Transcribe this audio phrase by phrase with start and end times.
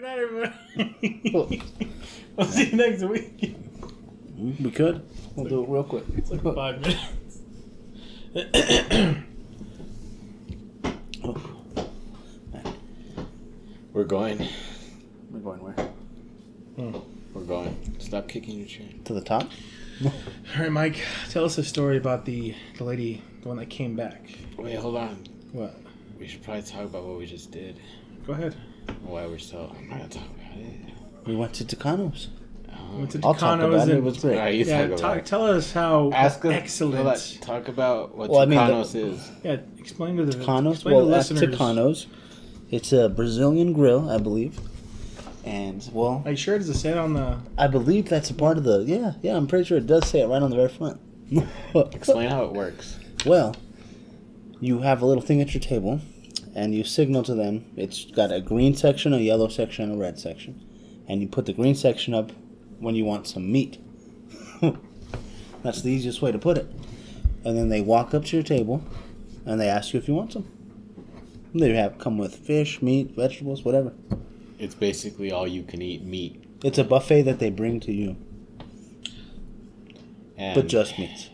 [0.00, 0.52] Good night, everybody.
[2.34, 3.54] we'll see you next week.
[4.34, 5.06] We could.
[5.36, 6.04] We'll do it real quick.
[6.16, 7.02] It's like five minutes.
[13.92, 14.48] We're going.
[15.30, 15.74] We're going where?
[16.76, 16.96] Hmm.
[17.34, 17.96] We're going.
[17.98, 18.86] Stop kicking your chair.
[19.04, 19.50] To the top?
[20.02, 20.10] All
[20.58, 20.96] right, Mike,
[21.28, 24.30] tell us a story about the the lady, the one that came back.
[24.56, 25.26] Wait, hold on.
[25.52, 25.76] What?
[26.18, 27.78] We should probably talk about what we just did.
[28.26, 28.56] Go ahead.
[29.04, 29.74] Why we're so.
[29.76, 31.26] I'm not gonna talk about it.
[31.26, 32.28] We went to Tucanos.
[32.68, 32.92] Oh.
[32.94, 33.92] We went to I'll talk Tucano's about it.
[33.92, 34.36] It and- was great.
[34.38, 35.26] Alright, you Yeah, talk talk, it.
[35.26, 36.52] tell us how Ask us.
[36.52, 36.96] excellent.
[36.96, 39.30] hold on, Talk about what Well, I mean, the- Tucanos is.
[39.44, 40.72] Yeah, explain to the Tucanos?
[40.74, 41.42] explain to Well, the at listeners.
[41.58, 42.06] Tucanos.
[42.70, 44.60] It's a Brazilian grill, I believe.
[45.44, 46.58] And, well, Are you sure?
[46.58, 47.38] Does it say it on the?
[47.56, 48.80] I believe that's a part of the.
[48.86, 51.00] Yeah, yeah, I'm pretty sure it does say it right on the very front.
[51.94, 52.98] Explain how it works.
[53.24, 53.56] Well,
[54.60, 56.00] you have a little thing at your table,
[56.54, 57.64] and you signal to them.
[57.76, 60.60] It's got a green section, a yellow section, and a red section.
[61.08, 62.32] And you put the green section up
[62.78, 63.78] when you want some meat.
[65.62, 66.70] That's the easiest way to put it.
[67.44, 68.84] And then they walk up to your table,
[69.44, 70.46] and they ask you if you want some.
[71.54, 73.92] They have come with fish, meat, vegetables, whatever.
[74.58, 76.44] It's basically all you can eat meat.
[76.62, 78.16] It's a buffet that they bring to you,
[80.36, 81.30] And but just meat.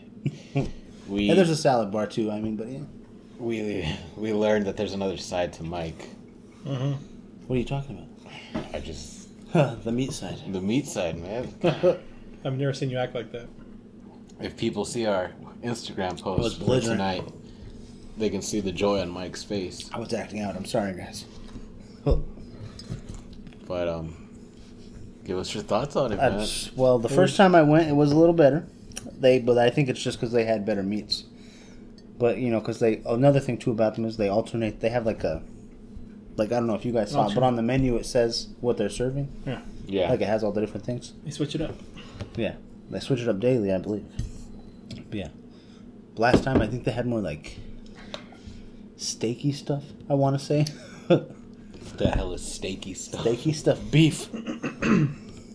[1.07, 2.31] we And there's a salad bar too.
[2.31, 2.79] I mean, but yeah.
[3.39, 6.09] We we learned that there's another side to Mike.
[6.65, 6.93] Mm-hmm.
[7.47, 8.07] What are you talking
[8.53, 8.65] about?
[8.73, 9.83] I just about?
[9.83, 10.37] the meat side.
[10.47, 11.53] the meat side, man.
[12.45, 13.47] I've never seen you act like that.
[14.39, 15.31] If people see our
[15.63, 17.23] Instagram was post for tonight,
[18.17, 19.89] they can see the joy on Mike's face.
[19.93, 20.55] I was acting out.
[20.55, 21.25] I'm sorry, guys.
[23.67, 24.29] But um,
[25.25, 26.39] give us your thoughts on it, man.
[26.39, 28.65] just- well, the first time I went, it was a little better.
[29.19, 31.25] They, but I think it's just because they had better meats.
[32.17, 34.79] But you know, because they another thing too about them is they alternate.
[34.79, 35.43] They have like a,
[36.35, 38.49] like I don't know if you guys saw, it, but on the menu it says
[38.59, 39.29] what they're serving.
[39.45, 40.09] Yeah, yeah.
[40.09, 41.13] Like it has all the different things.
[41.23, 41.75] They switch it up.
[42.35, 42.55] Yeah,
[42.89, 44.05] they switch it up daily, I believe.
[45.09, 45.29] But yeah,
[46.15, 47.57] last time I think they had more like
[48.97, 49.83] steaky stuff.
[50.09, 50.65] I want to say
[51.07, 53.23] the hell is steaky stuff.
[53.23, 54.25] steaky stuff, beef.
[54.25, 55.05] Hmm.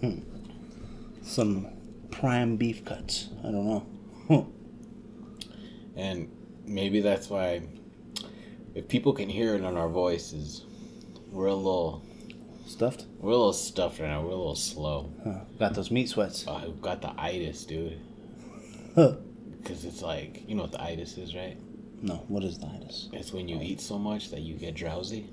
[1.22, 1.66] Some
[2.10, 3.30] prime beef cuts.
[3.40, 4.52] I don't know.
[5.94, 6.30] And
[6.66, 7.62] maybe that's why,
[8.74, 10.64] if people can hear it on our voices,
[11.30, 12.04] we're a little,
[12.66, 13.06] Stuffed.
[13.18, 14.20] we're a little stuffed right now.
[14.22, 15.12] We're a little slow.
[15.24, 15.40] Huh.
[15.58, 16.44] Got those meat sweats.
[16.48, 17.98] Oh, I've got the itis, dude.
[18.94, 19.16] Huh.
[19.58, 21.56] Because it's like, you know what the itis is, right?
[22.02, 23.08] No, what is the itis?
[23.12, 25.28] It's when you eat so much that you get drowsy.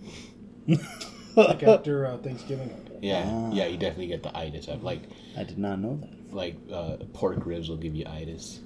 [1.35, 2.69] Like after uh, Thanksgiving.
[3.01, 3.51] Yeah, Ah.
[3.53, 4.67] yeah, you definitely get the itis.
[4.67, 5.01] I've like,
[5.38, 6.34] I did not know that.
[6.35, 8.59] like uh, pork ribs will give you itis,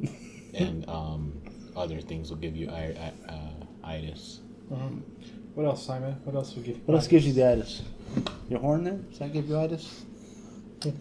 [0.54, 1.40] and um,
[1.76, 4.40] other things will give you I, I, uh, itis.
[4.72, 4.88] Uh-huh.
[5.54, 6.12] What else, Simon?
[6.24, 6.76] What else would give?
[6.76, 7.82] You What else gives you the itis?
[8.48, 8.94] Your horn there?
[8.94, 10.04] Does that give you itis?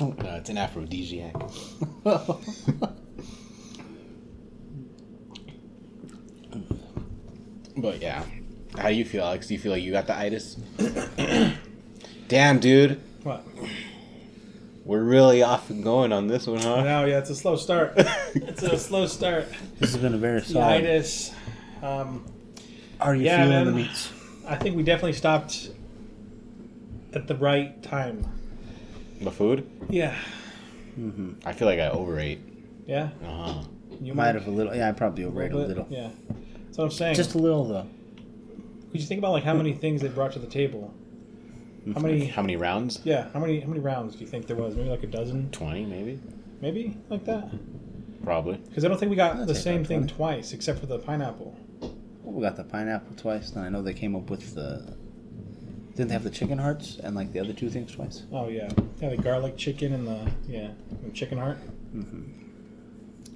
[0.00, 1.34] Uh, it's an aphrodisiac.
[7.80, 8.24] But yeah,
[8.76, 9.46] how do you feel, Alex?
[9.46, 10.56] Do you feel like you got the itis?
[12.28, 13.44] Damn, dude, what?
[14.88, 16.82] We're really off and going on this one, huh?
[16.82, 17.92] Now, yeah, it's a slow start.
[18.34, 19.46] it's a slow start.
[19.78, 20.76] this has been a very solid.
[20.84, 21.30] Itis.
[21.82, 22.24] Um,
[22.98, 23.66] Are you Yeah, feeling man.
[23.66, 24.10] the meats?
[24.46, 25.68] I think we definitely stopped
[27.12, 28.26] at the right time.
[29.20, 29.68] The food?
[29.90, 30.16] Yeah.
[30.98, 31.34] Mhm.
[31.44, 32.38] I feel like I overate.
[32.86, 33.10] Yeah.
[33.22, 33.62] Uh huh.
[34.00, 34.74] You Might have a little.
[34.74, 35.86] Yeah, I probably a overrated a little.
[35.90, 36.08] Yeah.
[36.64, 37.14] That's what I'm saying.
[37.14, 37.86] Just a little though.
[38.90, 40.94] Could you think about like how many things they brought to the table?
[41.86, 42.02] How mm-hmm.
[42.02, 42.26] many?
[42.26, 43.00] How many rounds?
[43.04, 43.28] Yeah.
[43.32, 43.60] How many?
[43.60, 44.74] How many rounds do you think there was?
[44.76, 45.50] Maybe like a dozen.
[45.50, 46.20] Twenty, maybe.
[46.60, 47.50] Maybe like that.
[48.24, 48.56] Probably.
[48.56, 50.12] Because I don't think we got the same thing 20.
[50.14, 51.56] twice, except for the pineapple.
[51.80, 51.94] Well,
[52.34, 53.52] we got the pineapple twice.
[53.52, 54.96] and I know they came up with the.
[55.94, 58.24] Didn't they have the chicken hearts and like the other two things twice?
[58.32, 58.68] Oh yeah.
[59.00, 60.70] Yeah, the garlic chicken and the yeah,
[61.02, 61.58] the chicken heart.
[61.94, 62.38] Mm-hmm.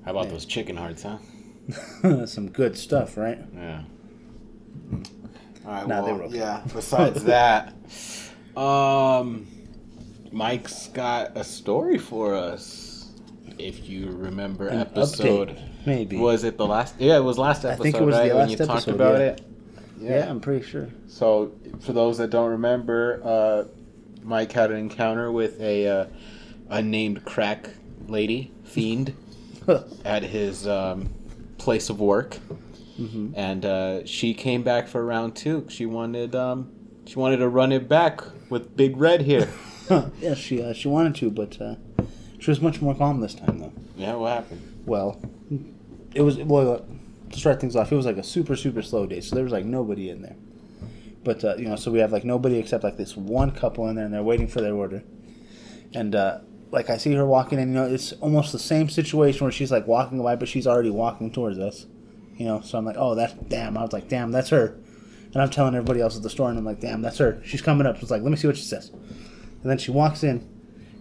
[0.04, 0.32] How about Yeah.
[0.32, 2.26] those chicken hearts, huh?
[2.26, 3.38] Some good stuff, right?
[3.54, 3.82] Yeah.
[4.90, 5.68] Mm-hmm.
[5.68, 5.88] All right.
[5.88, 6.38] Nah, they well, were okay.
[6.38, 6.62] yeah.
[6.72, 7.72] Besides that,
[8.56, 9.46] um,
[10.30, 13.10] Mike's got a story for us.
[13.58, 16.16] If you remember, An episode update, maybe.
[16.16, 16.94] was it the last?
[16.98, 17.80] Yeah, it was last episode.
[17.80, 19.26] I think it was the right, when last you talked episode, about yeah.
[19.26, 19.42] it.
[20.00, 20.88] yeah, I'm pretty sure.
[21.06, 23.64] So, for those that don't remember, uh,
[24.24, 26.06] Mike had an encounter with a uh,
[26.70, 27.68] unnamed crack
[28.08, 29.14] lady fiend
[30.04, 31.10] at his um,
[31.58, 32.38] place of work,
[32.98, 33.32] Mhm.
[33.36, 35.66] and uh, she came back for round two.
[35.68, 36.72] She wanted um,
[37.06, 38.22] she wanted to run it back
[38.52, 39.50] with Big Red here.
[40.20, 41.74] yeah, she uh, she wanted to, but uh,
[42.38, 43.72] she was much more calm this time though.
[43.96, 44.82] yeah, what happened?
[44.86, 45.20] Well,
[46.14, 46.86] it was well
[47.30, 47.90] to start things off.
[47.90, 50.36] It was like a super super slow day, so there was like nobody in there.
[51.24, 53.96] But uh, you know, so we have like nobody except like this one couple in
[53.96, 55.02] there, and they're waiting for their order.
[55.94, 56.40] And uh,
[56.70, 59.72] like I see her walking in, you know, it's almost the same situation where she's
[59.72, 61.86] like walking by, but she's already walking towards us.
[62.36, 63.76] You know, so I'm like, oh, that's damn.
[63.76, 64.76] I was like, damn, that's her.
[65.32, 67.40] And I'm telling everybody else at the store, and I'm like, damn, that's her.
[67.44, 67.98] She's coming up.
[67.98, 68.90] She's like, let me see what she says.
[68.90, 70.46] And then she walks in,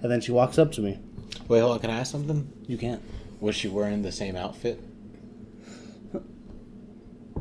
[0.01, 0.99] and then she walks up to me.
[1.47, 1.79] Wait, hold on.
[1.79, 2.51] Can I ask something?
[2.67, 3.01] You can't.
[3.41, 4.79] Was she wearing the same outfit?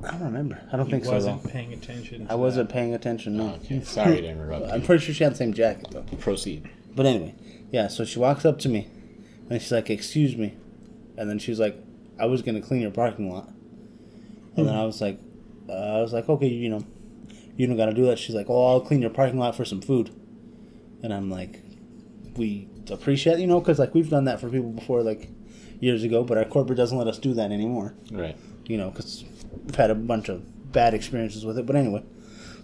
[0.03, 0.61] I don't remember.
[0.73, 1.11] I don't He think so.
[1.11, 1.51] I wasn't Though.
[1.51, 2.27] paying attention.
[2.27, 2.75] to I wasn't that.
[2.75, 3.37] paying attention.
[3.37, 3.55] No.
[3.65, 3.83] Okay.
[3.83, 4.73] Sorry to interrupt.
[4.73, 4.87] I'm you.
[4.87, 6.05] pretty sure she had the same jacket though.
[6.19, 6.69] Proceed.
[6.95, 7.35] But anyway,
[7.71, 7.89] yeah.
[7.89, 8.89] So she walks up to me,
[9.51, 10.57] and she's like, "Excuse me,"
[11.17, 11.77] and then she's like,
[12.19, 13.49] "I was gonna clean your parking lot,"
[14.57, 14.81] and then hmm.
[14.81, 15.21] I was like,
[15.71, 16.85] uh, "I was like, okay, you know,
[17.57, 19.81] you don't gotta do that." She's like, "Oh, I'll clean your parking lot for some
[19.81, 20.11] food,"
[21.03, 21.61] and I'm like,
[22.37, 25.31] "We appreciate, you know, because like we've done that for people before, like
[25.81, 28.37] years ago, but our corporate doesn't let us do that anymore." Right.
[28.67, 29.25] you know, because
[29.65, 31.67] we've had a bunch of bad experiences with it.
[31.67, 32.03] But anyway,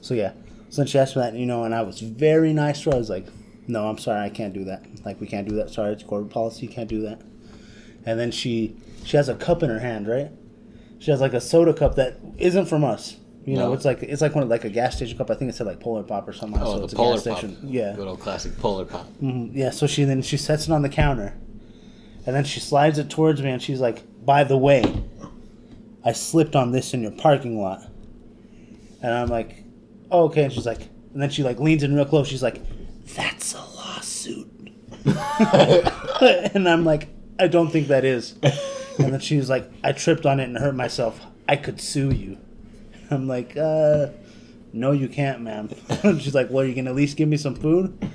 [0.00, 0.32] so yeah.
[0.70, 2.96] So then she asked me that, you know, and I was very nice to her.
[2.96, 3.26] I was like,
[3.68, 4.84] no, I'm sorry, I can't do that.
[5.04, 5.70] Like, we can't do that.
[5.70, 6.66] Sorry, it's corporate policy.
[6.66, 7.20] You can't do that.
[8.04, 10.30] And then she she has a cup in her hand, right?
[10.98, 13.16] She has like a soda cup that isn't from us.
[13.44, 13.72] You know, No.
[13.74, 15.30] it's like it's like one of like a gas station cup.
[15.30, 16.60] I think it said like Polar Pop or something.
[16.60, 17.38] Oh, so the it's a polar gas pop.
[17.38, 17.58] station.
[17.62, 17.94] Yeah.
[17.94, 19.06] Good old classic polar pop.
[19.22, 21.34] Mhm, Yeah, so she then she sets it on the counter,
[22.26, 24.82] and then she slides it towards me, and she's like, "By the way,
[26.04, 27.82] I slipped on this in your parking lot."
[29.02, 29.62] And I'm like,
[30.10, 32.26] oh, "Okay," and she's like, and then she like leans in real close.
[32.26, 32.60] She's like,
[33.14, 34.48] "That's a lawsuit,"
[35.04, 37.08] and I'm like,
[37.38, 38.34] "I don't think that is."
[38.98, 41.20] And then she was like, "I tripped on it and hurt myself.
[41.48, 42.38] I could sue you."
[43.10, 44.08] I'm like, uh.
[44.72, 45.70] No, you can't, ma'am.
[46.20, 47.96] She's like, Well, you can at least give me some food?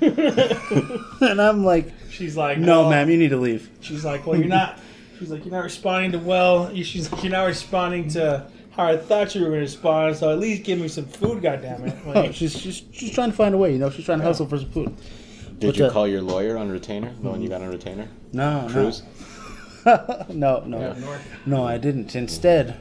[1.20, 3.68] and I'm like, She's like, No, well- ma'am, you need to leave.
[3.80, 4.78] She's like, well, you're not.
[5.18, 6.72] She's like, you're not responding to well.
[6.74, 10.16] She's like, you're not responding to how I thought you were going to respond.
[10.16, 12.00] So at least give me some food, goddammit.
[12.06, 13.90] Oh, Like, she's, she's she's trying to find a way, you know.
[13.90, 14.96] She's trying to hustle for some food.
[15.58, 17.12] Did But, you uh, call your lawyer on retainer?
[17.22, 18.08] The one you got on retainer?
[18.32, 19.02] No, Cruz?
[19.02, 19.08] no,
[20.28, 21.18] no, no, Yeah.
[21.46, 21.64] no.
[21.64, 22.14] I didn't.
[22.14, 22.76] Instead,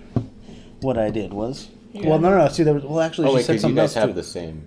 [0.82, 2.10] what I did was, Yeah.
[2.10, 2.48] well, no, no, no.
[2.50, 4.10] See, there was well, actually, Oh she wait, said because you something guys else have
[4.10, 4.14] too.
[4.16, 4.64] the same.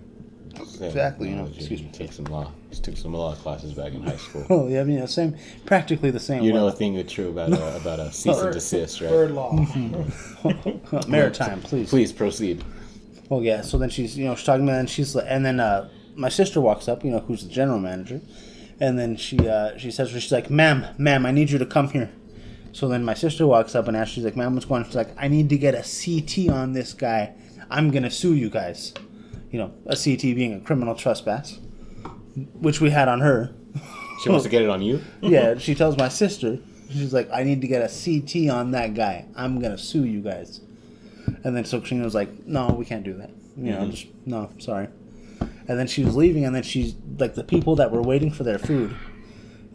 [0.67, 1.57] same Exactly, you know, knowledge.
[1.57, 1.89] excuse me.
[1.93, 2.51] Took some law.
[2.69, 4.45] Just took some law classes back in high school.
[4.49, 5.35] Oh, yeah, I mean, yeah, same,
[5.65, 6.43] practically the same.
[6.43, 9.09] You know a thing or two about a, about a cease and desist, right?
[9.09, 9.53] bird law.
[11.07, 11.89] maritime, please.
[11.89, 12.63] Please proceed.
[13.31, 13.61] Oh yeah.
[13.61, 15.89] So then she's you know she's talking about it and she's like, and then uh,
[16.15, 18.21] my sister walks up, you know, who's the general manager,
[18.79, 21.89] and then she uh, she says she's like, "Ma'am, ma'am, I need you to come
[21.89, 22.11] here."
[22.75, 24.97] So then my sister walks up and asks, she's like, "Ma'am, what's going on?" She's
[24.97, 27.31] like, "I need to get a CT on this guy.
[27.71, 28.93] I'm gonna sue you guys."
[29.49, 31.57] You know, a CT being a criminal trespass,
[32.59, 33.53] which we had on her.
[34.21, 34.99] She wants to get it on you.
[35.21, 38.93] yeah, she tells my sister, she's like, I need to get a CT on that
[38.93, 39.25] guy.
[39.37, 40.59] I'm gonna sue you guys.
[41.45, 43.29] And then so was like, No, we can't do that.
[43.55, 43.91] You know, Mhm.
[43.91, 44.89] just no, sorry.
[45.69, 48.43] And then she was leaving, and then she's like, the people that were waiting for
[48.43, 48.93] their food.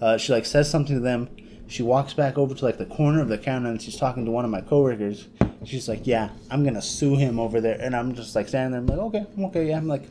[0.03, 1.31] Uh, she like says something to them.
[1.71, 4.31] She walks back over to like the corner of the counter, and she's talking to
[4.33, 5.29] one of my coworkers.
[5.65, 8.81] She's like, "Yeah, I'm gonna sue him over there," and I'm just like standing there.
[8.81, 10.03] I'm like, "Okay, okay, yeah." I'm like,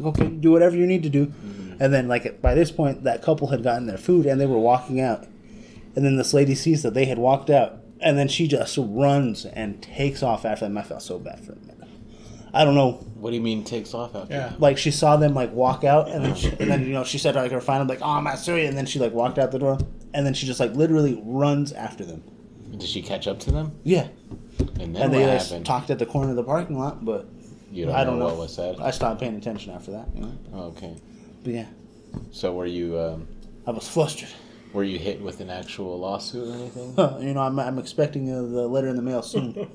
[0.00, 1.82] "Okay, do whatever you need to do." Mm-hmm.
[1.82, 4.58] And then like by this point, that couple had gotten their food and they were
[4.58, 5.26] walking out.
[5.94, 9.44] And then this lady sees that they had walked out, and then she just runs
[9.44, 10.78] and takes off after them.
[10.78, 11.76] I felt so bad for them.
[12.54, 14.32] I don't know What do you mean takes off after?
[14.32, 14.52] Yeah.
[14.58, 17.18] like she saw them like walk out and then she, and then you know she
[17.18, 19.52] said like her final like oh I'm not sorry and then she like walked out
[19.52, 19.78] the door
[20.16, 22.22] and then she just like literally runs after them
[22.72, 23.72] Did she catch up to them?
[23.84, 24.08] yeah
[24.80, 25.66] And then and what they like, happened?
[25.66, 27.28] talked at the corner of the parking lot but
[27.70, 28.26] you don't, I don't know.
[28.26, 28.80] what was said.
[28.80, 30.96] I stopped paying attention after that you know Oh, okay.
[31.44, 31.66] but yeah
[32.32, 33.28] So were you um,
[33.66, 34.28] I was flustered
[34.72, 36.90] were you hit with an actual lawsuit or anything?
[37.26, 39.54] you know I'm, I'm expecting uh, the letter in the mail soon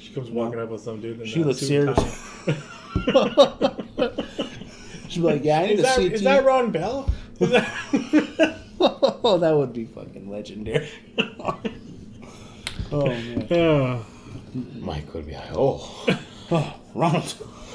[0.00, 1.20] She comes walking up with some dude.
[1.20, 1.98] In She looks suit serious.
[2.44, 2.54] tie.
[5.08, 7.10] she's like yeah I need Is a that, CT is that Ron Bell?
[7.40, 10.88] Is that- oh that would be fucking legendary
[12.92, 14.06] oh man Oh.
[14.80, 16.06] Mike would be like, oh.
[16.50, 17.34] oh Ronald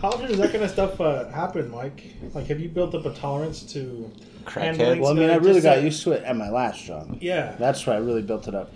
[0.00, 2.14] How often does that kind of stuff uh, happen, Mike?
[2.32, 4.10] Like, have you built up a tolerance to
[4.46, 5.00] handling Crackhead.
[5.02, 7.54] well I mean I really got uh, used to it at my last job Yeah,
[7.58, 8.72] That's where I really built it up.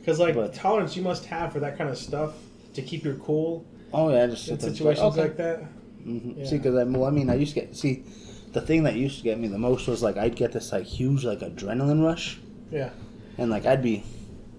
[0.00, 2.34] because like but- tolerance you must have for that kind of stuff
[2.74, 5.22] to keep your cool Oh yeah, I just in sit there and situations okay.
[5.22, 5.62] like that.
[6.06, 6.38] Mhm.
[6.38, 6.46] Yeah.
[6.46, 8.04] See, because I, well, I mean, I used to get see,
[8.52, 10.84] the thing that used to get me the most was like I'd get this like
[10.84, 12.38] huge like adrenaline rush,
[12.70, 12.90] Yeah,
[13.36, 14.04] and like I'd be,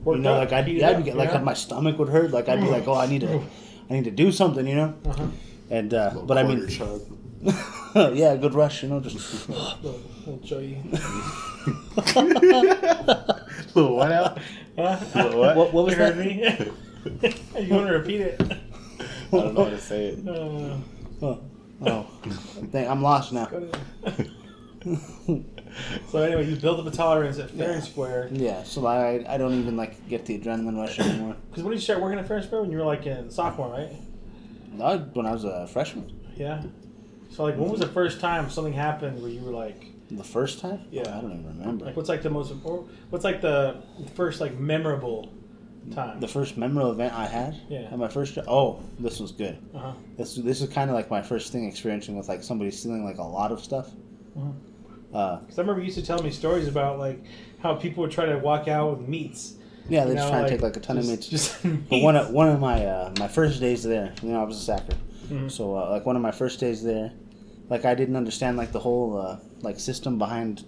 [0.06, 1.42] you know, up, like I'd, yeah, I'd up, be, like yeah.
[1.42, 3.42] my stomach would hurt, like I'd be like, oh, I need to,
[3.90, 5.28] I need to do something, you know, uh-huh.
[5.70, 7.02] and uh, but I mean, chug.
[8.14, 10.78] yeah, good rush, you know, just little, little joy.
[13.76, 14.40] Little what out?
[14.78, 14.98] Huh?
[15.14, 15.56] What?
[15.56, 16.44] what, what was You heard me?
[17.60, 18.42] you want to repeat it?
[18.42, 18.56] I
[19.32, 20.28] don't know how to say it.
[20.28, 20.78] Uh,
[21.22, 21.42] Oh,
[21.86, 22.08] oh.
[22.72, 23.50] Dang, I'm lost now.
[26.10, 28.30] so anyway, you build up a tolerance at Fair and Square.
[28.32, 31.36] Yeah, so I I don't even like get the adrenaline rush anymore.
[31.50, 32.62] Because when did you start working at Fair and Square?
[32.62, 33.92] When you were like in sophomore, right?
[34.72, 36.64] No, when I was a freshman, Yeah.
[37.32, 40.60] So like, when was the first time something happened where you were like, the first
[40.60, 40.82] time.
[40.90, 41.18] Yeah.
[41.18, 41.86] I don't even remember.
[41.86, 43.82] like, what's like the most, or what's like the
[44.16, 45.32] first like memorable
[45.92, 46.20] time?
[46.20, 47.56] The first memorable event I had.
[47.70, 47.90] Yeah.
[47.92, 48.46] At my first job.
[48.48, 49.58] Oh, this was good.
[49.74, 49.94] Uh-huh.
[50.18, 53.18] This this is kind of like my first thing experiencing with like somebody stealing like
[53.18, 53.90] a lot of stuff.
[54.38, 54.54] Mhm.
[55.14, 57.20] Uh, Because I remember you used to tell me stories about like
[57.62, 59.56] how people would try to walk out with meats.
[59.90, 61.28] yeah, they just know, try to take like a ton just, of meats.
[61.28, 64.44] Just But one of, one of my uh, my first days there, you know, I
[64.44, 64.96] was a sacker.
[65.30, 65.50] Mhm.
[65.50, 67.12] So uh, like one of my first days there,
[67.70, 70.64] like I didn't understand like the whole uh, like system behind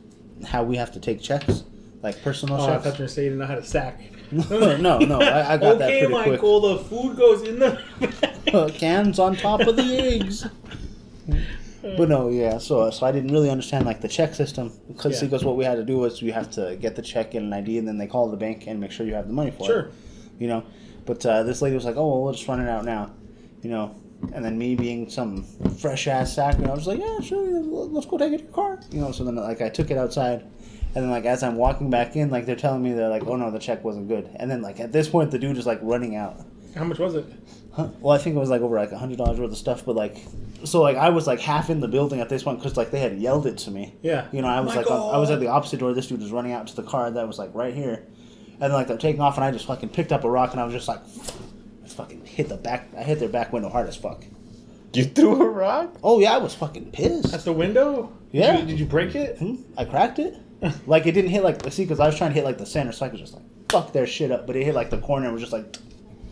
[0.45, 1.63] how we have to take checks,
[2.01, 2.85] like personal Oh, I thought you checks.
[2.85, 4.01] were going to say you didn't know how to sack.
[4.31, 6.27] No, no, I, I got that okay, pretty quick.
[6.33, 7.81] Michael, the food goes in the.
[8.53, 10.47] Uh, cans on top of the eggs.
[11.81, 12.57] But no, yeah.
[12.59, 15.27] So, so I didn't really understand like the check system because Yeah.
[15.27, 17.53] because what we had to do was you have to get the check and an
[17.53, 19.63] ID, and then they call the bank and make sure you have the money for
[19.63, 19.65] it.
[19.65, 19.89] Sure.
[20.39, 20.63] You know,
[21.05, 23.11] but uh, this lady was like, "Oh, well, we'll just run it out now,"
[23.63, 23.95] you know.
[24.33, 25.43] And then me being some
[25.79, 28.79] fresh ass sacker, I was like, "Yeah, sure, let's go take it to your car,"
[28.91, 29.11] you know.
[29.11, 30.43] So then like I took it outside,
[30.93, 33.35] and then like as I'm walking back in, like they're telling me they're like, "Oh
[33.35, 35.79] no, the check wasn't good," and then like at this point the dude is like
[35.81, 36.41] running out.
[36.75, 37.25] How much was it?
[37.73, 37.89] Huh?
[38.01, 39.95] Well, I think it was like over like a hundred dollars worth of stuff, but
[39.95, 40.17] like,
[40.65, 42.99] so like I was like half in the building at this point because like they
[42.99, 43.95] had yelled it to me.
[44.01, 44.27] Yeah.
[44.31, 45.93] You know, I was like on, I was at the opposite door.
[45.93, 48.05] This dude was running out to the car that was like right here,
[48.53, 50.59] and then like they're taking off, and I just fucking picked up a rock, and
[50.59, 50.99] I was just like,
[51.85, 52.89] I fucking hit the back.
[52.97, 54.25] I hit their back window hard as fuck.
[54.93, 55.95] You threw a rock?
[56.03, 57.31] Oh yeah, I was fucking pissed.
[57.31, 58.11] That's the window.
[58.31, 58.51] Yeah.
[58.51, 59.37] Did you, did you break it?
[59.37, 59.55] Hmm?
[59.77, 60.37] I cracked it.
[60.87, 62.91] like it didn't hit like see because I was trying to hit like the center,
[62.91, 64.47] so I could just like fuck their shit up.
[64.47, 65.77] But it hit like the corner and was just like.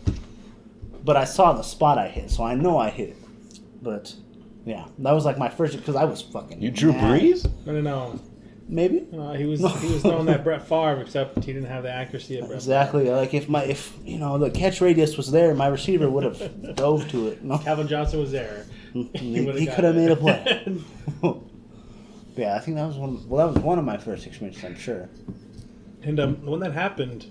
[1.02, 3.16] But I saw the spot I hit, so I know I hit it.
[3.80, 4.14] But
[4.66, 6.60] yeah, that was like my first because I was fucking.
[6.60, 7.22] You drew mad.
[7.22, 7.50] Brees?
[7.64, 8.20] No, no, no.
[8.68, 9.06] Maybe.
[9.12, 12.38] Uh, he was he was throwing that Brett Favre, except he didn't have the accuracy
[12.38, 12.56] of Brett.
[12.56, 13.10] Exactly.
[13.10, 16.74] Like if my if you know the catch radius was there, my receiver would have
[16.76, 17.42] dove to it.
[17.42, 17.58] No.
[17.58, 18.66] Calvin Johnson was there.
[18.92, 20.82] He, he could have made a play.
[22.36, 23.28] Yeah, I think that was one.
[23.28, 24.64] Well, that was one of my first experiences.
[24.64, 25.08] I'm sure.
[26.02, 27.26] and um, when that happened,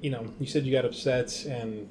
[0.00, 1.88] you know, you said you got upset and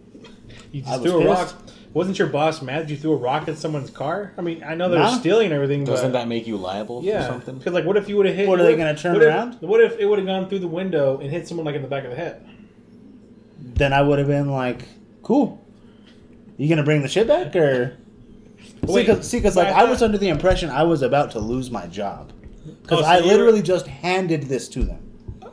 [0.72, 1.54] you just threw a rock.
[1.94, 4.32] Wasn't your boss mad that you threw a rock at someone's car?
[4.38, 5.18] I mean, I know they were Nah.
[5.18, 7.58] stealing and everything, Doesn't but that make you liable yeah, for something?
[7.58, 8.48] because like, what if you would have hit?
[8.48, 9.58] What, are they what- gonna turn what if- around?
[9.62, 11.88] what if it would have gone through the window and hit someone like in the
[11.88, 12.46] back of the head?
[13.60, 14.84] Then I would have been like,
[15.24, 15.60] "Cool,
[16.58, 17.98] you gonna bring the shit back or?"
[18.84, 21.70] Wait, see, because like I I was under the impression I was about to lose
[21.72, 22.32] my job
[22.82, 25.06] because Oh, so I you were- literally just handed this to them.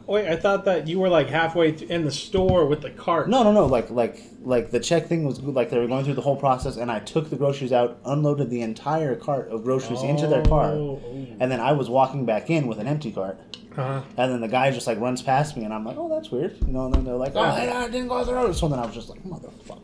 [0.06, 3.28] Wait, I thought that you were like halfway th- in the store with the cart.
[3.28, 3.66] No, no, no.
[3.66, 6.76] Like, like, like the check thing was like they were going through the whole process,
[6.76, 10.66] and I took the groceries out, unloaded the entire cart of groceries into their car,
[10.70, 11.00] Oh,
[11.40, 13.40] and then I was walking back in with an empty cart,
[13.76, 14.02] uh-huh.
[14.16, 16.56] and then the guy just like runs past me, and I'm like, oh, that's weird,
[16.64, 16.84] you know.
[16.84, 17.78] And then they're like, oh, Yeah.
[17.80, 18.52] I didn't go through.
[18.54, 19.80] So then I was just like, motherfucker,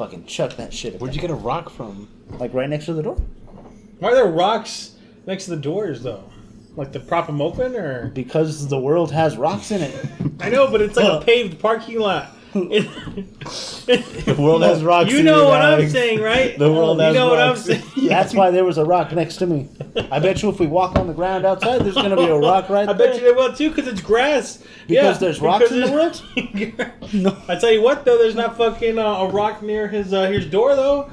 [0.00, 0.94] fucking chuck that shit.
[0.94, 1.30] At Where'd you them.
[1.30, 2.08] get a rock from?
[2.38, 3.16] Like right next to the door.
[3.98, 6.24] Why are there rocks next to the doors though?
[6.74, 10.06] Like to prop them open, or Because the world has rocks in it.
[10.40, 12.30] I know, but it's like a paved parking lot.
[12.52, 16.58] The world has rocks You know what I'm saying, right?
[16.58, 17.64] The world you has know what I'm rocks.
[17.64, 17.82] saying.
[18.08, 19.68] That's why there was a rock next to me.
[20.10, 22.68] I bet you if we walk on the ground outside, there's gonna be a rock
[22.68, 22.94] right there.
[22.94, 23.06] I there.
[23.08, 24.58] bet you there will too, because it's grass.
[24.86, 26.22] Because yeah, there's rocks in the world.
[27.12, 27.36] No.
[27.48, 30.46] I tell you what, though, there's not fucking uh, a rock near his uh, his
[30.46, 31.10] door though.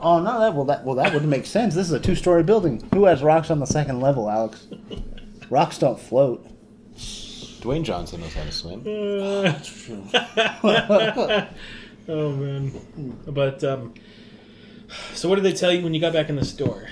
[0.00, 1.74] Oh no, that well that well that wouldn't make sense.
[1.74, 2.86] This is a two-story building.
[2.94, 4.66] Who has rocks on the second level, Alex?
[5.50, 6.46] Rocks don't float.
[7.66, 8.80] Dwayne Johnson knows how to swim.
[8.86, 9.58] Uh,
[12.08, 12.72] oh man,
[13.26, 13.92] but um,
[15.14, 16.86] so what did they tell you when you got back in the store?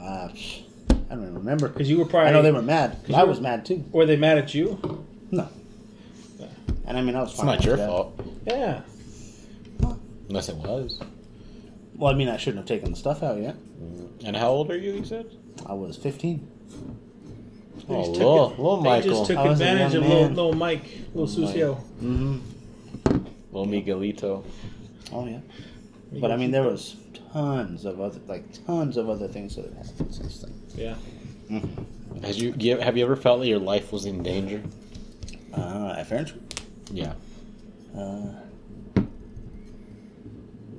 [0.00, 0.34] Uh, I
[1.10, 1.68] don't even remember.
[1.68, 2.96] Because you were probably I know they were mad.
[3.06, 3.84] you I were- was mad too.
[3.92, 5.04] Were they mad at you?
[5.30, 5.48] No.
[6.84, 7.46] And I mean, I was It's fine.
[7.46, 7.86] not your that.
[7.88, 8.20] fault.
[8.44, 8.80] Yeah.
[10.28, 11.00] Unless it was.
[11.94, 13.54] Well, I mean, I shouldn't have taken the stuff out yet.
[14.24, 15.30] And how old are you, you said?
[15.66, 16.48] I was 15.
[17.88, 19.10] They Oh, just took little, it- little They Michael.
[19.10, 20.34] just took I was a advantage young of little, man.
[20.36, 21.54] little Mike, little Mike.
[21.54, 21.76] Sucio.
[22.02, 23.18] Mm-hmm.
[23.52, 24.44] Little Miguelito.
[25.12, 25.40] Oh yeah.
[26.12, 26.96] But I mean, there was
[27.32, 30.52] tons of other, like tons of other things that happened since then.
[30.74, 30.94] Yeah.
[32.22, 34.62] Has you, you have you ever felt that your life was in danger?
[35.56, 36.34] Uh, at Fairns,
[36.92, 37.14] Yeah.
[37.96, 38.32] uh,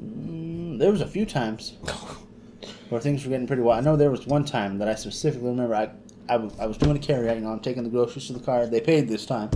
[0.03, 1.73] mm, there was a few times
[2.89, 3.79] where things were getting pretty wild.
[3.79, 5.75] I know there was one time that I specifically remember.
[5.75, 5.89] I,
[6.29, 7.35] I, w- I was doing a carry out.
[7.35, 8.65] You know, I'm taking the groceries to the car.
[8.67, 9.49] They paid this time,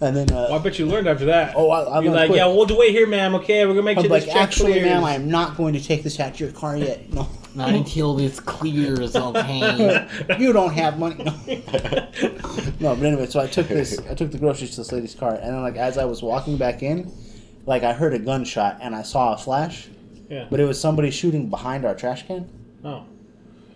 [0.00, 1.54] And then, Well, I uh, bet you learned after that.
[1.56, 2.38] oh, I, I You're like, quick.
[2.38, 3.34] yeah, we'll do wait here, ma'am.
[3.36, 4.86] Okay, we're gonna make I'm sure like, this check actually, clears.
[4.86, 7.12] ma'am, I'm not going to take this out of your car yet.
[7.12, 10.08] No, Not until this clears, okay?
[10.38, 11.24] you don't have money.
[11.24, 11.32] No.
[12.80, 15.34] no, but anyway, so I took this, I took the groceries to this lady's car,
[15.34, 17.10] and then like as I was walking back in,
[17.66, 19.88] like I heard a gunshot and I saw a flash,
[20.30, 20.46] Yeah.
[20.50, 22.48] but it was somebody shooting behind our trash can.
[22.84, 23.04] Oh,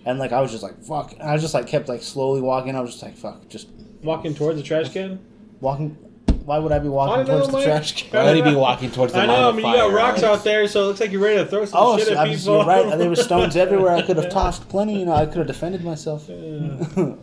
[0.04, 2.74] And like I was just like fuck, and I just like kept like slowly walking.
[2.74, 3.68] I was just like fuck, just
[4.02, 5.20] walking towards the trash can.
[5.60, 5.96] walking.
[6.44, 8.18] Why would I be walking I don't know, towards the trash can?
[8.18, 9.46] Why would he be walking towards the I line know.
[9.46, 10.40] I of mean, you got rocks Alex?
[10.40, 12.18] out there, so it looks like you're ready to throw some Oh, shit so at
[12.18, 12.56] I'm- people.
[12.56, 12.98] you're right.
[12.98, 13.92] There were stones everywhere.
[13.92, 14.98] I could have tossed plenty.
[14.98, 16.24] You know, I could have defended myself.
[16.28, 16.84] Yeah.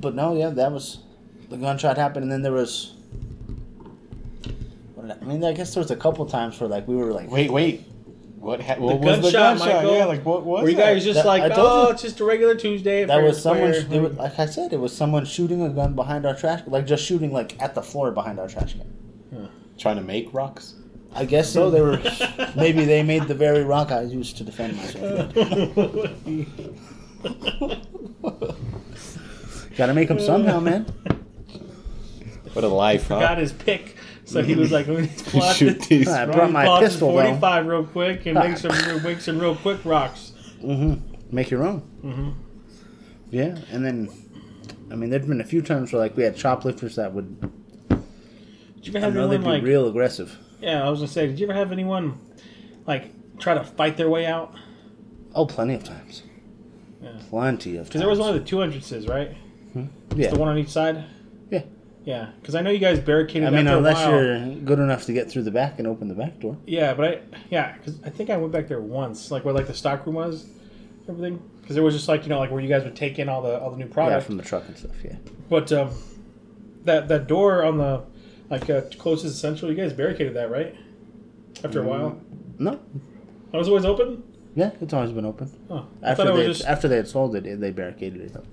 [0.00, 1.00] but no, yeah, that was
[1.50, 2.94] the gunshot happened, and then there was.
[4.94, 6.96] What did I, I mean, I guess there was a couple times where like we
[6.96, 7.84] were like, Wait, wait.
[8.40, 9.58] What, ha- The what was the gunshot?
[9.58, 9.96] Michael.
[9.96, 10.94] Yeah, like what was Were you that?
[10.94, 11.92] guys just That- like, oh, you.
[11.92, 13.04] it's just a regular Tuesday?
[13.04, 13.74] that was someone.
[13.74, 16.62] Square." It was, like I said, it was someone shooting a gun behind our trash,
[16.66, 19.48] like just shooting like at the floor behind our trash can.
[19.78, 20.74] trying to make rocks?
[21.14, 21.70] I guess so.
[21.70, 22.00] They were
[22.56, 25.34] maybe they made the very rock I used to defend myself.
[29.76, 30.86] Got to make them somehow, man.
[32.52, 33.20] What a life, huh?
[33.20, 33.94] Got his pick,
[34.30, 36.08] so he was like, "Let me plot Shoot this- these.
[36.22, 37.22] I brought my pistol, though.
[37.24, 40.32] Forty-five, real quick, and make some make some real quick rocks."
[40.62, 41.34] Mm-hmm.
[41.34, 41.80] Make your own.
[42.04, 42.30] Mm-hmm.
[43.30, 44.08] Yeah, and then,
[44.90, 47.40] I mean, there'd been a few times where like we had shoplifters that would,
[47.88, 47.98] Did
[48.82, 49.62] you ever I have know they'd anyone be like?
[49.62, 50.36] real aggressive.
[50.60, 52.18] Yeah, I was gonna say, did you ever have anyone
[52.86, 54.54] like try to fight their way out?
[55.34, 56.24] Oh, plenty of times.
[57.00, 57.12] Yeah.
[57.30, 57.88] Plenty of times.
[57.88, 59.36] Because there was one of the two entrances, right?
[60.16, 60.30] Yeah.
[60.30, 61.04] The one on each side.
[62.04, 62.30] Yeah.
[62.40, 63.48] Because I know you guys barricaded.
[63.48, 66.40] I mean, unless you're good enough to get through the back and open the back
[66.40, 66.56] door.
[66.66, 69.66] Yeah, but I yeah, because I think I went back there once, like where like
[69.66, 70.46] the stock room was,
[71.08, 71.42] everything.
[71.60, 73.42] Because it was just like you know like where you guys would take in all
[73.42, 74.22] the all the new products.
[74.24, 74.96] Yeah, from the truck and stuff.
[75.04, 75.16] Yeah.
[75.48, 75.90] But um,
[76.84, 78.02] that that door on the
[78.48, 80.74] like uh, closest essential, you guys barricaded that right?
[81.62, 82.18] After a while,
[82.58, 82.80] No.
[83.52, 84.22] that was always open.
[84.56, 85.50] Yeah, it's always been open.
[85.68, 88.34] Oh, I After thought they was just after they had sold it, they barricaded it
[88.34, 88.44] up.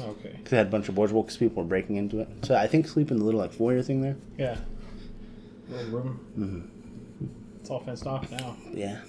[0.00, 0.30] Okay.
[0.36, 2.28] Because they had a bunch of boards because people were breaking into it.
[2.42, 4.16] So I think sleep in the little like foyer thing there.
[4.38, 4.56] Yeah,
[5.68, 6.26] little room.
[6.38, 7.26] Mm-hmm.
[7.60, 8.56] It's all fenced off now.
[8.72, 9.00] Yeah.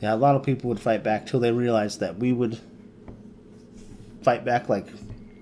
[0.00, 2.58] Yeah, a lot of people would fight back till they realized that we would
[4.22, 4.86] fight back like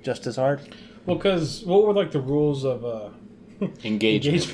[0.02, 0.60] just as hard.
[1.06, 3.08] Well, because what were like the rules of uh,
[3.84, 3.84] Engagement.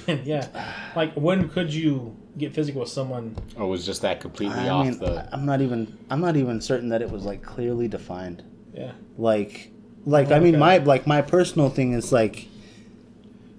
[0.09, 0.25] engagement?
[0.27, 0.49] Yeah,
[0.95, 3.35] like when could you get physical with someone?
[3.57, 5.29] Or was just that completely I off mean, the.
[5.33, 8.45] I'm not even I'm not even certain that it was like clearly defined.
[8.75, 9.71] Yeah, Like
[10.07, 10.61] like I mean Okay.
[10.61, 12.49] my like my personal thing is like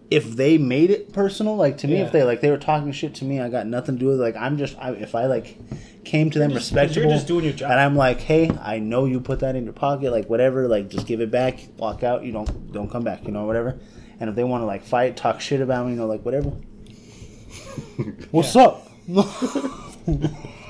[0.10, 2.06] if they made it personal, like to me, Yeah.
[2.06, 4.20] if they like they were talking shit to me, I got nothing to do with.
[4.20, 4.24] it.
[4.24, 5.58] Like I'm just, I, if I like
[6.06, 7.72] came to them You're just- 'cause you're respectable, just doing your job.
[7.72, 10.88] and I'm like, hey, I know you put that in your pocket, like whatever, like
[10.88, 13.78] just give it back, walk out, you don't don't come back, you know, whatever.
[14.22, 16.52] And if they want to like fight, talk shit about me, you know, like whatever.
[18.32, 18.90] What's up?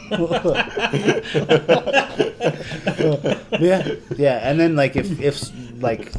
[3.60, 6.12] yeah, yeah, and then like if if like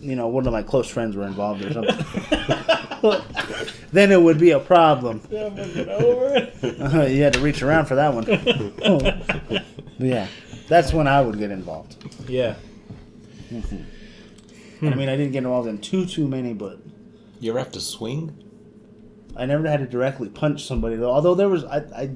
[0.00, 1.96] you know one of my close friends were involved or something,
[3.92, 5.22] then it would be a problem.
[5.30, 6.54] yeah, I'm gonna get over it.
[6.80, 8.24] Uh, you had to reach around for that one.
[9.98, 10.26] Yeah,
[10.68, 11.96] that's when I would get involved.
[12.28, 12.54] Yeah,
[13.50, 16.78] I mean, I didn't get involved in too too many, but
[17.40, 18.36] You ever have to swing?
[19.36, 21.10] I never had to directly punch somebody though.
[21.10, 22.10] Although there was, I, I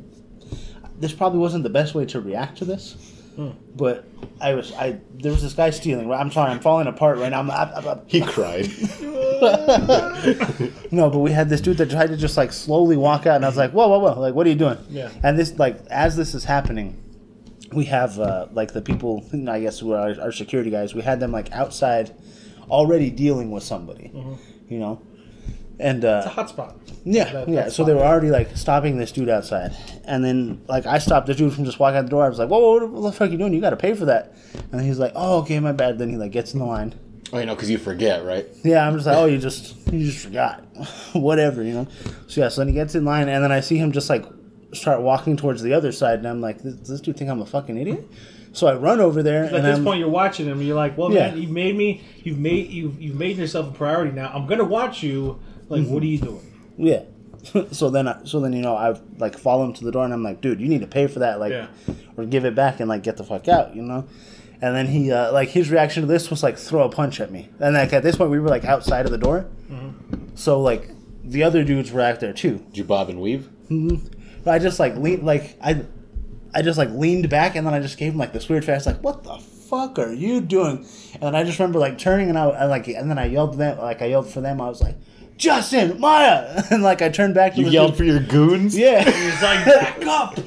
[1.05, 2.95] this probably wasn't the best way to react to this.
[3.37, 3.51] Hmm.
[3.77, 4.07] But
[4.41, 6.09] I was, I there was this guy stealing.
[6.09, 6.19] Right?
[6.19, 7.41] I'm sorry, I'm falling apart right now.
[7.41, 8.69] I'm, I, I, He cried.
[10.91, 13.45] No, but we had this dude that tried to just like slowly walk out, and
[13.45, 14.19] I was like, "Whoa, whoa, whoa!
[14.19, 15.11] Like, what are you doing?" Yeah.
[15.23, 16.97] And this, like, as this is happening,
[17.73, 20.95] we have uh, like the people, I guess, who are our, our security guys.
[20.95, 22.15] We had them like outside,
[22.71, 24.13] already dealing with somebody,
[24.69, 25.03] you know,
[25.79, 26.77] and uh, it's a hot spot.
[27.05, 27.55] yeah, That- yeah.
[27.63, 27.95] that's So fine.
[27.95, 31.53] they were already like stopping this dude outside, and then like I stopped the dude
[31.53, 32.25] from just walking out the door.
[32.25, 33.53] I was like, "Whoa, whoa, what the fuck are you doing?
[33.53, 34.35] You got to pay for that."
[34.73, 36.95] And he's like, "Oh, okay, my bad." Then he like gets in the line.
[37.33, 38.47] Oh, you know, because you forget, right?
[38.63, 40.61] Yeah, I'm just like, oh, you just you just forgot,
[41.15, 41.89] whatever, you know.
[42.29, 44.25] So yeah, so then he gets in line, and then I see him just like
[44.73, 47.47] start walking towards the other side, and I'm like, does this dude think I'm a
[47.47, 48.09] fucking idiot?
[48.53, 50.59] So I run over there, At and this I'm, point, you're watching him.
[50.59, 51.31] and You're like, "Well, Yeah.
[51.31, 52.03] man, you've made me.
[52.23, 54.13] You've made you've you've made yourself a priority.
[54.13, 55.41] Now I'm gonna watch you.
[55.69, 55.93] Like, Mm-hmm.
[55.93, 56.73] what are you doing?
[56.77, 57.03] yeah.
[57.73, 60.15] so then, I, so then you know, I like follow him to the door, and
[60.15, 61.67] I'm like, dude, you need to pay for that, like, Yeah.
[62.17, 64.07] or give it back and like get the fuck out, you know.
[64.63, 67.31] And then he, uh, like, his reaction to this was like throw a punch at
[67.31, 69.47] me, and like at this point we were like outside of the door,
[70.35, 70.89] so like
[71.23, 72.59] the other dudes were out there too.
[72.69, 73.47] Did you bob and weave?
[73.69, 73.97] Hmm.
[74.43, 75.85] But I just like leaned like I
[76.55, 78.87] I just like leaned back and then I just gave him like this weird face
[78.87, 80.87] like what the fuck are you doing?
[81.15, 83.53] And then I just remember like turning and I, I like and then I yelled
[83.53, 84.97] to them like I yelled for them I was like
[85.37, 88.77] Justin, Maya, and like I turned back to You the yelled dude- for your goons.
[88.77, 90.39] yeah, He's like, back up.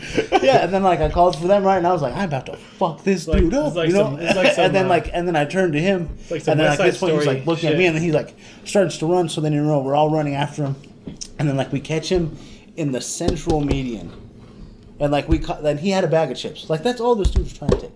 [0.42, 2.46] yeah, and then like I called for them right, and I was like, I'm about
[2.46, 4.04] to fuck this like- dude up, it's like you know.
[4.06, 6.42] some- it's like some, and then uh, like and then I turned to him, like
[6.42, 8.02] some and then West at this point he's Story like looking at me, and then
[8.04, 9.28] he like starts to run.
[9.30, 10.76] So then you know we're all running after him,
[11.38, 12.38] and then like we catch him
[12.78, 14.12] in the central median,
[15.02, 16.70] and like we ca- then he had a bag of chips.
[16.70, 17.92] Like that's all this dude was trying to take.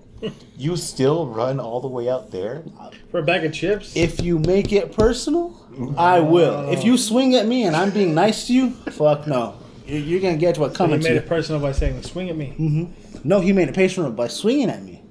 [0.58, 2.64] You still run all the way out there?
[3.10, 3.96] For a bag of chips?
[3.96, 5.58] If you make it personal,
[5.98, 6.70] I will.
[6.70, 9.56] If you swing at me and I'm being nice to you, fuck no.
[9.86, 11.30] You're, you're gonna get what he coming made to it you.
[11.30, 12.56] personal by saying, swing at me.
[12.60, 13.28] Mm-hmm.
[13.28, 15.02] No, he made it personal by swinging at me.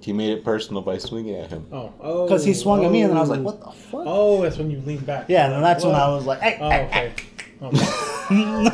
[0.00, 1.66] He made it personal by swinging at him.
[1.70, 1.92] Oh.
[2.00, 2.24] Oh.
[2.24, 3.42] Because he swung at me and then I was like, oh.
[3.42, 4.04] what the fuck?
[4.06, 5.26] Oh, that's when you leaned back.
[5.28, 7.06] Yeah, and then that's when I was like, hey, Oh, hey, okay.
[7.10, 7.24] Okay.
[7.60, 8.66] And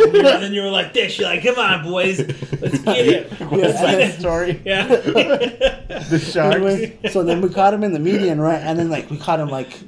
[0.43, 1.19] then you were like this.
[1.19, 2.19] You're like, come on, boys.
[2.61, 3.33] Let's get it.
[3.41, 4.61] Yeah, and then- story?
[4.65, 4.87] Yeah.
[6.05, 8.61] The Anyway, so then we caught him in the median, right?
[8.61, 9.79] And then like we caught him like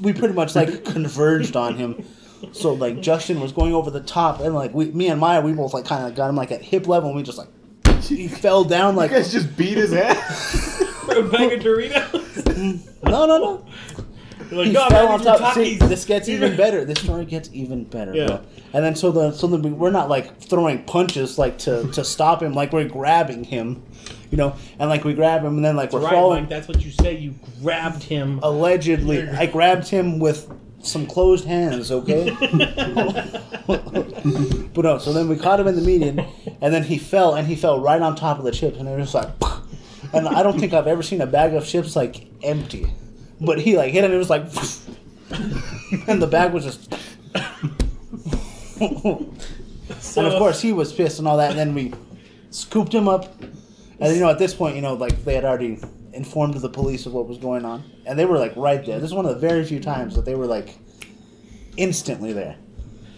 [0.00, 2.04] we pretty much like converged on him.
[2.52, 5.52] So like Justin was going over the top, and like we, me and Maya, we
[5.52, 7.48] both like kind of got him like at hip level, and we just like
[8.02, 10.82] he fell down like You guys just beat his ass.
[11.06, 13.02] For a bag of Doritos.
[13.04, 13.64] no, no, no.
[14.52, 15.54] You're like, He no, fell man, on top.
[15.54, 16.84] See, this gets even better.
[16.84, 18.14] This story gets even better.
[18.14, 18.26] Yeah.
[18.26, 18.40] Bro.
[18.74, 22.04] And then so the so then we, we're not like throwing punches like to to
[22.04, 23.82] stop him, like we're grabbing him,
[24.30, 26.42] you know, and like we grab him, and then like we're Right, falling.
[26.42, 27.16] Mike, that's what you say.
[27.16, 28.40] You grabbed him.
[28.42, 31.90] Allegedly, I grabbed him with some closed hands.
[31.90, 32.30] Okay.
[33.66, 36.24] but no, so then we caught him in the median,
[36.60, 38.98] and then he fell, and he fell right on top of the chips, and it
[38.98, 39.28] was like,
[40.12, 42.92] and I don't think I've ever seen a bag of chips like empty,
[43.44, 44.44] but he like hit it, and it was like,
[46.08, 46.92] and the bag was just.
[48.80, 51.92] and of course, he was pissed and all that, and then we
[52.50, 53.40] scooped him up,
[54.00, 55.78] and you know, at this point, you know, like they had already
[56.12, 58.98] informed the police of what was going on, and they were like right there.
[58.98, 60.78] This is one of the very few times that they were like
[61.76, 62.56] instantly there.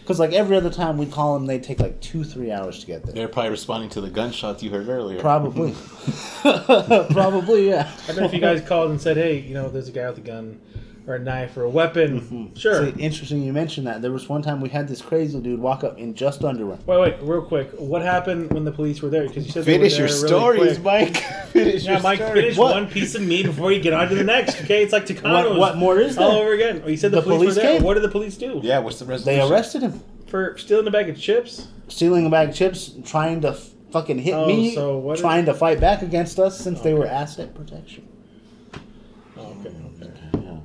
[0.05, 2.87] Because like every other time we'd call them, they'd take like two, three hours to
[2.87, 3.14] get there.
[3.14, 5.19] They're probably responding to the gunshots you heard earlier.
[5.19, 5.75] Probably.
[6.43, 7.90] Probably, yeah.
[8.03, 10.07] I don't know if you guys called and said, "Hey, you know, there's a guy
[10.11, 10.61] with a gun
[11.07, 12.55] or a knife or a weapon." Mm-hmm.
[12.59, 12.87] Sure.
[12.93, 14.03] See, interesting you mentioned that.
[14.03, 16.79] There was one time we had this crazy dude walk up in just underwear.
[16.87, 17.71] Wait, wait, real quick.
[17.79, 19.27] What happened when the police were there?
[19.27, 21.14] Because you said Finish your there stories, really quick.
[21.14, 21.17] Mike.
[21.53, 22.35] Finish Yeah, your Mike, stories.
[22.43, 22.75] finish What?
[22.75, 24.61] one piece of meat before you get on to the next.
[24.62, 25.45] Okay, it's like Tucanos.
[25.55, 26.27] What, what more is there?
[26.27, 26.83] All over again.
[26.85, 27.75] Oh, you said the, The police, police were there.
[27.77, 27.83] came?
[27.85, 28.61] What did the police do?
[28.62, 29.25] Yeah, what's the rest?
[29.25, 30.01] They arrested him.
[30.27, 31.69] For stealing a bag of chips?
[31.88, 35.45] Stealing a bag of chips, trying to fucking hit Oh, me, so what is- trying
[35.45, 38.09] to fight back against us since oh, they were asset protection.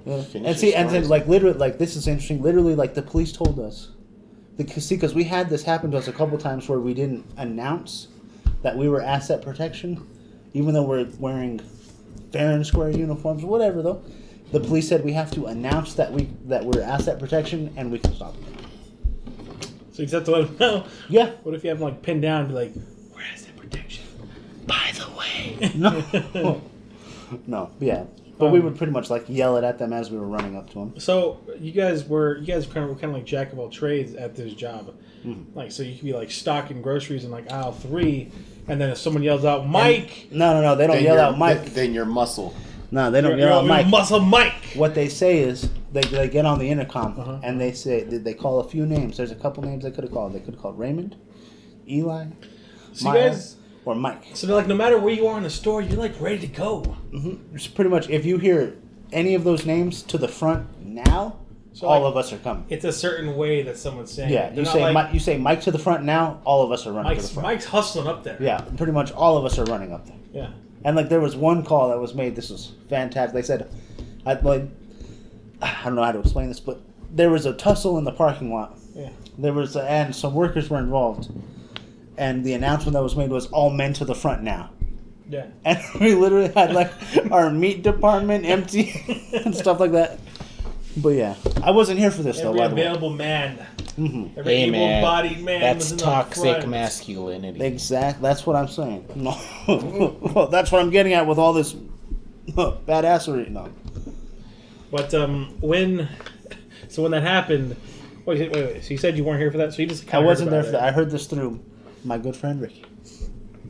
[0.08, 0.40] Okay, okay.
[0.40, 0.48] Yeah.
[0.50, 2.42] And see, and then like literally, like this is interesting.
[2.42, 3.90] Literally, like the police told us,
[4.58, 7.26] because see, because we had this happen to us a couple times where we didn't
[7.38, 8.08] announce
[8.62, 10.06] that we were asset protection,
[10.54, 11.60] even though we're wearing
[12.32, 13.82] fair and square uniforms, whatever.
[13.82, 14.04] Though,
[14.52, 18.00] the police said we have to announce that we that we're asset protection and we
[18.00, 18.60] can stop it.
[19.92, 20.86] So you just have to let them know.
[21.10, 21.32] Yeah.
[21.44, 22.74] What if you have them like pinned down and be like,
[23.12, 24.06] where is that protection?
[24.66, 25.72] By the way.
[25.76, 26.62] No.
[27.48, 27.72] no.
[27.80, 28.06] Yeah.
[28.40, 30.56] But we Um, would pretty much like yell it at them as we were running
[30.56, 30.94] up to them.
[30.98, 33.70] So you guys were you guys kind of were kind of like jack of all
[33.70, 34.94] trades at this job,
[35.26, 35.58] Mm-hmm.
[35.58, 38.32] like so you could be like stocking groceries in like aisle three,
[38.70, 40.76] and then if someone yells out Mike, No, no, no.
[40.76, 41.66] They don't yell out Mike.
[41.66, 42.56] Then, then your muscle.
[42.92, 43.88] No, they don't you're, yell out you're Mike.
[43.88, 44.54] muscle Mike.
[44.76, 47.40] What they say is they, they get on the intercom Uh-huh.
[47.44, 49.18] and they say they, they call a few names.
[49.18, 50.32] There's a couple names they could have called.
[50.34, 51.18] They could have called Raymond,
[51.88, 52.26] Eli,
[52.94, 54.24] So you guys, or Mike.
[54.34, 56.48] so they're like no matter where you are in the store, you're like ready to
[56.48, 56.82] go.
[57.12, 57.56] Mm-hmm.
[57.56, 58.76] It's pretty much if you hear
[59.12, 61.38] any of those names to the front now,
[61.74, 62.66] So, all like, of us are coming.
[62.70, 64.32] It's a certain way that someone's saying.
[64.32, 66.86] Yeah, you say like, Mi- you say Mike to the front now, all of us
[66.86, 67.48] are running to the front.
[67.48, 68.38] Mike's hustling up there.
[68.40, 70.18] Yeah, pretty much all of us are running up there.
[70.34, 70.50] Yeah.
[70.86, 72.36] And like there was one call that was made.
[72.36, 73.34] This was fantastic.
[73.34, 73.70] They said,
[74.26, 74.66] I like,
[75.62, 76.80] I don't know how to explain this, but
[77.12, 78.78] there was a tussle in the parking lot.
[78.96, 79.10] Yeah.
[79.38, 81.30] There was, and some workers were involved.
[82.20, 84.72] And the announcement that was made was all men to the front now.
[85.30, 85.48] Yeah.
[85.64, 86.92] And we literally had like
[87.32, 88.92] our meat department empty
[89.46, 90.20] and stuff like that.
[90.98, 92.50] But yeah, I wasn't here for this though.
[92.50, 93.58] Every By the way, available man,
[93.96, 95.62] hmm every Hey, man, able-bodied man.
[95.62, 96.70] That's was in the toxic front.
[96.70, 97.64] masculinity.
[97.64, 98.22] Exactly.
[98.22, 99.06] That's what I'm saying.
[99.16, 99.40] No,
[100.34, 101.74] well, that's what I'm getting at with all this
[102.50, 103.50] badassery.
[103.50, 103.70] No,
[104.92, 106.10] But um, when,
[106.90, 107.76] so when that happened,
[108.26, 108.84] wait, wait, wait.
[108.84, 109.74] So you said you weren't here for that.
[109.74, 110.84] So you just I wasn't there about for that.
[110.84, 110.88] it.
[110.88, 111.60] I heard this through
[112.04, 112.84] my good friend Ricky,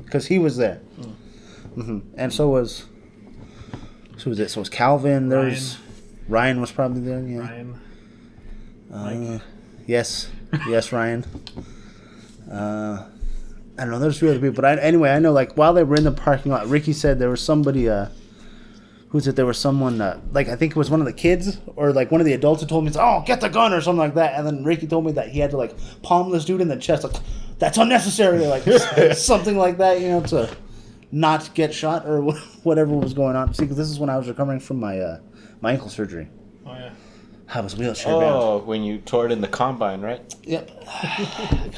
[0.03, 0.77] because he was there,
[1.75, 2.85] hmm and so was.
[4.17, 4.49] So was it?
[4.49, 5.29] So was Calvin.
[5.29, 5.77] There's
[6.27, 7.21] Ryan was probably there.
[7.21, 7.39] Yeah.
[7.39, 7.81] Ryan.
[8.91, 9.39] Uh,
[9.87, 10.29] yes,
[10.67, 11.25] yes, Ryan.
[12.51, 13.05] Uh,
[13.77, 13.99] I don't know.
[13.99, 16.03] There's a few other people, but I, anyway, I know like while they were in
[16.03, 18.07] the parking lot, Ricky said there was somebody uh,
[19.09, 19.35] who's it?
[19.35, 22.09] There was someone uh, like I think it was one of the kids or like
[22.09, 24.33] one of the adults who told me, "Oh, get the gun" or something like that.
[24.33, 26.77] And then Ricky told me that he had to like palm this dude in the
[26.77, 27.13] chest, like
[27.59, 28.63] that's unnecessary, like
[29.13, 30.49] something like that, you know, to
[31.11, 32.21] not get shot or
[32.63, 33.53] whatever was going on.
[33.53, 35.19] See, because this is when I was recovering from my uh,
[35.61, 36.29] my ankle surgery.
[36.65, 36.91] Oh yeah.
[37.51, 38.25] I was wheelchair bound.
[38.25, 40.21] Oh, when you tore it in the combine, right?
[40.43, 40.71] Yep,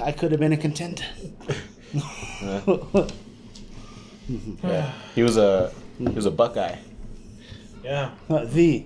[0.04, 1.04] I could have been a contender.
[4.64, 4.94] Yeah.
[5.14, 6.78] He was a he was a Buckeye.
[7.84, 8.12] Yeah.
[8.30, 8.86] the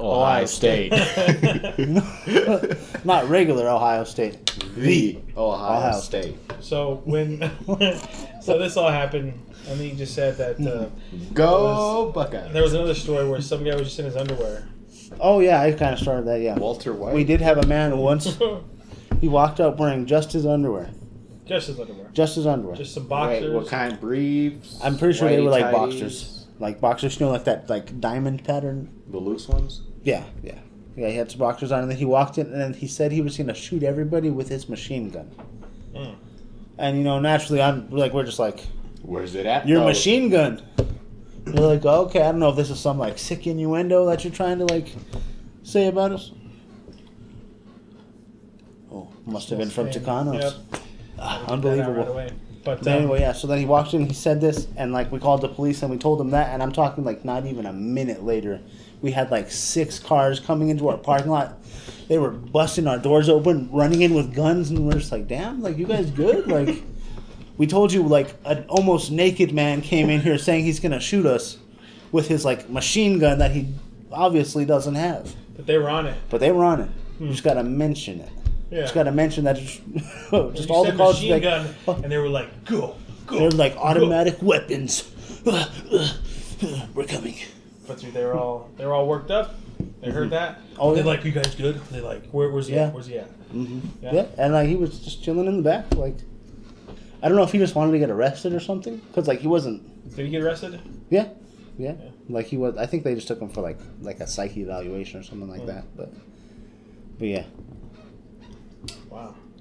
[0.00, 0.92] Ohio State.
[3.04, 4.46] not regular Ohio State.
[4.76, 6.36] the Ohio, Ohio State.
[6.60, 7.40] So when
[8.42, 9.34] so this all happened,
[9.68, 10.88] and then you just said that uh,
[11.32, 12.48] Go Buckeye.
[12.52, 14.68] there was another story where some guy was just in his underwear.
[15.20, 16.40] Oh yeah, I kind of started that.
[16.40, 17.14] Yeah, Walter White.
[17.14, 18.38] we did have a man once.
[19.20, 20.90] He walked up wearing just his underwear,
[21.46, 22.10] just his underwear.
[22.12, 22.76] just his underwear.
[22.76, 23.54] Just some Wait, boxers.
[23.54, 23.98] what kind?
[23.98, 24.78] Briefs.
[24.82, 25.72] I'm pretty sure they were like tighties?
[25.72, 28.90] boxers, like boxers, you know, like that like diamond pattern.
[29.10, 29.82] The loose ones.
[30.02, 30.58] Yeah, yeah,
[30.96, 31.08] yeah.
[31.08, 33.20] He had some boxers on, and then he walked in, and then he said he
[33.20, 35.30] was gonna shoot everybody with his machine gun.
[35.94, 36.14] Mm.
[36.78, 38.60] And you know, naturally, I'm like, we're just like,
[39.02, 39.66] Where's it at?
[39.68, 39.86] your though?
[39.86, 40.62] machine gun.
[41.46, 44.32] You're like, okay, I don't know if this is some like sick innuendo that you're
[44.32, 44.88] trying to like
[45.62, 46.32] say about us.
[48.90, 49.96] Oh, must have been from Yep.
[49.96, 50.54] Tucanos.
[51.18, 52.30] Ah, Right unbelievable.
[52.64, 53.32] But But um, anyway, yeah.
[53.32, 55.90] So then he walked in, he said this, and like we called the police and
[55.90, 58.60] we told them that, and I'm talking like not even a minute later,
[59.02, 61.58] we had like six cars coming into our parking lot.
[62.08, 65.62] They were busting our doors open, running in with guns, and we're just like, "Damn,
[65.62, 66.82] like you guys good?" Like
[67.56, 71.26] we told you, like an almost naked man came in here saying he's gonna shoot
[71.26, 71.58] us
[72.12, 73.68] with his like machine gun that he
[74.10, 76.16] obviously doesn't have, but they were on it.
[76.30, 76.90] but they were on it.
[77.20, 78.30] You just gotta mention it.
[78.74, 78.80] Yeah.
[78.80, 79.56] Just gotta mention that.
[79.56, 79.82] Just,
[80.56, 83.50] just all the calls machine like, gun, uh, and they were like, "Go, go." they're
[83.50, 83.80] like go.
[83.80, 85.08] automatic weapons.
[85.46, 87.36] Uh, uh, we're coming.
[87.86, 89.54] But dude, they were all they were all worked up.
[90.00, 90.30] They heard mm-hmm.
[90.30, 90.60] that.
[90.76, 91.06] Oh, they yeah.
[91.06, 92.86] like, "You guys good?" They like, Where, "Where's he Yeah.
[92.86, 92.94] at?
[92.94, 94.12] Where's he at?" hmm Yeah.
[94.12, 94.26] Yeah.
[94.38, 95.94] and like he was just chilling in the back.
[95.94, 96.16] Like,
[97.22, 99.46] I don't know if he just wanted to get arrested or something, because like he
[99.46, 100.16] wasn't.
[100.16, 100.80] Did he get arrested?
[101.10, 101.28] Yeah,
[101.78, 102.10] yeah, Yeah.
[102.28, 102.76] Like he was.
[102.76, 105.60] I think they just took him for like like a psyche evaluation or something like
[105.60, 105.66] Hmm.
[105.68, 105.96] that.
[105.96, 106.12] But,
[107.20, 107.44] but yeah.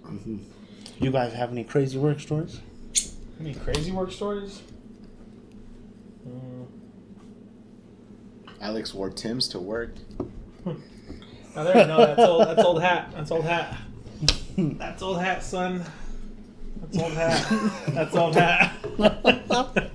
[0.04, 0.12] Wow.
[1.00, 2.60] You guys have any crazy work stories?
[3.39, 4.62] Any crazy work stories?
[6.28, 6.68] Mm.
[8.62, 9.96] Alex wore Tim's to work.
[11.56, 12.48] Now there, no, that's old.
[12.48, 13.12] That's old hat.
[13.13, 13.78] That's old hat.
[14.58, 15.84] That's old hat, son.
[16.82, 17.46] That's old hat.
[17.89, 18.74] That's old hat.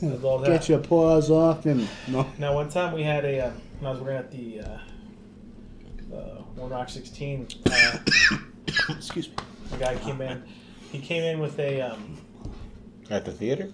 [0.00, 0.52] That's old hat.
[0.52, 2.26] Get your paws off and no.
[2.38, 4.78] Now, one time we had a, uh, when I was working at the uh,
[6.12, 7.98] uh, One Rock 16, uh,
[8.90, 9.34] Excuse me.
[9.74, 10.42] a guy came in.
[10.92, 12.18] He came in with a, um,
[13.10, 13.70] At the theater?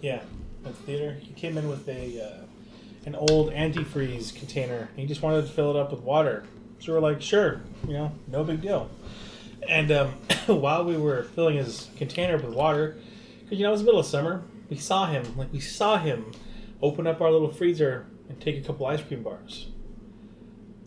[0.00, 0.22] yeah,
[0.64, 1.16] at the theater.
[1.20, 2.44] He came in with a, uh,
[3.06, 4.88] an old antifreeze container.
[4.96, 6.44] He just wanted to fill it up with water.
[6.78, 8.90] So we're like, sure, you know, no big deal.
[9.68, 10.08] And um,
[10.46, 12.96] while we were filling his container with water,
[13.42, 15.98] because you know it was the middle of summer, we saw him, like we saw
[15.98, 16.32] him,
[16.80, 19.68] open up our little freezer and take a couple ice cream bars.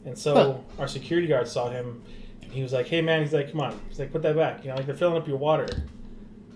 [0.06, 0.36] And so
[0.78, 0.82] Huh.
[0.84, 2.02] our security guard saw him,
[2.41, 4.63] and he was like, "Hey man," he's like, "Come on," he's like, "Put that back,"
[4.63, 5.68] you know, like they're filling up your water.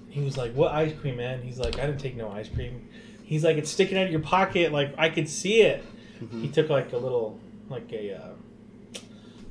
[0.09, 2.87] He was like, "What ice cream, man?" He's like, "I didn't take no ice cream."
[3.23, 5.83] He's like, "It's sticking out of your pocket, like I could see it."
[6.41, 8.99] He took like a little, like a, uh,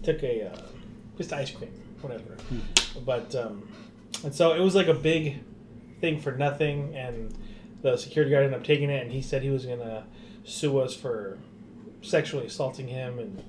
[0.03, 0.61] took a, uh,
[1.17, 1.71] just ice cream,
[2.03, 2.37] whatever.
[3.07, 3.69] But um,
[4.25, 5.39] and so it was like a big
[6.01, 7.35] thing for nothing, and
[7.83, 10.05] the security guard ended up taking it, and he said he was gonna
[10.45, 11.39] sue us for
[12.03, 13.43] sexually assaulting him, and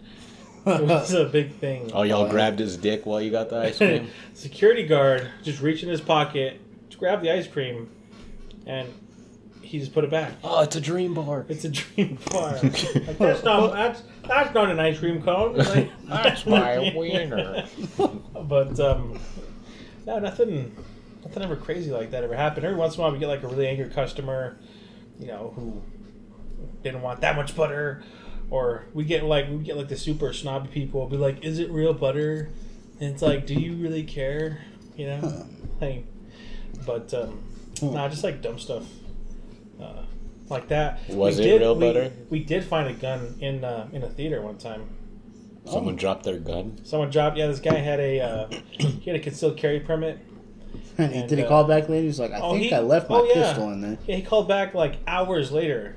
[0.65, 1.91] it was a big thing.
[1.93, 4.10] Oh, y'all grabbed his dick while you got the ice cream?
[4.34, 7.89] security guard just reached in his pocket to grab the ice cream,
[8.65, 8.88] and
[9.62, 10.34] he just put it back.
[10.43, 11.45] oh, it's a dream bar.
[11.48, 12.54] It's a dream bar.
[12.63, 15.58] like, that's not that's that's not an ice cream cone.
[15.58, 17.65] Like, That's my wiener.
[17.98, 19.19] but um,
[20.06, 20.76] no, nothing,
[21.24, 22.65] nothing ever crazy like that ever happened.
[22.65, 24.58] Every once in a while, we get like a really angry customer,
[25.19, 25.82] you know, who
[26.84, 28.04] didn't want that much butter,
[28.50, 31.70] or we get like we get like the super snobby people be like, "Is it
[31.72, 32.50] real butter?"
[33.00, 34.62] And it's like, "Do you really care?"
[34.98, 35.46] You know,
[35.82, 36.06] like,
[36.86, 37.42] but um,
[37.82, 38.84] nah, just like dumb stuff.
[39.82, 40.04] Uh,
[40.50, 41.00] like that.
[41.10, 42.12] Was We it real we- butter?
[42.30, 44.90] We did find a gun in uh, in a theater one time.
[45.66, 46.80] Someone dropped their gun.
[46.84, 47.38] Someone dropped.
[47.38, 50.20] Yeah, this guy had a uh, he had a concealed carry permit.
[50.98, 52.06] And And, did he uh, call back later?
[52.08, 53.34] He's like, I oh, think he- I left my oh, yeah.
[53.34, 53.98] pistol in there.
[54.06, 55.96] Yeah, he called back like hours later,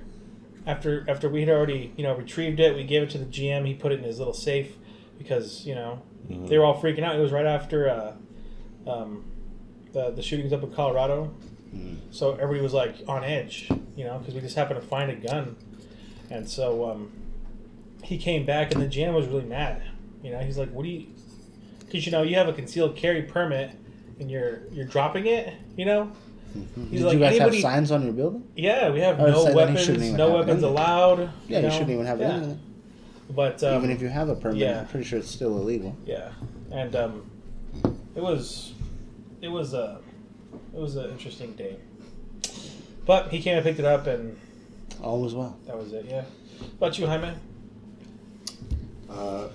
[0.66, 2.74] after after we had already you know retrieved it.
[2.74, 3.66] We gave it to the GM.
[3.66, 4.76] He put it in his little safe
[5.18, 6.48] because you know Mhm.
[6.48, 7.16] they were all freaking out.
[7.16, 9.24] It was right after uh, um,
[9.92, 11.34] the the shootings up in Colorado.
[11.74, 11.96] Mm.
[12.10, 15.14] So everybody was like on edge, you know, because we just happened to find a
[15.16, 15.56] gun,
[16.30, 17.12] and so um,
[18.02, 19.82] he came back, and the GM was really mad.
[20.22, 21.06] You know, he's like, "What do you?"
[21.80, 23.70] Because you know you have a concealed carry permit,
[24.20, 25.54] and you're you're dropping it.
[25.76, 26.12] You know,
[26.52, 26.90] Mhm.
[26.90, 28.44] Did like, you guys anybody- have signs on your building?
[28.56, 31.30] yeah, we have no say then he shouldn't weapons, no weapons in allowed.
[31.48, 31.70] Yeah, you, know?
[31.70, 32.24] shouldn't even have it.
[32.24, 32.36] yeah.
[32.36, 32.60] in.
[33.30, 34.80] But um, even if you have a permit, yeah.
[34.80, 35.96] I'm pretty sure it's still illegal.
[36.04, 36.30] Yeah,
[36.70, 37.30] and um,
[38.14, 38.74] it was,
[39.40, 40.00] it was a,
[40.74, 41.76] it was an interesting day.
[43.06, 44.38] But he came and picked it up, and
[45.02, 45.58] All was well.
[45.66, 46.06] that was it.
[46.08, 46.24] Yeah.
[46.78, 47.34] What about you, Jaime?
[49.08, 49.48] Uh,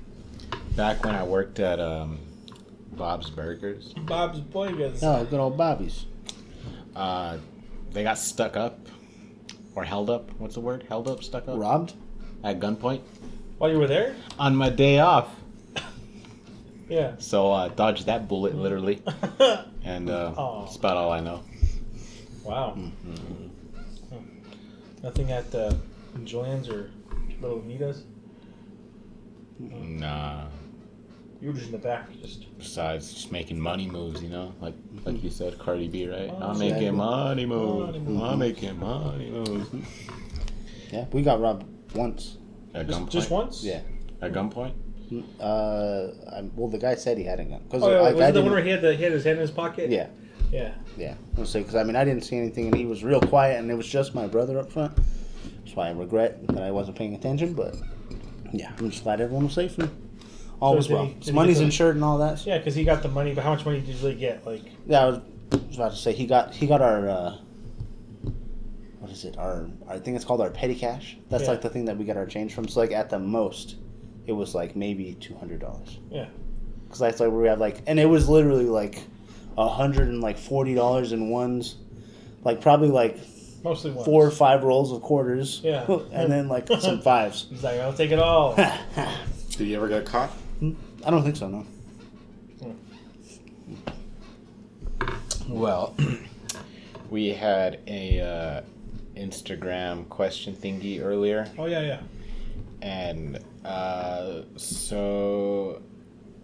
[0.76, 2.18] back when I worked at um,
[2.92, 5.02] Bob's Burgers, Bob's Burgers.
[5.02, 6.06] Oh, good old Bobby's.
[6.98, 7.38] Uh,
[7.92, 8.78] they got stuck up
[9.74, 10.30] or held up.
[10.38, 10.84] What's the word?
[10.88, 11.94] Held up, stuck up Robbed?
[12.44, 13.00] at gunpoint
[13.58, 14.14] While you were there?
[14.38, 15.28] on my day off.
[16.88, 17.16] Yeah.
[17.18, 19.02] So uh, dodged that bullet literally,
[19.84, 20.64] and uh, Aw.
[20.64, 21.42] that's about all I know.
[22.44, 22.74] wow.
[22.78, 23.48] Mm-hmm.
[25.02, 25.74] Nothing at uh,
[26.24, 26.90] Joanne's or
[27.42, 28.04] Little Vita's.
[29.58, 30.46] Nah.
[31.40, 32.46] You were just in the back, just.
[32.58, 34.74] Besides just making money moves, you know, like
[35.04, 36.30] like you said, Cardi B, right?
[36.32, 36.72] Oh, I'm exactly.
[36.72, 37.86] making money moves.
[37.86, 38.22] Money moves.
[38.22, 39.70] I'm making money moves.
[40.92, 42.38] Yeah, we got robbed once.
[42.74, 43.10] At Just, gunpoint.
[43.10, 43.62] just once?
[43.64, 43.80] Yeah.
[44.20, 44.72] At gunpoint.
[45.40, 47.60] Uh, I, well, the guy said he had a gun.
[47.70, 49.12] Cause Oh, yeah, like, was I it the one where he had, the, he had
[49.12, 49.88] his hand in his pocket?
[49.90, 50.08] Yeah,
[50.52, 50.72] Yeah.
[50.98, 51.14] yeah.
[51.38, 53.70] I'll say because I mean I didn't see anything and he was real quiet and
[53.70, 54.98] it was just my brother up front.
[55.66, 57.74] So I regret that I wasn't paying attention, but
[58.52, 59.90] yeah, I'm just glad everyone was safe and
[60.60, 61.04] all So was well.
[61.06, 62.44] he- His money's insured and all that.
[62.46, 64.46] Yeah, because he got the money, but how much money did you really get?
[64.46, 65.18] Like, Yeah, I was,
[65.52, 67.36] I was about to say he got he got our uh,
[69.00, 69.36] what is it?
[69.38, 71.16] Our I think it's called our petty cash.
[71.30, 71.50] That's Yeah.
[71.50, 72.68] like the thing that we got our change from.
[72.68, 73.76] So like at the most,
[74.26, 75.98] it was like maybe two hundred dollars.
[76.10, 76.26] Yeah.
[76.84, 79.02] Because that's like where we had like, and it was literally like
[79.56, 81.76] a hundred and like forty dollars in ones,
[82.44, 83.18] like probably like
[83.62, 84.04] mostly ones.
[84.04, 85.60] four or five rolls of quarters.
[85.62, 85.84] Yeah.
[86.12, 87.46] and then like some fives.
[87.50, 88.54] He's like, I'll take it all.
[89.50, 90.30] Did you ever get caught?
[90.60, 91.48] I don't think so.
[91.48, 91.66] No.
[95.48, 95.94] Well,
[97.10, 98.60] we had a uh,
[99.18, 102.00] Instagram question thingy earlier, oh, yeah, yeah.
[102.82, 105.80] and uh, so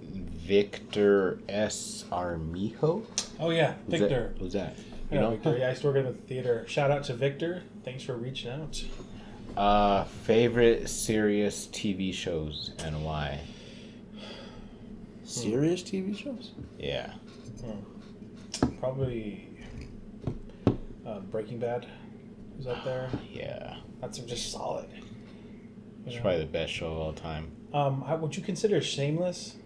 [0.01, 2.05] Victor S.
[2.11, 3.03] Armijo.
[3.39, 3.75] Oh, yeah.
[3.87, 4.33] Who's Victor.
[4.35, 4.79] That, who's that?
[4.79, 5.31] You Yeah, know?
[5.31, 5.59] Victor.
[5.59, 6.65] Yeah, I used to work in the theater.
[6.67, 7.63] Shout out to Victor.
[7.85, 8.83] Thanks for reaching out.
[9.57, 13.41] Uh, favorite serious TV shows and why?
[15.35, 16.53] Serious TV shows.
[16.79, 17.13] Yeah.
[18.81, 19.49] Probably
[21.07, 21.87] uh, Breaking Bad
[22.59, 23.11] is up there.
[23.33, 23.79] Yeah.
[24.01, 24.87] That's just solid.
[26.07, 26.21] It's know?
[26.23, 27.51] probably the best show of all time.
[27.73, 29.57] Um, how, would you consider Shameless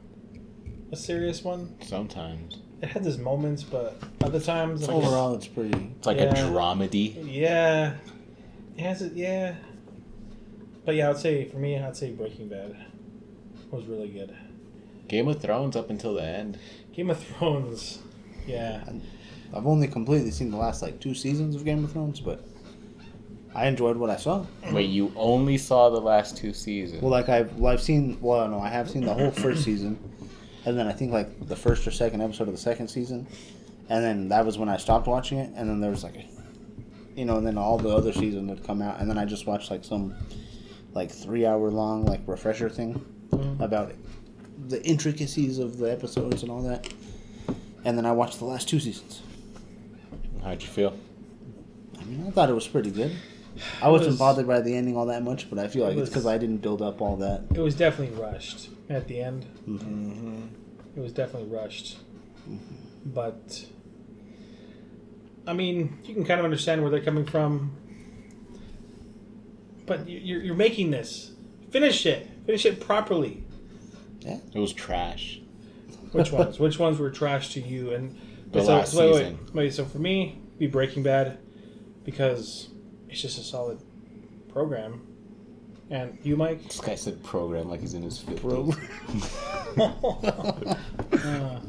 [0.92, 1.76] a serious one?
[1.82, 2.60] Sometimes.
[2.80, 5.92] It had its moments, but other times, like, Overall, it's pretty.
[5.98, 6.24] It's like Yeah.
[6.24, 7.16] a dramedy.
[7.30, 7.96] yeah,
[8.76, 9.14] it has it.
[9.14, 9.56] Yeah,
[10.84, 12.76] but yeah, I'd say for me, I'd say Breaking Bad
[13.72, 14.34] was really good.
[15.08, 16.58] Game of Thrones up until the end.
[16.94, 18.00] Game of Thrones,
[18.46, 18.84] yeah,
[19.54, 22.44] I've only completely seen the last like two seasons of Game of Thrones, but
[23.54, 24.44] I enjoyed what I saw.
[24.72, 27.00] Wait, you only saw the last two seasons?
[27.02, 29.98] Well, like I've well, I've seen well, no, I have seen the whole first season,
[30.64, 33.26] and then I think like the first or second episode of the second season,
[33.88, 36.24] and then that was when I stopped watching it, and then there was like, a,
[37.16, 39.46] you know, and then all the other seasons had come out, and then I just
[39.46, 40.14] watched like some,
[40.92, 43.60] like three hour long like refresher thing Mhm.
[43.60, 43.92] about
[44.66, 46.92] the intricacies of the episodes and all that,
[47.84, 49.22] and then I watched the last two seasons.
[50.42, 50.98] How'd you feel?
[52.00, 53.12] I mean, I thought it was pretty good.
[53.82, 55.98] I wasn't was- bothered by the ending all that much, but I feel It like
[55.98, 57.42] it's because I didn't build up all that.
[57.54, 59.46] it was definitely rushed at the end.
[59.68, 60.46] Mm-hmm.
[60.96, 61.98] It was definitely rushed,
[63.04, 63.64] but
[65.46, 67.72] I mean, you can kind of understand where they're coming from.
[69.86, 71.32] But you're, you're making this.
[71.70, 72.28] Finish it.
[72.46, 73.42] Finish it properly.
[74.24, 75.40] It was trash.
[76.12, 76.58] Which ones?
[76.58, 77.92] Which ones were trash to you?
[77.92, 78.18] And
[78.50, 79.38] The so, last wait, season.
[79.46, 79.74] Wait, wait.
[79.74, 81.38] So for me, be Breaking Bad
[82.04, 82.70] because
[83.08, 83.78] it's just a solid
[84.48, 85.06] program.
[85.90, 86.64] And you, Mike?
[86.64, 88.76] This guy said program like he's in his 50s.
[91.14, 91.60] Uh,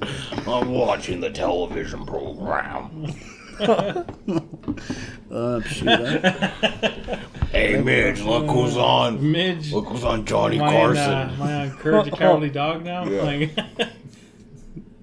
[0.61, 3.13] I'm watching the television program.
[5.31, 7.17] Uh, shoot, huh?
[7.51, 9.31] Hey, Midge, look who's on.
[9.31, 9.71] Midge.
[9.73, 11.11] Look who's on Johnny Am I, in, Carson.
[11.13, 13.03] uh, am I on Courage the Cowardly Dog now?
[13.05, 13.21] Yeah.
[13.23, 13.51] Like,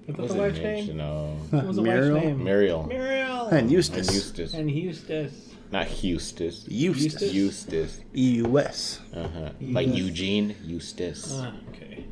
[0.05, 0.97] what's Was the it wife's name?
[0.97, 1.37] No.
[1.49, 2.13] What was the Muriel?
[2.13, 2.43] wife's name?
[2.43, 2.83] Muriel.
[2.87, 3.47] Muriel.
[3.47, 4.13] and And Eustace.
[4.13, 4.53] Eustace.
[4.53, 5.43] And Eustace.
[5.71, 6.65] Not Eustace.
[6.69, 7.33] Eustace.
[7.33, 7.99] Eustace.
[8.15, 9.01] E-U-S.
[9.13, 9.49] Uh-huh.
[9.59, 11.33] Like Eugene Eustace.
[11.41, 12.05] Ah, okay.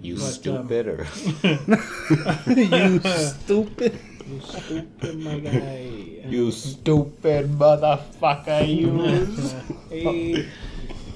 [0.00, 1.06] You But, um, stupid or
[2.50, 3.98] you stupid.
[4.26, 5.99] You stupid my guy.
[6.30, 8.66] You stupid motherfucker,
[9.92, 10.46] you.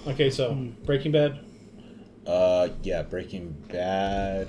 [0.07, 0.55] Okay, so
[0.85, 1.39] Breaking Bad.
[2.27, 4.49] uh, yeah, Breaking Bad.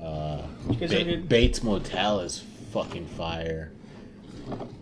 [0.00, 0.42] Uh,
[0.78, 3.72] Ba- Bates Motel is fucking fire.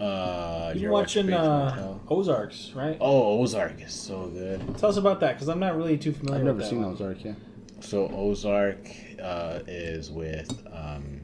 [0.01, 2.97] Uh, You're ever watch watching uh, Ozarks, right?
[3.01, 4.61] Oh, Ozark is so good.
[4.79, 6.41] Tell us about that, because I'm not really too familiar.
[6.41, 6.93] I've never with that seen one.
[6.93, 7.25] Ozark.
[7.25, 7.35] Yeah.
[7.81, 8.79] So Ozark
[9.23, 11.21] uh, is with um,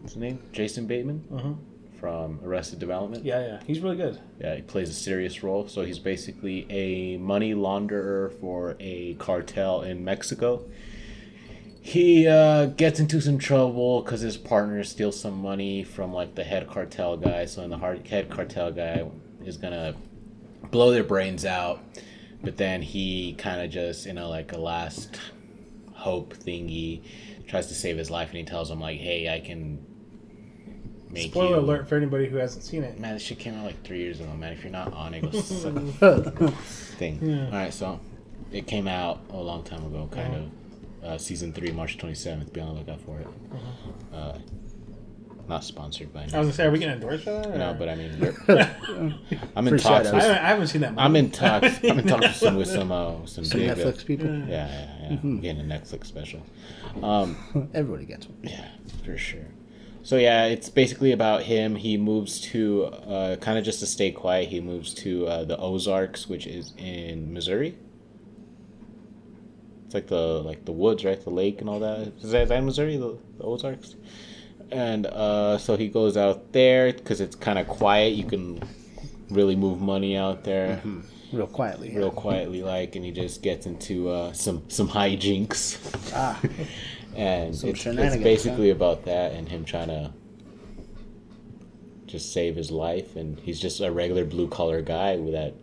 [0.00, 0.38] what's his name?
[0.52, 1.56] Jason Bateman Mhm.
[2.04, 3.24] From Arrested Development.
[3.24, 4.20] Yeah, yeah, he's really good.
[4.38, 5.68] Yeah, he plays a serious role.
[5.68, 10.66] So he's basically a money launderer for a cartel in Mexico.
[11.80, 16.44] He uh, gets into some trouble because his partner steals some money from like the
[16.44, 17.46] head cartel guy.
[17.46, 19.08] So, then the hard- head cartel guy
[19.42, 19.94] is gonna
[20.70, 21.82] blow their brains out,
[22.42, 25.18] but then he kind of just, you know, like a last
[25.94, 27.00] hope thingy,
[27.48, 29.78] tries to save his life, and he tells him like, "Hey, I can."
[31.14, 32.98] Make Spoiler you alert for anybody who hasn't seen it.
[33.00, 34.52] Man, this shit came out like three years ago, man.
[34.52, 36.50] If you're not on it, go suck a
[36.98, 37.18] thing.
[37.22, 37.46] Yeah.
[37.46, 38.00] All right, so
[38.52, 40.44] it came out a long time ago, kind Uh-huh.
[40.44, 40.50] of.
[41.04, 42.50] Uh, season three, March 27th.
[42.52, 43.26] Be on the lookout for it.
[44.12, 44.38] Uh,
[45.46, 47.46] not sponsored by I was gonna say, are we gonna endorse that?
[47.48, 48.10] or- No, but I mean,
[49.54, 49.82] I'm in Free talks.
[49.82, 50.14] shout-outs.
[50.14, 50.92] I haven't, I haven't seen that.
[50.92, 51.02] Movie.
[51.02, 51.78] I'm in talks.
[51.84, 54.26] I'm in talks with some with some uh, some, Some big, uh, Netflix people.
[54.34, 55.16] yeah, yeah, yeah.
[55.40, 56.40] Getting a Netflix special.
[57.02, 57.36] Um,
[57.74, 58.38] Everybody gets one.
[58.42, 58.66] Yeah,
[59.04, 59.44] for sure.
[60.04, 61.76] So yeah, it's basically about him.
[61.76, 64.50] He moves to uh, kind of just to stay quiet.
[64.50, 67.74] He moves to uh, the Ozarks, which is in Missouri.
[69.86, 71.18] It's like the like the woods, right?
[71.22, 72.00] The lake and all that.
[72.22, 72.98] Is that, is that in Missouri?
[72.98, 73.96] The, the Ozarks.
[74.70, 78.12] And uh, so he goes out there because it's kind of quiet.
[78.14, 78.62] You can
[79.30, 80.82] really move money out there
[81.32, 81.90] Real quietly.
[81.90, 81.98] yeah.
[81.98, 85.78] real quietly, like, and he just gets into uh, some some hijinks.
[86.14, 86.38] Ah.
[87.16, 90.12] and Some it's, it's shenanigans, basically about that and him trying to
[92.06, 95.54] just save his life and he's just a regular blue collar guy with that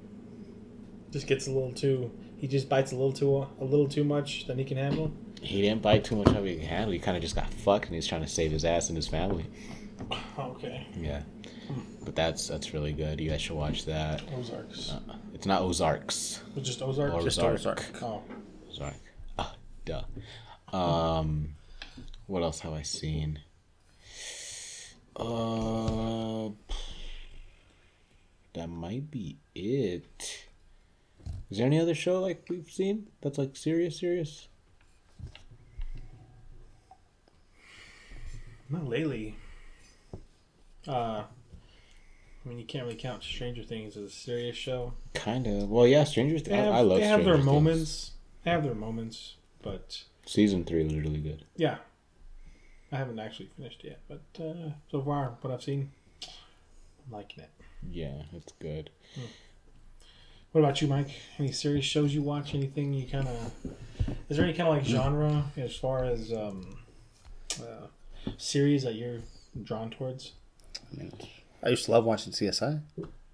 [1.11, 2.11] just gets a little too.
[2.37, 5.11] He just bites a little too a little too much than he can handle.
[5.41, 7.85] he didn't bite too much of he could handle he kind of just got fucked
[7.85, 9.45] and he's trying to save his ass and his family
[10.39, 11.21] Okay, yeah
[12.03, 14.91] but that's that's really good you guys should watch that Ozarks.
[14.91, 14.99] uh,
[15.33, 17.13] it's not ozarks It's just Ozark.
[17.13, 17.79] Or Just Ozark.
[17.79, 18.03] Ozark.
[18.03, 18.21] Oh,
[18.69, 18.95] ozark
[19.37, 20.01] ah duh
[20.73, 21.49] um
[22.27, 23.39] what else have i seen
[25.17, 26.49] uh
[28.53, 30.45] that might be it
[31.49, 34.47] is there any other show like we've seen that's like serious serious
[38.69, 39.35] not lately.
[40.87, 44.93] Uh, I mean, you can't really count Stranger Things as a serious show.
[45.13, 47.45] kind of well yeah stranger Things I, I love they have their Things.
[47.45, 48.11] moments.
[48.45, 51.77] They have their moments, but season three was really good yeah,
[52.91, 53.99] I haven't actually finished yet.
[54.07, 55.91] But uh, so far, what I've seen,
[56.23, 57.49] I'm liking it.
[57.91, 58.89] yeah it's good
[60.51, 61.09] What about you, Mike?
[61.39, 62.53] Any serious shows you watch?
[62.55, 63.53] Anything you kind of?
[64.29, 66.77] Is there any kind of like genre as far as um,
[67.61, 67.87] uh,
[68.37, 69.19] series that you're
[69.63, 70.33] drawn towards?
[70.91, 71.11] I, mean,
[71.63, 72.81] I used to love watching CSI.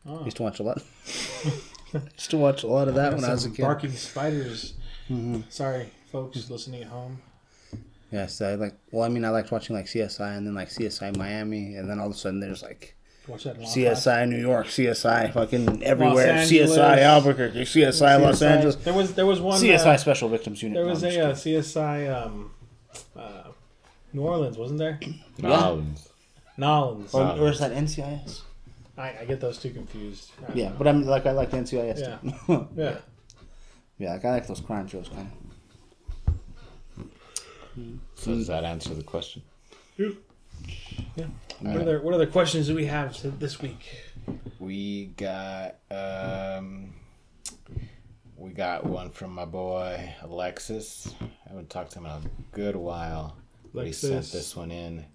[0.07, 0.81] Oh, I used to watch a lot.
[1.93, 3.63] I used to watch a lot of that when I was a kid.
[3.63, 4.73] Barking spiders.
[5.07, 7.21] hmm Sorry, folks listening at home.
[8.11, 8.75] Yes, I like.
[8.91, 11.99] Well, I mean, I liked watching like CSI and then like CSI Miami, and then
[11.99, 12.97] all of a sudden there's like
[13.27, 13.57] Watch that.
[13.57, 19.41] CSI New York, CSI fucking everywhere, CSI Albuquerque, CSI Los Angeles, There was there was
[19.41, 19.59] one.
[19.59, 20.77] CSI uh, Special Victims Unit.
[20.77, 22.51] there was I'm a uh, CSI um,
[23.17, 23.43] uh,
[24.13, 24.99] New Orleans, wasn't there?
[25.39, 26.09] Nolans.
[26.55, 27.13] Nolans.
[27.13, 28.41] or, or is that NCIS?
[28.97, 30.31] I, I get those two confused.
[30.53, 30.75] Yeah, know.
[30.77, 31.99] but I'm like I like NCIS.
[31.99, 32.31] Yeah.
[32.47, 32.67] too.
[32.77, 32.97] yeah.
[33.97, 35.46] yeah, like I like those crime shows kind of.
[38.15, 39.41] So does that answer the question
[41.59, 44.03] What other what other questions do we have to- this week?
[44.59, 46.93] We got um
[48.35, 51.13] we got one from my boy Alexis.
[51.21, 52.21] I haven't talked to him in a
[52.51, 53.37] good while.
[53.73, 55.05] But he sent this one in.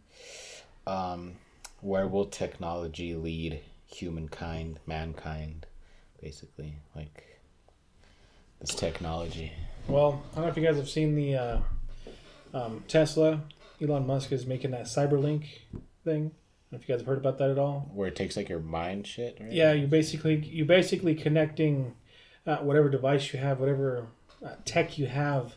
[0.86, 1.34] Um
[1.80, 5.66] where will technology lead humankind, mankind,
[6.20, 6.76] basically?
[6.94, 7.40] Like
[8.60, 9.52] this technology.
[9.88, 11.60] Well, I don't know if you guys have seen the uh,
[12.52, 13.42] um, Tesla.
[13.80, 15.44] Elon Musk is making that Cyberlink
[16.04, 16.30] thing.
[16.32, 17.90] I don't know if you guys have heard about that at all.
[17.92, 19.52] Where it takes like your mind shit, right?
[19.52, 21.94] Yeah, you basically you basically connecting
[22.46, 24.06] uh, whatever device you have, whatever
[24.44, 25.56] uh, tech you have,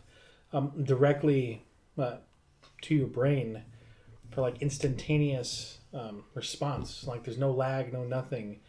[0.51, 1.65] um, directly
[1.97, 2.17] uh,
[2.81, 3.63] to your brain
[4.31, 7.05] for like instantaneous um, response.
[7.07, 8.59] Like there's no lag, no nothing,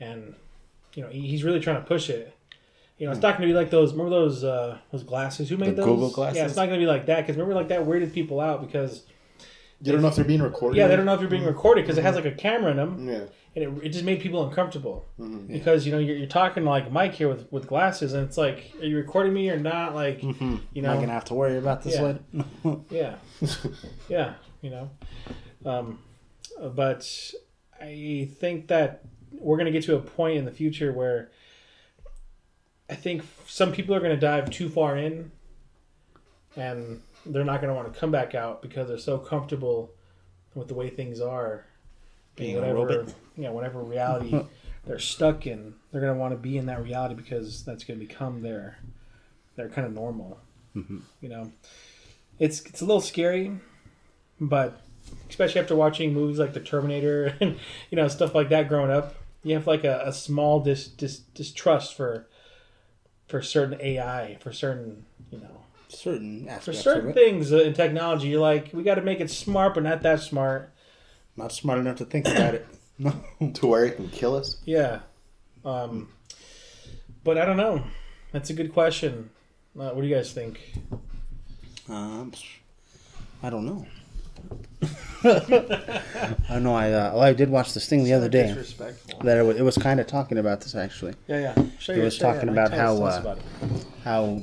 [0.00, 0.34] and
[0.94, 2.35] you know he's really trying to push it.
[2.98, 3.92] You know, it's not going to be like those.
[3.92, 5.48] Remember those uh, those glasses?
[5.50, 5.84] Who made The those?
[5.86, 6.38] Google glasses.
[6.38, 8.62] Yeah, it's not going to be like that because remember, like that weirded people out
[8.66, 9.02] because
[9.82, 10.78] You don't know if they're being recorded.
[10.78, 12.78] yeah, they don't know if you're being recorded because it has like a camera in
[12.78, 13.20] them, Yeah.
[13.54, 15.46] and it, it just made people uncomfortable Mhm.
[15.48, 18.72] because you know you're, you're talking like Mike here with with glasses, and it's like,
[18.80, 19.94] are you recording me or not?
[19.94, 22.16] Like, you Am I know, gonna have to worry about this Yeah.
[22.62, 22.84] one?
[22.90, 23.16] yeah,
[24.08, 24.90] yeah, you know,
[25.66, 25.98] um,
[26.74, 27.06] but
[27.78, 29.02] I think that
[29.38, 31.30] we're gonna get to a point in the future where
[32.88, 35.30] I think some people are gonna dive too far in,
[36.56, 39.90] and they're not gonna want to come back out because they're so comfortable
[40.54, 41.64] with the way things are.
[42.36, 43.06] Being a whatever,
[43.36, 44.44] yeah, whatever reality
[44.86, 48.42] they're stuck in, they're gonna want to be in that reality because that's gonna become
[48.42, 48.78] their
[49.56, 50.38] their kind of normal.
[50.76, 50.98] Mm-hmm.
[51.20, 51.52] You know,
[52.38, 53.58] it's it's a little scary,
[54.40, 54.80] but
[55.28, 57.58] especially after watching movies like The Terminator and
[57.90, 61.18] you know stuff like that growing up, you have like a, a small dis, dis,
[61.18, 62.26] distrust for
[63.26, 67.20] for certain AI, for certain you know certain for certain of it.
[67.20, 68.28] things uh, in technology.
[68.28, 70.72] You're like, we got to make it smart, but not that smart.
[71.36, 72.66] Not smart enough to think about it.
[72.98, 73.12] No.
[73.52, 74.56] To where it can kill us.
[74.64, 75.00] Yeah,
[75.66, 76.08] um,
[77.24, 77.84] but I don't know.
[78.32, 79.28] That's a good question.
[79.78, 80.72] Uh, what do you guys think?
[81.90, 82.32] Um,
[83.42, 83.86] I don't know.
[85.24, 86.74] I know.
[86.74, 88.52] I uh, well, I did watch this thing the other day
[89.22, 91.14] that it was, it was kind of talking about this actually.
[91.26, 91.64] Yeah, yeah.
[91.78, 92.20] Show It you- was you.
[92.22, 93.38] talking Mike, about how, uh, about
[94.04, 94.42] how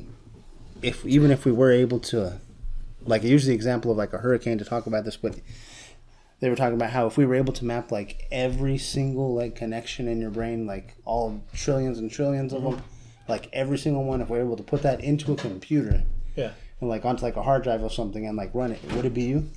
[0.81, 2.39] if even if we were able to
[3.05, 5.37] like use the example of like a hurricane to talk about this but
[6.39, 9.55] they were talking about how if we were able to map like every single like
[9.55, 12.81] connection in your brain like all trillions and trillions of them
[13.29, 16.03] like every single one if we're able to put that into a computer
[16.35, 16.51] Yeah.
[16.81, 19.13] and like onto like a hard drive or something and like run it would it
[19.13, 19.49] be you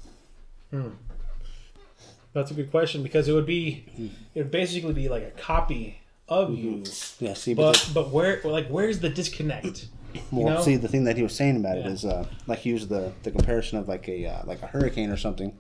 [2.33, 6.01] That's a good question because it would be, it would basically be like a copy
[6.29, 6.83] of you,
[7.21, 9.87] yeah see but, but but where like where's the disconnect?
[10.33, 10.63] well, know?
[10.63, 11.93] see the thing that he was saying about it Yeah.
[11.93, 15.11] is uh like he used the the comparison of like a uh, like a hurricane
[15.11, 15.57] or something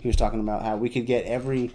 [0.00, 1.72] he was talking about how we could get every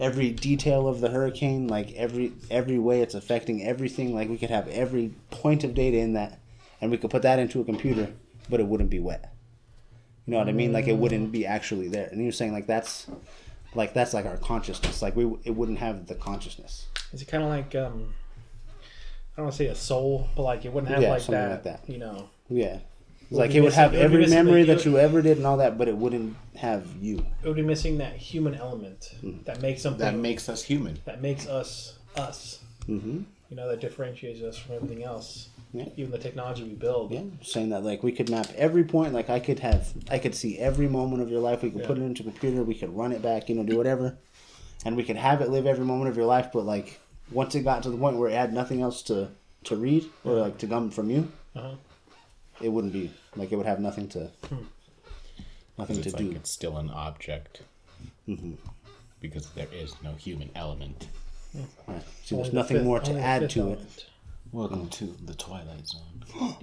[0.00, 4.50] every detail of the hurricane like every every way it's affecting everything like we could
[4.50, 6.40] have every point of data in that
[6.80, 8.12] and we could put that into a computer
[8.50, 9.32] but it wouldn't be wet
[10.28, 10.74] you know what i mean?
[10.74, 12.06] Like it wouldn't be actually there.
[12.12, 13.06] And you're saying like that's
[13.74, 15.00] like that's like our consciousness.
[15.00, 16.86] Like we it wouldn't have the consciousness.
[17.14, 18.12] Is it kind of like um,
[18.78, 21.40] I don't want to say a soul, but like it wouldn't have Yeah, like, something
[21.40, 21.88] that, like that.
[21.88, 22.80] You know, yeah.
[23.30, 25.22] Would like be it would missing- have it would every missing memory that you ever
[25.22, 27.24] did and all that but it wouldn't have you.
[27.42, 29.14] It would be missing that human element
[29.46, 30.98] that makes something That makes us human.
[31.06, 32.60] that makes us us.
[32.88, 33.20] Mm-hmm.
[33.50, 35.48] You know, that differentiates us from everything else.
[35.72, 35.88] Yeah.
[35.96, 37.12] Even the technology we build.
[37.12, 39.12] Yeah, saying that like we could map every point.
[39.14, 41.62] Like I could have, I could see every moment of your life.
[41.62, 42.62] We could put it into a computer.
[42.62, 43.48] We could run it back.
[43.48, 44.16] You know, do whatever,
[44.84, 46.48] and we could have it live every moment of your life.
[46.52, 46.98] But like
[47.30, 49.28] once it got to the point where it had nothing else to
[49.64, 51.74] to read or like to come from you, Uh-huh.
[52.62, 54.30] it wouldn't be like it would have nothing to
[55.78, 56.30] nothing to It's do.
[56.32, 57.62] it's still an object.
[58.28, 58.52] Mm-hmm.
[59.20, 61.08] Because there is no human element.
[61.54, 62.02] Right.
[62.24, 64.06] See, Only there's nothing fifth- more to add fifth to it.
[64.52, 66.02] Welcome to the Twilight Zone.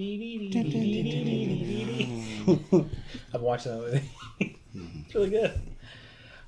[3.33, 4.09] I've watched that movie.
[4.75, 4.99] Mm-hmm.
[5.05, 5.53] it's really good.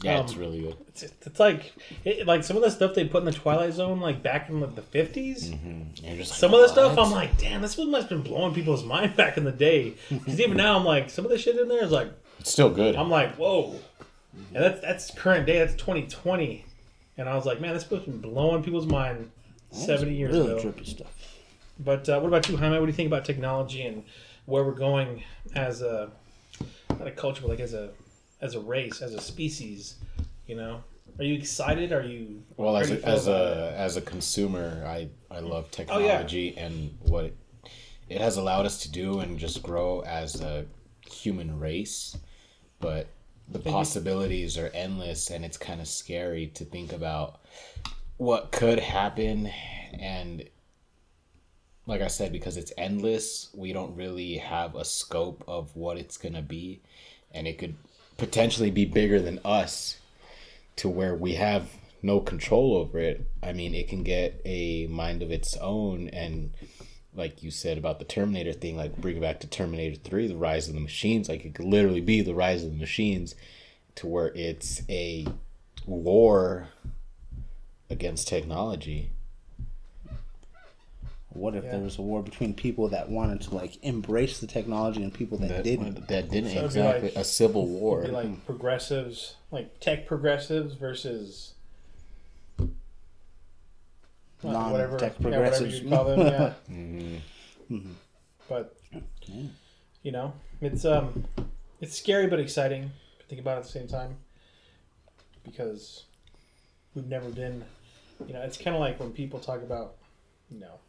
[0.02, 0.76] Yeah, Um, it's really good.
[0.90, 1.74] It's, it's like
[2.06, 4.62] it, like some of the stuff they put in the Twilight Zone, like back in
[4.62, 5.52] like the 50s.
[5.52, 6.06] And mm-hmm.
[6.06, 8.54] you're like, Some of the stuff I'm like, damn, this one must have been blowing
[8.54, 9.96] people's mind back in the day.
[10.10, 12.70] Because even now I'm like, some of the shit in there is like, It's still
[12.70, 12.96] good.
[12.96, 13.80] I'm like, whoa.
[14.36, 14.56] Mm-hmm.
[14.56, 15.60] And that's that's current day.
[15.60, 16.66] That's 2020.
[17.18, 19.32] And I was like, man, this book's been blowing people's mind
[19.72, 20.70] 70 years really ago.
[20.70, 21.14] trippy stuff.
[21.80, 22.76] But uh, what about you, Jaime?
[22.80, 24.04] What do you think about technology and
[24.46, 25.24] where we're going
[25.56, 26.10] as a
[26.90, 27.90] not a culture, but like as a
[28.42, 29.96] as a race, as a species?
[30.48, 30.84] You know,
[31.20, 31.92] are you excited?
[31.92, 35.70] Are you Well, as a, as about a as a consumer, I I love Oh,
[35.72, 37.38] technology and what it,
[38.10, 40.66] it has allowed us to do and just grow as a
[41.12, 42.18] human race.
[42.80, 43.08] But
[43.50, 43.70] the mm-hmm.
[43.70, 47.40] possibilities are endless, and it's kind of scary to think about
[48.18, 49.52] what could happen.
[50.00, 50.44] And
[51.86, 56.18] like I said, because it's endless, we don't really have a scope of what it's
[56.18, 56.82] gonna be,
[57.32, 57.76] and it could
[58.18, 59.98] potentially be bigger than us
[60.78, 61.70] to where we have
[62.02, 63.26] no control over it.
[63.42, 66.52] I mean, it can get a mind of its own and
[67.18, 70.38] like you said about the Terminator thing, like bring it back to Terminator 3, the
[70.38, 73.34] rise of the machines, like it could literally be the rise of the machines
[73.96, 75.26] to where it's a
[75.86, 76.68] war
[77.90, 79.10] against technology.
[81.30, 81.72] What if Yeah.
[81.72, 85.38] there was a war between people that wanted to like embrace the technology and people
[85.40, 86.08] that, That didn't?
[86.08, 88.04] that didn't So exactly like- a civil war.
[88.04, 91.54] Be like progressives, like tech progressives versus
[94.44, 95.82] well, Non-tech yeah, progressives.
[95.82, 96.20] you call them.
[96.20, 96.54] Yeah.
[97.70, 97.94] Mhm.
[98.48, 98.78] But
[100.04, 100.32] you know,
[100.62, 101.26] it's um,
[101.82, 104.16] it's scary but exciting to think about it at the same time
[105.44, 106.04] because
[106.96, 107.64] we've never been.
[108.26, 109.96] You know, it's kind of like when people talk about,
[110.50, 110.80] you know,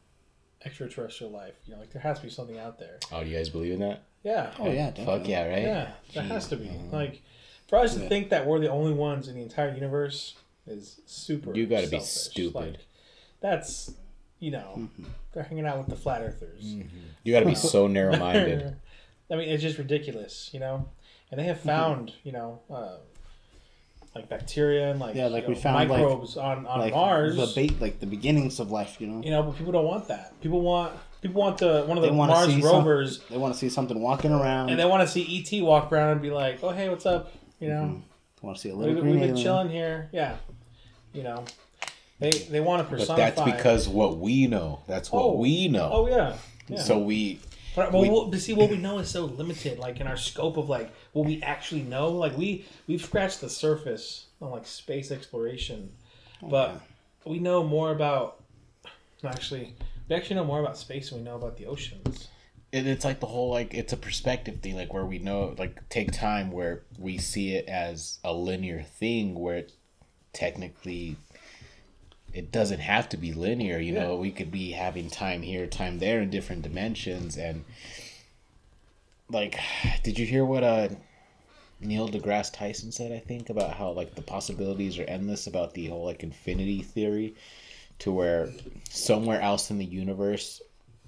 [0.64, 1.54] extraterrestrial life.
[1.66, 2.98] You know, like there has to be something out there.
[3.12, 4.02] Oh, do you guys believe in that?
[4.22, 4.52] Yeah.
[4.58, 5.62] Oh yeah, Fuck yeah, right?
[5.62, 6.66] Yeah, there has to be.
[6.66, 6.92] Jeez.
[6.92, 7.22] Like,
[7.68, 8.08] for us to Yeah.
[8.08, 10.34] think that we're the only ones in the entire universe
[10.66, 11.54] is super.
[11.54, 12.54] You gotta be stupid.
[12.54, 12.74] Like,
[13.40, 13.92] that's,
[14.38, 15.04] you know, Mm-hmm.
[15.32, 16.64] they're hanging out with the flat earthers.
[17.24, 18.76] You got to be so narrow-minded.
[19.30, 20.88] I mean, it's just ridiculous, you know.
[21.30, 22.96] And they have found, you know, uh,
[24.14, 27.36] like bacteria and like Yeah, like we know, found, like- microbes on on Like Mars.
[27.36, 28.96] the bait, like the beginnings of life.
[29.00, 30.40] You know, you know, but people don't want that.
[30.40, 33.58] People want people want the one of the Mars see some- rovers, they want to
[33.60, 34.70] see something walking around.
[34.70, 35.22] and they want to see
[35.52, 38.02] ET walk around and be like, "Oh, hey, what's up?" You know.
[38.40, 39.36] want to see a We, little we've been alien.
[39.36, 40.08] chilling here.
[40.12, 40.36] Yeah.
[41.12, 41.44] You know,
[42.20, 43.14] they they want to personify.
[43.30, 44.80] But that's because what we know.
[44.86, 45.36] That's what Oh.
[45.36, 45.90] we know.
[45.92, 46.36] Oh yeah.
[46.68, 46.78] yeah.
[46.80, 47.40] So we
[47.76, 49.78] but, well, we- well, but see, what we know is so limited.
[49.78, 52.08] Like in our scope of like what we actually know.
[52.10, 55.92] Like we we've scratched the surface on like space exploration,
[56.42, 56.80] oh, but
[57.24, 58.42] we know more about.
[59.24, 59.74] Actually,
[60.08, 62.28] we actually know more about space than we know about the oceans.
[62.72, 65.88] it, it's like the whole like it's a perspective thing like where we know like
[65.88, 69.72] take time where we see it as a linear thing where it
[70.32, 71.16] technically
[72.38, 75.98] it doesn't have to be linear you know we could be having time here time
[75.98, 77.64] there in different dimensions and
[79.30, 79.58] like
[80.02, 80.88] did you hear what uh
[81.80, 85.86] Neil deGrasse Tyson said I think about how like the possibilities are endless about the
[85.88, 87.34] whole like infinity theory
[88.00, 88.48] to where
[88.90, 90.60] somewhere else in the universe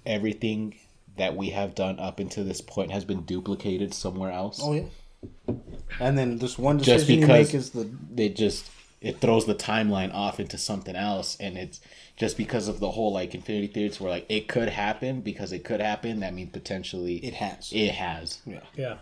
[0.07, 0.77] everything
[1.17, 4.61] that we have done up until this point has been duplicated somewhere else.
[4.63, 5.55] Oh yeah.
[5.99, 8.71] And then this one Just decision you because- make is the They just
[9.01, 11.81] it throws the timeline off into something else, and it's
[12.17, 13.91] just because of the whole like infinity theory.
[13.99, 16.21] Where like it could happen because it could happen.
[16.21, 17.73] That means potentially it has.
[17.73, 18.61] it has, Yeah.
[18.77, 18.97] Yeah.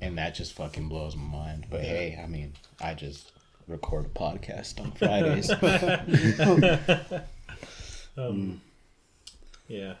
[0.00, 1.66] And that just fucking blows my mind.
[1.70, 3.32] But hey, I mean, I just
[3.66, 5.50] record a podcast on Fridays.
[8.16, 8.60] Um,
[9.68, 9.94] Yeah.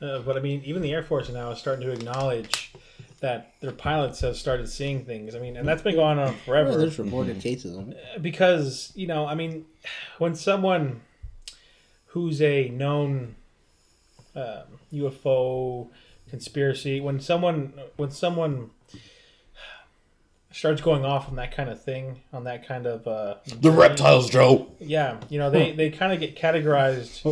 [0.00, 2.72] Uh, but I mean, even the Air Force now is starting to acknowledge
[3.22, 5.34] that their pilots have started seeing things.
[5.34, 6.76] I mean, and that's been going on Yeah, forever.
[6.76, 7.96] there's reported cases of it.
[8.20, 9.64] because you know i mean
[10.18, 11.00] when someone
[12.08, 13.36] who's a known
[14.34, 15.88] um, ufo
[16.28, 18.70] conspiracy when someone when someone
[20.50, 24.28] starts going off on that kind of thing on that kind of uh the reptiles,
[24.28, 24.70] Joe.
[24.80, 27.22] yeah you know they they kind of get categorized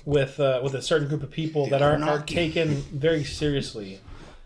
[0.06, 2.34] with uh, with a certain group of people that are, are Anunnaki.
[2.34, 4.00] taken very seriously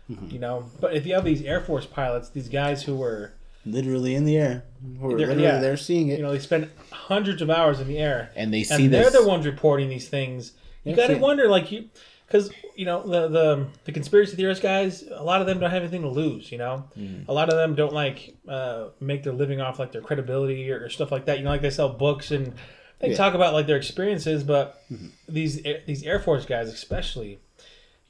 [0.07, 3.33] you know but if you have these air force pilots these guys who were
[3.65, 4.63] literally in the air.
[4.99, 5.59] Who are They're- literally yeah.
[5.59, 6.17] they're seeing it.
[6.19, 9.11] you know they spend hundreds of hours in the air And they see and this.
[9.11, 10.51] they're the ones reporting these things.
[10.83, 11.89] You got to wonder, like you,
[12.27, 15.03] because you know the the the conspiracy theorist guys.
[15.11, 16.51] A lot of them don't have anything to lose.
[16.51, 17.27] You know, Mm.
[17.27, 20.83] a lot of them don't like uh, make their living off like their credibility or,
[20.85, 21.39] or stuff like that.
[21.39, 22.53] You know, like they sell books and
[22.99, 23.15] they Yeah.
[23.15, 24.43] talk about like their experiences.
[24.43, 25.07] But Mm-hmm.
[25.27, 27.39] these these Air Force guys, especially,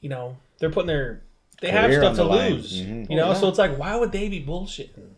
[0.02, 1.22] you know, they're putting their
[1.60, 2.52] they have stuff to the line.
[2.54, 2.82] lose.
[2.82, 3.10] Mhm.
[3.10, 3.34] You know, Oh, yeah.
[3.34, 5.10] so it's like, why would they be bullshitting?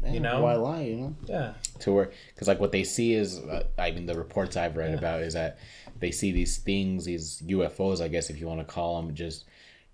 [0.00, 0.42] Man, you know?
[0.42, 0.82] why lie?
[0.82, 1.16] You know.
[1.26, 4.76] Yeah, to where because like what they see is uh, i mean the reports i've
[4.76, 5.58] read about is that
[5.98, 9.44] they see these things these ufos i guess if you want to call them just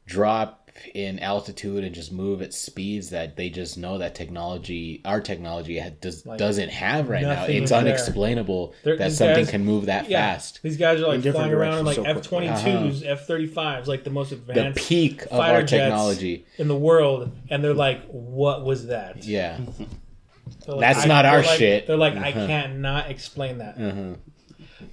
[0.07, 0.60] drop
[0.95, 5.79] in altitude and just move at speeds that they just know that technology our technology
[5.79, 7.79] ha- does, Like, doesn't have right now it's is there.
[7.81, 10.33] unexplainable that something guys- can move that yeah.
[10.35, 12.73] fast These guys are like flying around in like directions F so twenty quickly.
[12.73, 16.45] twos, F thirty fives, like the most the advanced peak of fighter our jets technology
[16.59, 19.59] in the world, and they're like, "What was that?" yeah
[20.67, 21.87] like, That's I- not our like- shit.
[21.87, 22.47] They're like, I Uh-huh.
[22.47, 23.79] cannot explain that.
[23.79, 24.17] Mhm.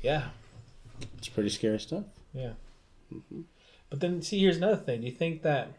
[0.02, 0.24] Yeah,
[1.18, 2.04] It's pretty scary stuff.
[2.34, 2.52] yeah.
[3.90, 5.02] But then, see, here's another thing.
[5.02, 5.72] Do you think that,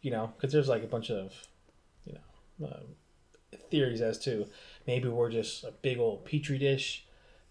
[0.00, 1.32] you know, because there's like a bunch of,
[2.06, 2.80] you know, uh,
[3.70, 4.46] theories as to
[4.86, 7.04] maybe we're just a big old petri dish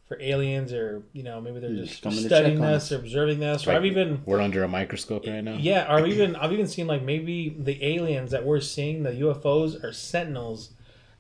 [0.08, 2.92] for aliens, or you know, maybe they're just coming studying us us.
[2.92, 3.68] or observing this.
[3.68, 6.88] Or I've even we're under a microscope right now Yeah, or even I've even seen
[6.88, 10.72] like maybe the aliens that we're seeing, the UFOs, are sentinels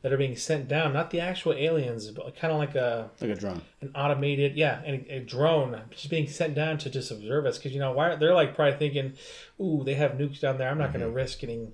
[0.02, 3.32] that are being sent down, not the actual aliens, but kind of like a Like
[3.32, 3.62] a drone.
[3.82, 7.58] an automated, yeah, and a, drone just being sent down to just observe us.
[7.58, 9.14] Because you know why they're like probably thinking,
[9.60, 10.70] "Ooh, they have nukes down there.
[10.70, 11.74] I'm not going to risk getting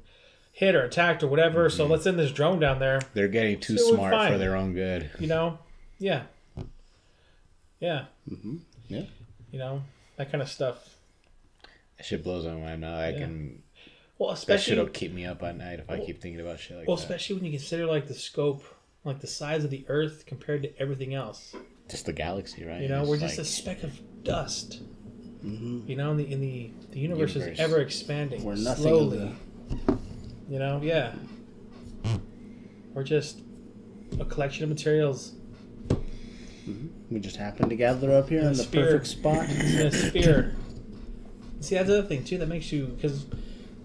[0.51, 1.69] hit or attacked or whatever.
[1.69, 4.73] So let's send this drone down there." they're getting too So smart for their own
[4.73, 5.59] good You know,
[5.99, 6.23] yeah,
[7.79, 8.57] yeah, Mm-hmm.
[8.87, 9.03] Yeah.
[9.51, 9.83] you know
[10.17, 10.95] that kind of stuff.
[11.97, 13.19] that shit blows on my mind now i Yeah.
[13.19, 13.61] can
[14.17, 16.77] Well, that especially shit'll keep me up at night if i keep thinking about shit
[16.77, 18.63] like Well, that Well, especially when you consider like the scope,
[19.03, 21.53] like the size of the Earth compared to everything else.
[21.89, 22.81] just the galaxy, right?
[22.81, 24.81] You know, It's we're just a speck of dust.
[25.43, 25.81] Mm-hmm.
[25.89, 27.53] You know, in the in the the universe, Universe.
[27.53, 29.17] is ever expanding We're nothing slowly.
[29.19, 29.37] in
[30.49, 31.13] You know, yeah.
[32.93, 33.41] We're just
[34.19, 35.33] a collection of materials
[37.11, 38.85] We just happen to gather up here In in the sphere.
[38.85, 39.49] perfect spot.
[39.49, 40.55] in a sphere.
[41.59, 43.25] See, that's the other thing too that makes you because,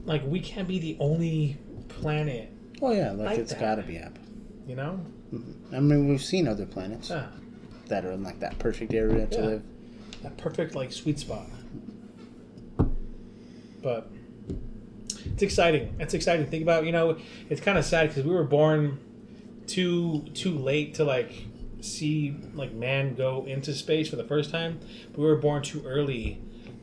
[0.05, 2.51] like, we can't be the only planet.
[2.83, 3.61] Oh yeah, like, Like it's that.
[3.61, 4.19] gotta be up.
[4.67, 5.01] You know?
[5.33, 5.75] Mm-hmm.
[5.75, 7.27] I mean, we've seen other planets Yeah.
[7.89, 9.45] that are in like that perfect area to Yeah.
[9.47, 9.63] live.
[10.23, 11.47] that perfect like sweet spot.
[13.83, 14.11] But
[15.25, 15.95] it's exciting.
[15.99, 16.45] It's exciting.
[16.45, 17.17] To think about you know,
[17.49, 18.99] it's kind of sad because we were born
[19.67, 21.33] too too late to like
[21.81, 24.81] see like man go into space for the first time.
[25.13, 26.41] But we were born too early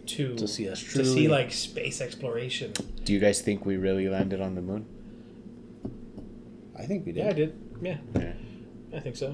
[0.08, 2.74] to To see us to see like space exploration.
[3.08, 4.86] Do you guys think we really landed on the moon?
[6.78, 7.24] I think we did.
[7.24, 7.60] Yeah, I did.
[7.82, 8.34] Yeah, Yeah.
[8.94, 9.34] I think so.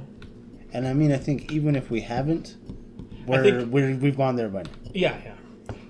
[0.73, 2.55] And I mean, I think even if we haven't,
[3.25, 4.69] we're, think- we're we've gone there by now.
[4.93, 5.33] Yeah, yeah.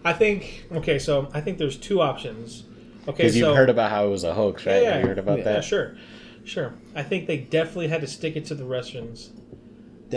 [0.06, 0.98] I think okay.
[0.98, 2.64] So I think there's two options.
[3.06, 4.82] Okay, Because so you've heard about how it was a hoax, right?
[4.82, 5.66] Yeah, you heard about yeah, Yeah, that?
[5.66, 5.98] sure,
[6.46, 6.74] sure.
[6.96, 9.32] I think they definitely had to stick it to the Russians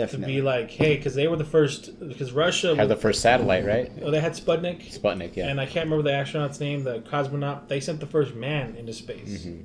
[0.05, 1.99] to be like, hey, because they were the first.
[1.99, 3.91] Because Russia, Had the first satellite, right?
[4.01, 5.47] oh, they had Sputnik, Sputnik, yeah.
[5.49, 7.67] and I can't remember the astronaut's name, the cosmonaut.
[7.67, 9.63] They sent the first man into space, Mhm.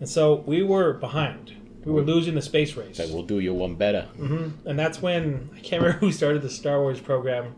[0.00, 1.52] and so we were behind.
[1.84, 4.02] We were losing the space race, It's like, we'll do you one better.
[4.16, 7.56] hmm and that's when I can't remember who started the Star Wars program.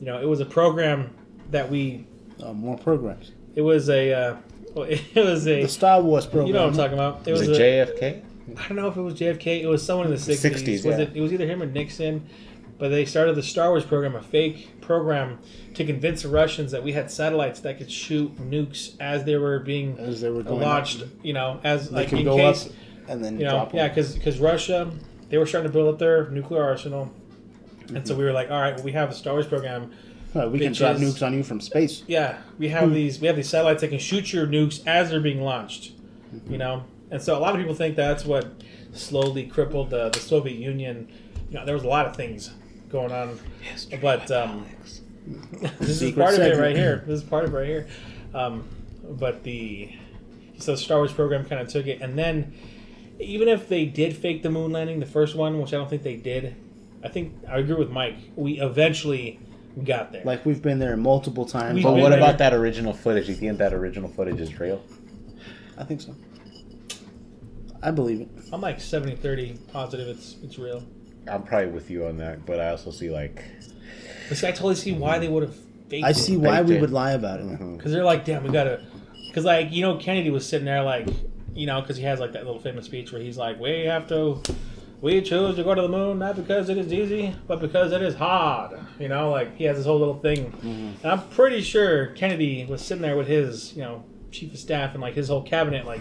[0.00, 1.10] You know, it was a program
[1.52, 2.06] that we.
[2.42, 3.30] Uh, more programs.
[3.54, 4.12] It was a.
[4.12, 4.36] Uh,
[4.74, 5.62] well, it was a.
[5.62, 6.48] The Star Wars program.
[6.48, 7.28] You know what I'm talking about.
[7.28, 8.22] It Was, was, it a, JFK?
[8.56, 9.62] I don't know if it was JFK.
[9.62, 10.52] It was someone in the 60s.
[10.52, 10.98] 60s, was yeah.
[10.98, 12.26] it, it was either him or Nixon.
[12.76, 15.38] But they started the Star Wars program, a fake program,
[15.74, 19.60] to convince the Russians that we had satellites that could shoot nukes as they were
[19.60, 21.02] being As they were going launched.
[21.02, 22.68] up, You know, as they like in case
[23.08, 24.90] and then you know, yeah, because Russia
[25.28, 27.12] they were starting to build up their nuclear arsenal,
[27.88, 29.92] and so we were like, all right, well, we have a Star Wars program.
[30.34, 32.02] Uh, we can drop nukes on you from space.
[32.06, 35.20] Yeah, we have these we have these satellites that can shoot your nukes as they're
[35.20, 35.92] being launched.
[36.48, 36.84] You know,
[37.14, 38.60] and so a lot of people think that's what
[38.92, 41.08] slowly crippled the, the Soviet Union.
[41.48, 42.50] You know, there was a lot of things
[42.90, 43.38] going on,
[44.00, 44.66] but um,
[45.78, 47.04] this is Secret part of it right here.
[47.06, 47.86] This is part of it right here.
[48.34, 48.68] Um,
[49.08, 49.94] but the
[50.58, 52.52] so the Star Wars program kind of took it, and then
[53.20, 56.02] even if they did fake the moon landing, the first one, which I don't think
[56.02, 56.56] they did,
[57.04, 58.16] I think I agree with Mike.
[58.34, 59.38] We eventually
[59.84, 60.24] got there.
[60.24, 61.76] Like we've been there multiple times.
[61.76, 62.18] We've But what there.
[62.18, 63.28] about that original footage?
[63.28, 64.82] You think that original footage is real?
[65.78, 66.14] I think so.
[67.84, 68.28] I believe it.
[68.52, 70.82] I'm like 70 30 positive it's it's real.
[71.28, 73.44] I'm probably with you on that, but I also see like
[74.28, 75.54] But see, I totally see why they would have
[75.88, 76.80] faked I see why Baked we in.
[76.80, 77.46] would lie about it.
[77.46, 77.76] Mm-hmm.
[77.76, 78.84] Because they're like, damn, we gotta.
[79.28, 81.08] Because, like, you know, Kennedy was sitting there, like,
[81.54, 84.08] you know, because he has, like, that little famous speech where he's like, we have
[84.08, 84.40] to.
[85.00, 88.00] We chose to go to the moon not because it is easy, but because it
[88.00, 88.80] is hard.
[88.98, 90.50] You know, like he has this whole little thing.
[90.52, 91.02] Mm-hmm.
[91.02, 94.94] And I'm pretty sure Kennedy was sitting there with his, you know, chief of staff
[94.94, 96.00] and like his whole cabinet, like,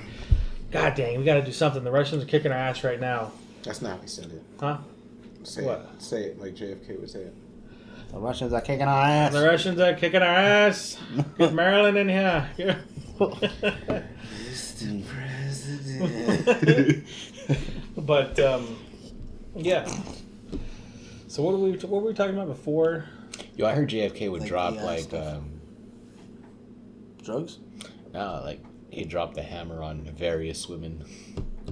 [0.73, 1.83] God dang, we got to do something.
[1.83, 3.31] The Russians are kicking our ass right now,
[3.63, 4.41] that's not how he said it.
[4.59, 4.79] huh?
[5.43, 5.87] Say What?
[5.95, 6.01] it.
[6.01, 7.33] Say it like JFK would say it.
[8.11, 9.33] The Russians are kicking our ass.
[9.33, 10.97] The Russians are kicking our ass.
[11.37, 12.49] Get Marilyn in here.
[12.57, 12.77] Yeah.
[13.19, 15.03] Mr.
[15.05, 17.03] President.
[17.97, 18.77] but um,
[19.55, 19.85] yeah.
[21.27, 23.05] So what were we what were we talking about before?
[23.55, 25.59] Yo, I heard JFK would Like drop like um
[27.23, 27.59] Drugs?
[28.13, 28.61] no, like
[28.93, 31.03] he dropped the hammer on various women.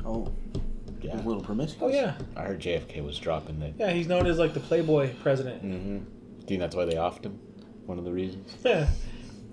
[0.05, 0.31] Oh,
[1.01, 1.15] Yeah.
[1.15, 1.81] a little promiscuous.
[1.93, 3.73] Oh yeah, I heard JFK was dropping that.
[3.77, 3.91] yeah.
[3.91, 5.63] He's known as like the Playboy president.
[5.63, 5.97] Mm-hmm.
[5.97, 6.03] Do
[6.41, 7.39] you think that's why they offed him?
[7.85, 8.55] One of the reasons?
[8.65, 8.87] Yeah,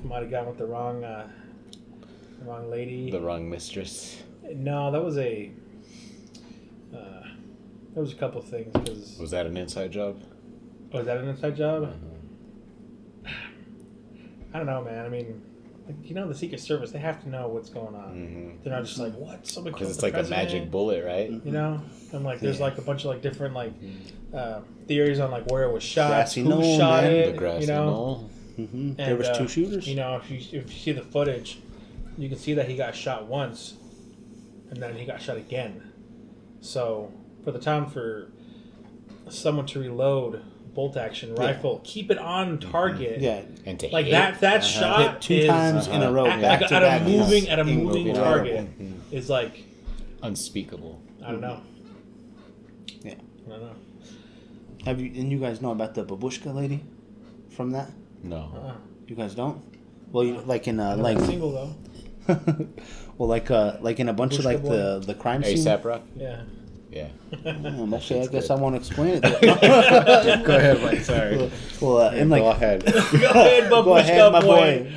[0.03, 1.29] might have gone with the wrong uh,
[2.39, 3.11] the wrong lady.
[3.11, 4.23] The wrong mistress.
[4.55, 5.51] No, that was a.
[6.95, 6.99] Uh,
[7.95, 10.23] there was a couple things because Was that an inside job?
[10.93, 11.93] was that an inside job?
[13.25, 13.29] Mhm.
[14.55, 15.05] I don't know, man.
[15.05, 15.43] I mean,
[15.89, 18.14] like, you know, the Secret Service they have to know what's going on.
[18.14, 18.62] Mhm.
[18.62, 21.30] They're not just like what somebody Because it's the like a magic bullet, right?
[21.30, 21.80] You know,
[22.12, 22.66] and like there's Yeah.
[22.66, 23.72] like a bunch of like different like
[24.34, 27.12] uh, theories on like where it was shot, Grassy who knoll, shot man.
[27.12, 27.86] it, The grassy you know.
[27.86, 28.30] knoll.
[28.57, 29.89] hmm There And, was uh, two shooters.
[29.89, 31.61] You know, if you if you see the footage,
[32.18, 33.74] you can see that he got shot once,
[34.70, 35.82] and then he got shot again.
[36.61, 37.11] So
[37.45, 38.30] for the time for
[39.28, 40.43] someone to reload
[40.79, 41.47] bolt action Yeah.
[41.47, 43.20] rifle, keep it on target.
[43.20, 44.12] yeah, And to Like hit.
[44.12, 44.81] that that Uh-huh.
[44.81, 46.12] shot hit two is times in a uh-huh.
[46.12, 47.01] row, at, back like, to at back.
[47.01, 47.53] a moving yes.
[47.53, 48.93] at a moving Moving target Mhm.
[49.11, 49.64] is like
[50.22, 51.01] Unspeakable.
[51.26, 51.59] I don't know.
[53.03, 53.14] Yeah.
[53.47, 53.76] I don't know.
[54.85, 56.85] Have you and you guys know about the babushka lady
[57.51, 57.91] from that?
[58.22, 58.37] No.
[58.55, 58.74] Uh-uh.
[59.09, 59.59] You guys don't?
[60.12, 61.72] Well, you, like in uh, like single though.
[63.18, 64.68] well, like uh, like in a bunch of like boy.
[64.76, 65.57] the the crime scene.
[65.57, 66.03] ASAP Rock?
[66.16, 66.43] Yeah.
[66.91, 67.09] Yeah.
[67.45, 69.22] Okay, I guess I won't explain it.
[70.47, 71.01] Go ahead, Mike.
[71.01, 71.51] Sorry.
[71.82, 72.84] well, uh, in like, Go ahead.
[72.84, 74.47] Go ahead, go ahead, babushka my boy.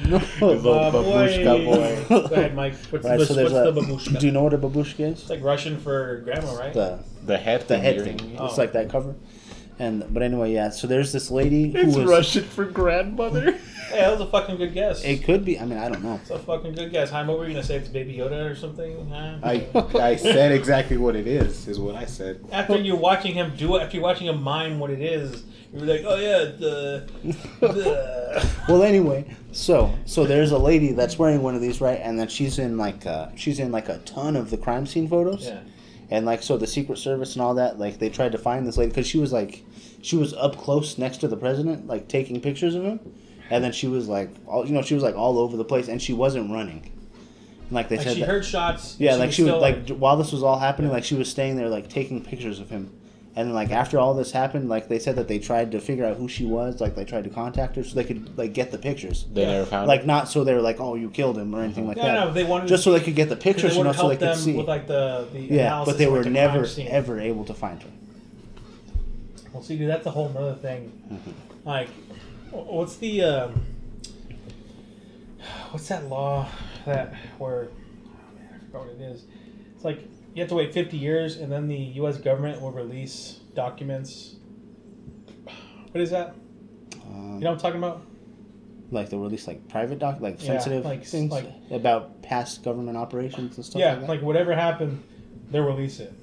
[0.09, 0.47] boy.
[0.47, 2.05] Little Uh, babushka boy.
[2.09, 2.75] Go ahead, Mike.
[2.91, 3.71] What's, right, the, so there's what's a.
[3.73, 4.19] the babushka?
[4.19, 5.21] Do you know what a babushka is?
[5.21, 6.73] It's like Russian for grandma, right?
[6.73, 7.81] The The head the thing.
[7.83, 8.35] head you're- thing.
[8.39, 8.45] Oh.
[8.45, 9.15] It's like that cover.
[9.77, 10.69] And but anyway, yeah.
[10.69, 12.05] So there's this lady who It's was.
[12.07, 13.57] Russian for grandmother.
[13.91, 15.03] Hey, that was a fucking good guess.
[15.03, 15.59] It could be.
[15.59, 16.15] I mean, I don't know.
[16.21, 17.11] It's a fucking good guess.
[17.11, 17.75] Hi, what were you gonna say?
[17.75, 19.09] It's Baby Yoda or something?
[19.09, 19.37] Huh?
[19.43, 21.67] I I said exactly what it is.
[21.67, 22.43] Is what I said.
[22.51, 25.85] after you're watching him do it, after you're watching him mime what it is, you're
[25.85, 27.07] like, oh yeah, the,
[27.59, 28.55] the.
[28.69, 31.99] Well, anyway, so so there's a lady that's wearing one of these, right?
[32.01, 35.07] And then she's in like uh, she's in like a ton of the crime scene
[35.07, 35.47] photos.
[35.47, 35.59] Yeah.
[36.09, 38.77] And like so, the Secret Service and all that, like they tried to find this
[38.77, 39.63] lady because she was like,
[40.01, 42.99] she was up close next to the president, like taking pictures of him,
[43.51, 45.87] and then she was like, all you know, she was like all over the place,
[45.87, 46.89] and she wasn't running.
[47.63, 48.95] And, like they Like said, she that- heard shots.
[48.99, 51.55] yeah, like she was still, like while this was all happening, like she was staying
[51.57, 52.91] there, like taking pictures of him.
[53.33, 56.03] And then, like after all this happened, like they said that they tried to figure
[56.05, 58.71] out who she was, like they tried to contact her so they could like get
[58.71, 59.25] the pictures.
[59.33, 59.51] They Yeah.
[59.53, 61.95] never found Like not so they were like, oh, you killed him or anything like
[61.95, 62.13] No, that.
[62.13, 64.17] no, they wanted just so they could get the pictures, they you know, so they
[64.17, 64.51] could them see.
[64.57, 66.87] with like the, the yeah, analysis but they of, were like, the never crime scene.
[66.89, 67.89] ever able to find her.
[69.53, 70.91] Well, see, dude, that's a whole nother thing.
[71.11, 71.31] Mm-hmm.
[71.67, 72.10] Like, wh-
[72.51, 73.65] what's the um,
[75.71, 76.47] what's that law
[76.85, 77.67] that where?
[77.69, 79.25] Oh man, I forgot what it is.
[79.75, 80.01] It's like
[80.33, 82.17] you have to wait 50 years, and then the U.S.
[82.17, 84.35] government will release documents.
[85.91, 86.35] What is that?
[87.05, 88.01] Um, You know what I'm talking about?
[88.93, 92.97] like they'll release like private doc, like Yeah, sensitive like- things like- about past government
[92.97, 93.79] operations and stuff.
[93.79, 94.09] yeah, like, that.
[94.09, 95.01] like whatever happened,
[95.49, 96.13] they'll release it.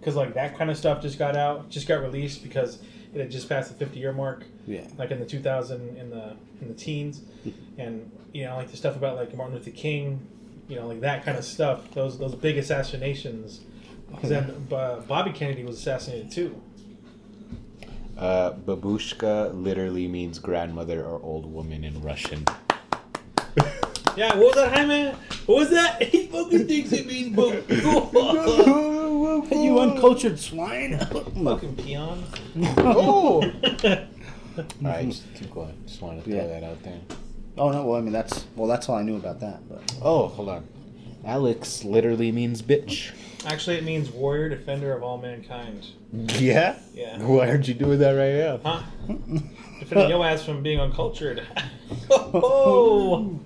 [0.00, 2.80] Because like that kind of stuff just got out, just got released because
[3.16, 4.44] it had just passed the 50 year mark.
[4.66, 7.22] yeah, like in the 2000 in the in the teens.
[7.78, 10.26] And you know like the stuff about like martin luther king
[10.66, 13.60] you know like that kind of stuff those those big assassinations.
[14.10, 16.60] Because then uh, bobby kennedy was assassinated too.
[18.16, 22.44] Uh, babushka literally means grandmother or old woman in Russian.
[24.16, 25.14] yeah what was that Jaime?
[25.44, 26.02] what was that?
[26.12, 27.36] He fucking thinks it means
[29.48, 30.98] bo- you uncultured swine.
[31.44, 32.24] fucking peon
[32.78, 33.42] oh!
[34.82, 35.74] Alright, just keep going.
[35.86, 36.46] Just wanted to throw Yeah.
[36.46, 37.00] that out there.
[37.58, 39.68] oh no, well I mean that's well that's all I knew about that.
[39.68, 40.66] But Oh, hold on.
[41.24, 43.10] Alex literally means bitch.
[43.46, 46.76] actually it means warrior defender of all mankind Yeah?
[46.94, 48.60] yeah Why aren't you doing that right now?
[48.64, 48.82] huh
[49.80, 51.42] defending your ass from being uncultured
[52.10, 53.38] oh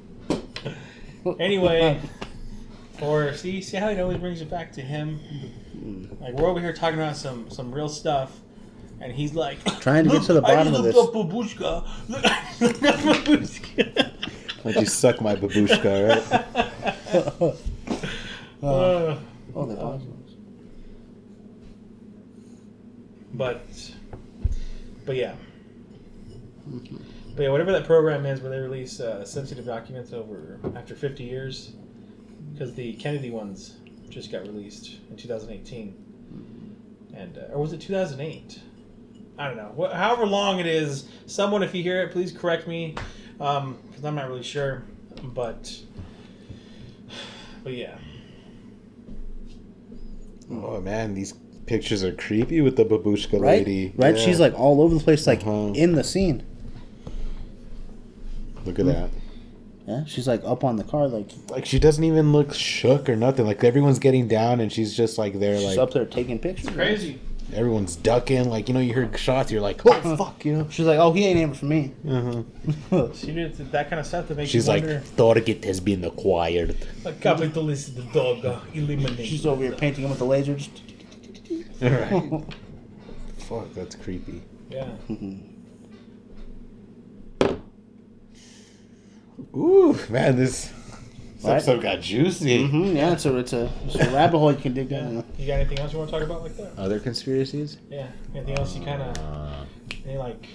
[1.39, 2.01] Anyway,
[3.03, 5.21] or see, see how it always brings it back to him.
[6.21, 8.39] Like we're over here talking about some some real stuff,
[9.01, 11.89] and he's like Trying to get to the bottom just of looked up babushka.
[12.09, 14.13] Look, I looked up babushka.
[14.63, 16.09] Why'd you suck my babushka,
[17.11, 17.57] right?
[18.63, 19.17] Uh,
[19.55, 20.05] oh, they paused.
[23.33, 23.63] but
[25.07, 25.35] but yeah.
[26.67, 31.25] But yeah, whatever that program is where they release uh, sensitive documents over after 50
[31.25, 31.73] years,
[32.53, 33.80] because the Kennedy ones
[34.11, 35.95] just got released in 2018,
[37.15, 38.61] and uh, or was it 2008?
[39.39, 39.73] I don't know.
[39.79, 42.95] Wh- however long it is, someone, if you hear it, please correct me,
[43.39, 44.83] because I'm not really sure.
[45.23, 45.75] But
[47.65, 47.97] but yeah,
[50.51, 51.33] Oh man, these
[51.67, 53.93] pictures are creepy with the babushka Right, lady.
[53.97, 54.17] right.
[54.17, 54.25] Yeah.
[54.25, 55.73] She's like all over the place, like Uh-huh.
[55.75, 56.43] in the scene.
[58.65, 59.11] Look at that.
[59.91, 63.17] Yeah, she's like up on the car, like Like she doesn't even look shook or
[63.17, 63.45] nothing.
[63.47, 66.71] Like everyone's getting down and she's just like there, she's like up there taking pictures.
[66.71, 67.19] crazy.
[67.53, 68.49] everyone's ducking.
[68.49, 70.67] Like you know, you hear shots, you're like, oh fuck, you know.
[70.71, 71.93] She's like, oh, he ain't aiming for me.
[72.09, 73.09] Uh-huh.
[73.15, 75.03] She did that kind of stuff that makes She's you like, wonder.
[75.17, 76.77] Target has been acquired.
[77.05, 79.27] A capitalist dog uh, eliminated.
[79.27, 80.57] She's over here painting him with the laser.
[81.83, 82.45] All right.
[83.49, 84.43] Fuck, that's creepy.
[84.71, 84.87] Yeah.
[89.55, 90.67] Ooh, man, this,
[91.37, 91.55] this Right?
[91.57, 92.67] episode got juicy.
[92.67, 95.01] hmm yeah, it's a it's a, it's a rabbit hole you can dig Yeah.
[95.01, 95.25] down.
[95.39, 96.73] You got anything else you want to talk about like that?
[96.79, 97.79] Other conspiracies?
[97.91, 98.09] Yeah.
[98.35, 99.65] Anything else you kind of Uh,
[100.07, 100.49] any like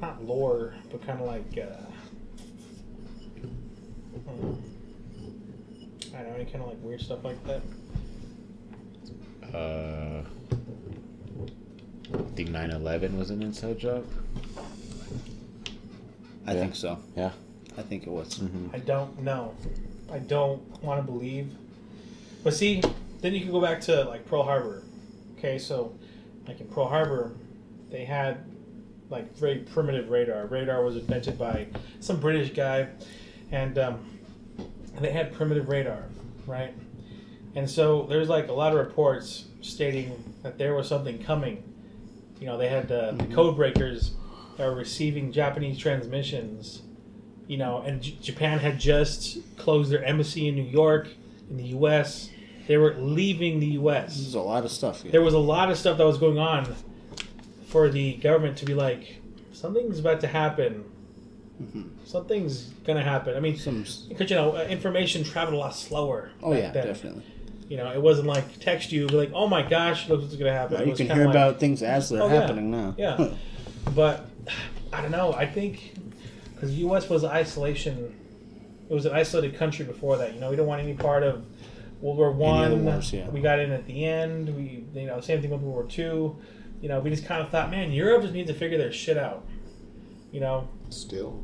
[0.00, 1.84] not lore, but kind of like uh,
[4.28, 4.52] hmm,
[6.14, 7.62] I don't know any kind of like weird stuff like that.
[9.54, 10.22] uh,
[12.12, 14.04] I think 9/11 was an inside job.
[16.46, 16.60] I Yeah.
[16.60, 16.98] think so.
[17.16, 17.30] Yeah.
[17.76, 18.40] I think it was.
[18.72, 19.54] I don't know.
[20.12, 21.52] I don't want to believe.
[22.44, 22.82] But see,
[23.20, 24.82] then you can go back to like Pearl Harbor.
[25.38, 25.92] Okay, so
[26.46, 27.32] like in Pearl Harbor,
[27.90, 28.44] they had
[29.10, 30.46] like very primitive radar.
[30.46, 31.66] Radar was invented by
[32.00, 32.88] some British guy,
[33.50, 34.18] and um,
[35.00, 36.04] they had primitive radar,
[36.46, 36.74] right?
[37.56, 41.62] And so there's like a lot of reports stating that there was something coming.
[42.40, 44.12] You know, they had uh, the code breakers
[44.58, 46.82] were receiving Japanese transmissions.
[47.46, 51.08] You know, and J- Japan had just closed their embassy in New York,
[51.50, 52.30] in the U.S.
[52.66, 54.16] They were leaving the U.S.
[54.16, 55.02] There's a lot of stuff.
[55.02, 55.12] Here.
[55.12, 56.74] There was a lot of stuff that was going on
[57.66, 59.16] for the government to be like,
[59.52, 60.84] something's about to happen.
[61.62, 61.88] Mhm.
[62.04, 63.36] Something's gonna happen.
[63.36, 66.30] I mean, because you know, uh, information traveled a lot slower.
[66.42, 66.86] Oh yeah, then.
[66.86, 67.22] definitely.
[67.68, 70.52] You know, it wasn't like text you, be like, "Oh my gosh, look what's gonna
[70.52, 72.40] happen." You can hear like- about things as they're Oh, yeah.
[72.40, 72.94] happening now.
[72.98, 73.34] Yeah.
[73.94, 74.26] but
[74.92, 75.32] I don't know.
[75.32, 75.94] I think
[76.54, 77.08] because the U.S.
[77.08, 78.14] was isolation,
[78.88, 80.34] it was an isolated country before that.
[80.34, 81.44] You know, we don't want any part of
[82.00, 83.02] World War other One.
[83.12, 83.28] yeah.
[83.28, 84.54] We got in at the end.
[84.54, 86.36] We, you know, same thing with World War Two.
[86.80, 89.16] You know, we just kind of thought, man, Europe just needs to figure their shit
[89.16, 89.46] out.
[90.32, 91.42] You know, Still.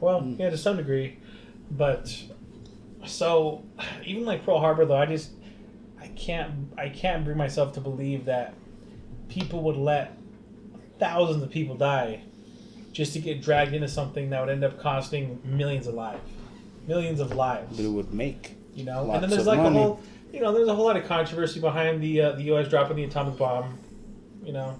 [0.00, 0.38] well, Mm.
[0.38, 1.18] yeah, to some degree,
[1.70, 2.14] but
[3.06, 3.62] so
[4.04, 5.30] even like Pearl Harbor, though, I just
[6.00, 8.54] I can't I can't bring myself to believe that
[9.28, 10.15] people would let
[10.98, 12.22] thousands of people die
[12.92, 16.20] just to get dragged into something that would end up costing millions of lives,
[16.86, 17.76] millions of lives.
[17.76, 18.54] But it would make.
[18.74, 19.76] You know, Lots and then there's like money.
[19.78, 20.00] a whole,
[20.32, 22.68] you know, there's a whole lot of controversy behind the uh, the U.S.
[22.68, 23.78] dropping the atomic bomb.
[24.44, 24.78] You know,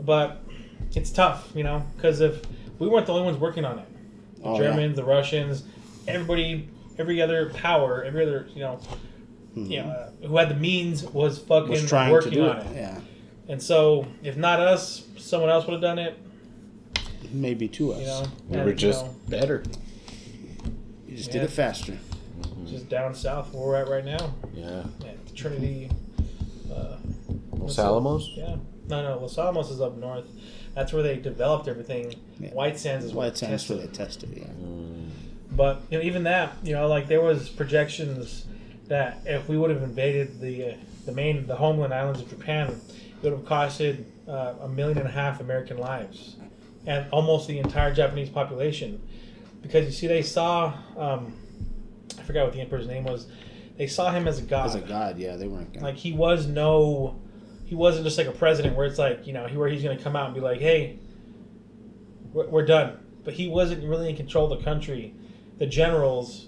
[0.00, 0.42] but
[0.94, 2.42] it's tough, you know, because if
[2.78, 3.86] we weren't the only ones working on it,
[4.38, 4.70] the Oh, yeah.
[4.70, 5.64] Germans, the Russians,
[6.08, 8.78] everybody, every other power, every other, you know,
[9.56, 9.70] Mhm.
[9.70, 12.56] you know, uh, who had the means was fucking was trying working to do on
[12.58, 12.66] it.
[12.66, 12.76] it.
[12.76, 13.00] Yeah,
[13.48, 16.18] And so, if not us, someone else would have done it.
[17.32, 18.00] maybe to us.
[18.00, 19.62] You know, We and, were you just know, better.
[21.08, 21.32] You just Yeah.
[21.34, 21.98] did it faster.
[22.66, 24.82] just down south where we're at right now, Yeah.
[25.04, 25.88] at Trinity.
[26.72, 26.96] Uh,
[27.52, 27.86] Los What's up?
[27.86, 28.30] Alamos?
[28.36, 28.56] Yeah.
[28.88, 29.18] No, no.
[29.20, 30.24] Los Alamos is up north.
[30.74, 32.14] That's where they developed everything.
[32.40, 32.50] Yeah.
[32.54, 33.94] White Sands is where White Sands tested where they it.
[33.94, 34.38] tested it.
[34.38, 34.44] Yeah.
[34.66, 35.08] Mm.
[35.52, 38.46] But you know, even that, you know, like there was projections
[38.88, 40.74] that if we would have invaded the uh,
[41.06, 42.80] the main the homeland islands of Japan,
[43.30, 46.36] would have costed uh, a million and a half American lives,
[46.86, 49.00] and almost the entire Japanese population,
[49.62, 51.34] because you see, they saw um,
[52.18, 53.26] I forgot what the emperor's name was.
[53.76, 54.66] They saw him as a god.
[54.66, 55.72] As a god, yeah, they weren't.
[55.72, 57.20] Gonna, Like he was no,
[57.64, 59.98] he wasn't just like a president where it's like you know he where he's gonna
[59.98, 60.98] come out and be like, hey,
[62.32, 62.98] we're, we're done.
[63.24, 65.14] But he wasn't really in control of the country.
[65.58, 66.46] The generals,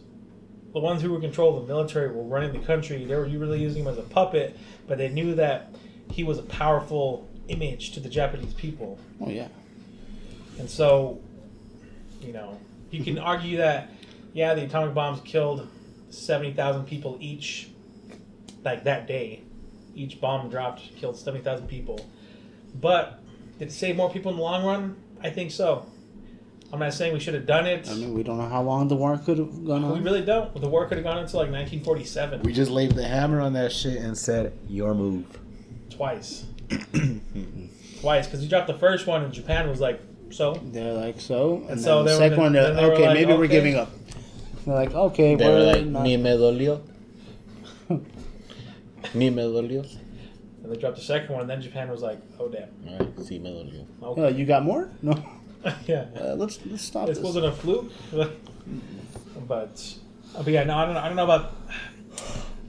[0.72, 3.04] the ones who were in control of the military, were running the country.
[3.04, 4.56] They were really using him as a puppet,
[4.86, 5.74] but they knew that
[6.10, 8.98] he was a powerful image to the Japanese people.
[9.20, 9.48] oh yeah.
[10.58, 11.20] And so,
[12.20, 12.58] you know,
[12.90, 13.90] you can argue that,
[14.32, 15.68] yeah, the atomic bombs killed
[16.10, 17.68] 70,000 people each,
[18.64, 19.42] like that day.
[19.94, 22.04] Each bomb dropped killed 70,000 people.
[22.80, 23.20] But
[23.58, 24.96] did it save more people in the long run?
[25.22, 25.86] I think so.
[26.72, 27.88] I'm not saying we should have done it.
[27.88, 29.92] I mean, we don't know how long the war could have gone on.
[29.92, 30.54] we really don't.
[30.60, 32.42] The war could have gone on until like 1947.
[32.42, 35.24] We just laid the hammer on that shit and said, "Your move."
[35.98, 36.46] Twice.
[38.00, 38.26] Twice.
[38.26, 40.54] Because we dropped the first one and Japan was like, so?
[40.72, 42.86] They're like so, and, And then so the they were second gonna- one, they're they
[42.86, 43.90] were okay, like, maybe we're giving up.
[44.64, 46.02] They're like, okay, They we're were like, not.
[46.04, 46.80] "Ni me dolió."
[49.14, 49.82] Ni me dolió.
[50.62, 52.68] And they dropped the second one and then Japan was like, oh damn.
[52.86, 53.86] Alright, sí me dolió.
[54.02, 54.22] Okay.
[54.24, 54.90] Uh, you got more?
[55.02, 55.14] No.
[55.86, 56.06] yeah.
[56.20, 57.24] Uh, let's let's stop This this.
[57.24, 59.94] wasn't a fluke, but
[60.36, 61.00] but yeah, no, I don't know.
[61.00, 61.52] I don't know about.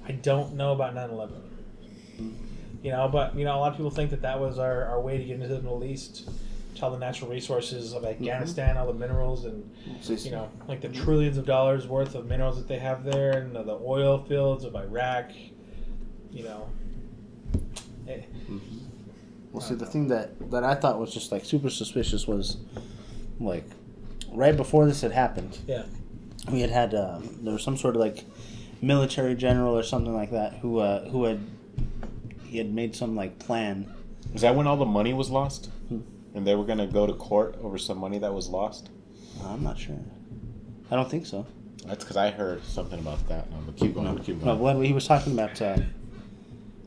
[0.08, 1.30] I don't know about 9/11.
[2.82, 5.02] You know, but you know, a lot of people think that that was our, our
[5.02, 6.30] way to get into the Middle East,
[6.76, 9.70] to all the natural resources of Afghanistan, all the minerals, and
[10.08, 13.54] you know, like the trillions of dollars worth of minerals that they have there, and
[13.56, 15.32] the, the oil fields of Iraq.
[16.32, 16.70] You know,
[18.08, 18.22] eh,
[19.52, 22.58] Well, see, the thing that that I thought was just like super suspicious was,
[23.42, 23.66] like,
[24.32, 25.58] right before this had happened.
[25.68, 25.84] Yeah.
[26.50, 28.24] We had had um, there was some sort of like
[28.82, 31.42] military general or something like that who uh, who had
[32.50, 33.92] he had made some like plan.
[34.34, 35.70] Is that when all the money was lost?
[35.88, 36.00] Hmm.
[36.36, 38.90] And they were gonna go to court over some money that was lost?
[39.44, 40.00] I'm not sure.
[40.92, 41.46] I don't think so.
[41.86, 43.50] That's because I heard something about that.
[43.52, 44.60] No, but keep going, keep No, going.
[44.60, 45.78] what he was talking about, uh,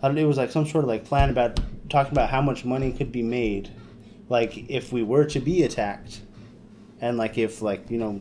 [0.02, 1.58] I don't it was like some sort of like plan about
[1.88, 3.70] talking about how much money could be made,
[4.28, 6.20] like if we were to be attacked,
[7.00, 8.20] and like if like you know,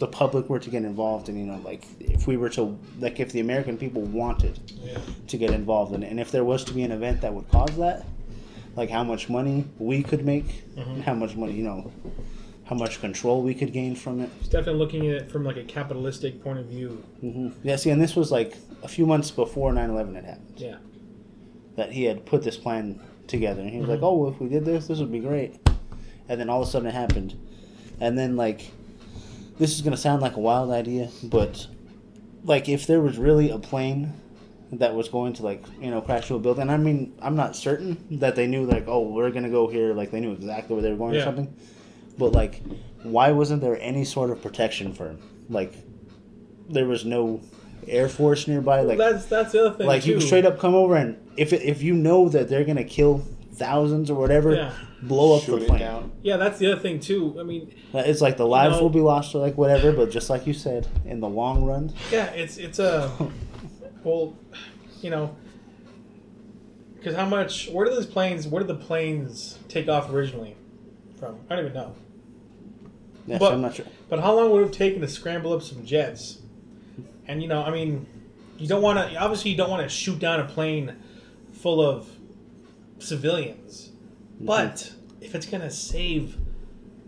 [0.00, 3.20] the public were to get involved, and you know like if we were to like
[3.20, 4.98] if the American people wanted yeah.
[5.28, 7.48] to get involved in it, and if there was to be an event that would
[7.50, 8.04] cause that,
[8.76, 11.92] like how much money we could make, and how much money you know,
[12.64, 14.30] how much control we could gain from it.
[14.40, 17.04] It's definitely looking at it from like a capitalistic point of view.
[17.20, 20.54] hmm Yeah, see, and this was like a few months before 9-11 had happened.
[20.56, 20.76] Yeah.
[21.76, 23.90] That he had put this plan together, and he was Mhm.
[23.90, 25.56] like, "Oh, well, if we did this, this would be great."
[26.26, 27.34] And then all of a sudden, it happened.
[28.00, 28.70] And then, like,
[29.60, 31.68] this is gonna sound like a wild idea, but
[32.44, 34.14] like, if there was really a plane
[34.72, 36.70] that was going to like you know crash to a building.
[36.70, 40.10] I mean, I'm not certain that they knew like oh we're gonna go here like
[40.10, 41.54] they knew exactly where they were going or something.
[42.18, 42.62] But like,
[43.02, 45.18] why wasn't there any sort of protection for him?
[45.48, 45.74] Like,
[46.68, 47.40] there was no
[47.88, 48.82] air force nearby.
[48.82, 49.86] Like, that's that's the other thing.
[49.86, 50.18] like you too.
[50.20, 54.10] can straight up come over and if if you know that they're gonna kill thousands
[54.10, 54.72] or whatever, Yeah.
[55.02, 55.80] Blow up Shoot the it plane.
[55.80, 56.12] down.
[56.22, 57.36] Yeah, that's the other thing too.
[57.38, 60.28] I mean, It's like the lives know- will be lost or like whatever, but just
[60.30, 63.10] like you said, in the long run, yeah, it's it's a
[64.04, 64.36] well,
[65.02, 65.34] you know,
[66.96, 67.68] because how much?
[67.70, 68.46] Where did those planes?
[68.46, 70.56] Where did the planes take off originally
[71.18, 71.36] from?
[71.48, 71.94] I don't even know.
[73.26, 73.86] yes, But- I'm not sure.
[74.08, 76.38] But how long would it have taken to scramble up some jets?
[77.28, 78.06] And you know, I mean,
[78.58, 79.16] you don't want to.
[79.16, 80.96] Obviously, you don't want to shoot down a plane
[81.52, 82.08] full of
[82.98, 83.89] civilians.
[84.40, 86.36] But if it's gonna save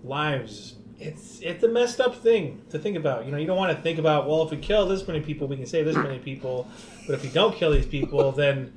[0.05, 3.25] lives, it's it's a messed up thing to think about.
[3.25, 5.47] You know, you don't want to think about well, if we kill this many people,
[5.49, 6.69] we can save this many people.
[7.07, 8.73] But if we don't kill these people, then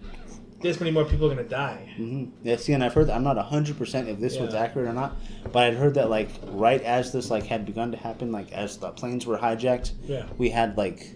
[0.61, 1.93] this many more people are gonna die.
[1.97, 3.09] hmm Yeah, see, and I've heard.
[3.09, 5.15] I'm not hundred percent if this was accurate or not,
[5.51, 8.77] but I'd heard that like right as this like had begun to happen, like as
[8.77, 10.25] the planes were hijacked, Yeah.
[10.37, 11.13] we had like,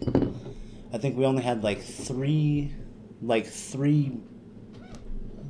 [0.93, 2.73] I think we only had like three,
[3.21, 4.11] like three,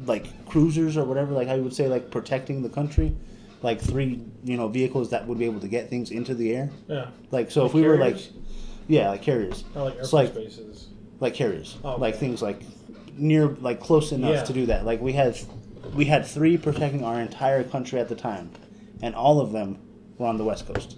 [0.06, 3.16] like cruisers or whatever, like I would say, like protecting the country,
[3.62, 6.70] like three, you know, vehicles that would be able to get things into the air.
[6.88, 7.08] Yeah.
[7.32, 8.18] Like so, Like if we were like,
[8.88, 10.88] yeah, like carriers, Or like Air It's Force like- bases.
[11.20, 12.02] like carriers, Oh, okay.
[12.02, 12.62] like things like
[13.18, 14.43] near, like close enough Yeah.
[14.43, 14.86] to do that.
[14.86, 15.38] Like we had,
[15.93, 18.52] we had three protecting our entire country at the time,
[19.02, 19.80] and all of them
[20.18, 20.97] were on the west coast.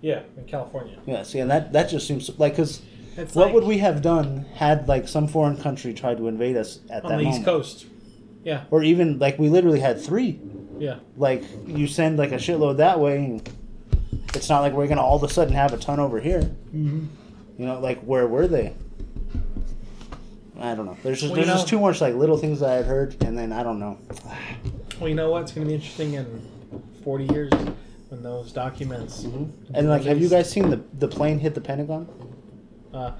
[0.00, 0.98] Yeah, in California.
[1.06, 2.82] Yeah, see, and that that just seems like because
[3.16, 6.56] It's what like- would we have done had like some foreign country tried to invade
[6.56, 7.86] us at on that the moment, East Coast?
[8.46, 8.62] Yeah.
[8.70, 10.38] or even like we literally had three.
[10.78, 11.00] Yeah.
[11.16, 13.16] Like you send like a shitload that way.
[13.24, 13.50] And
[14.34, 16.42] it's not like we're gonna all of a sudden have a ton over here.
[16.42, 17.06] Mm-hmm.
[17.58, 18.72] You know, like where were they?
[20.60, 20.96] I don't know.
[21.02, 23.52] There's just Well, there's just too much like little things that I've heard, and then
[23.52, 23.98] I don't know.
[25.00, 25.42] Well, you know what?
[25.42, 26.40] It's going to be interesting in
[27.04, 27.52] 40 years
[28.08, 29.24] when those documents.
[29.24, 32.08] And like, have you guys seen the the plane hit the Pentagon?
[32.96, 33.12] Uh,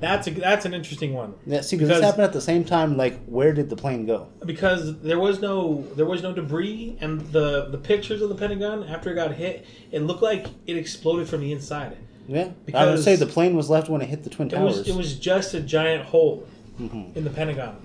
[0.00, 2.62] that's a that's an interesting one Yeah, see, because this Because- happened at the same
[2.64, 2.96] time.
[2.96, 4.28] Like, where did the plane go?
[4.46, 8.84] because there was no there was no debris and the the pictures of the Pentagon
[8.84, 11.96] after it got hit, it looked like it exploded from the inside.
[12.28, 14.78] Yeah, I would say the plane was left when it hit the twin It towers.
[14.78, 16.46] was it was just a giant hole
[16.80, 17.16] Mhm.
[17.16, 17.76] in the Pentagon.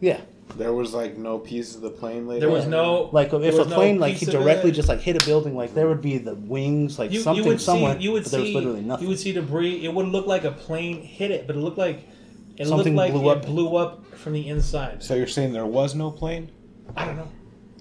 [0.00, 0.20] Yeah,
[0.56, 2.46] There was like no piece of the plane later.
[2.46, 2.70] There was on?
[2.70, 5.54] no like if a was no plane like he directly just like hit a building,
[5.56, 7.96] like there would be the wings, like you, something you would somewhere.
[7.96, 9.04] see you would but there was see literally nothing.
[9.04, 9.84] you would see debris.
[9.84, 12.08] It would look like a plane hit it, but it looked like
[12.56, 13.46] it Something looked like blew it up.
[13.46, 15.02] blew up from the inside.
[15.02, 16.50] So you're saying there was no plane?
[16.96, 17.28] I don't know.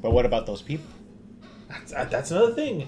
[0.01, 0.85] But what about those people?
[1.67, 2.87] That's, uh, that's another thing.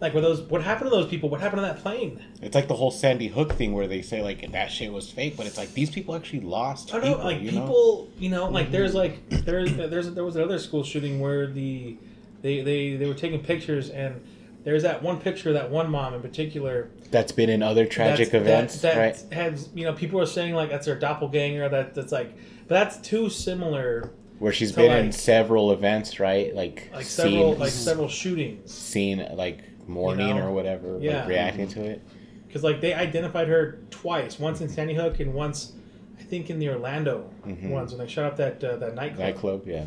[0.00, 0.40] Like, were those?
[0.42, 1.28] What happened to those people?
[1.28, 2.22] What happened to that plane?
[2.40, 5.36] It's like the whole Sandy Hook thing where they say like that shit was fake,
[5.36, 6.94] but it's like these people actually lost.
[6.94, 7.16] I don't know.
[7.16, 7.60] people, Like you know?
[7.60, 9.34] people, you know, like there's mm-hmm.
[9.34, 11.96] like there's there's there was another school shooting where the
[12.42, 14.24] they they they were taking pictures and
[14.64, 18.42] there's that one picture that one mom in particular that's been in other tragic that's-
[18.42, 19.32] events, that, that right?
[19.32, 22.36] has you know people are saying like that's her doppelganger that that's like
[22.66, 26.54] but that's too similar Where she's been in several events, right?
[26.54, 30.46] Like, like seen, several like several shootings seen like mourning You know?
[30.48, 31.20] or whatever, Yeah.
[31.20, 32.02] like reacting to it.
[32.46, 35.72] because like they identified her twice once in Sandy Hook and once
[36.18, 37.70] I think in the Orlando Mhm.
[37.70, 39.18] ones when they shot up that uh, that nightclub.
[39.18, 39.84] Nightclub, yeah.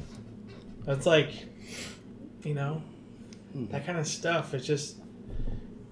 [0.86, 1.30] That's like,
[2.44, 2.82] you know,
[3.54, 3.66] Hmm.
[3.68, 4.54] that kind of stuff.
[4.54, 4.98] It's just,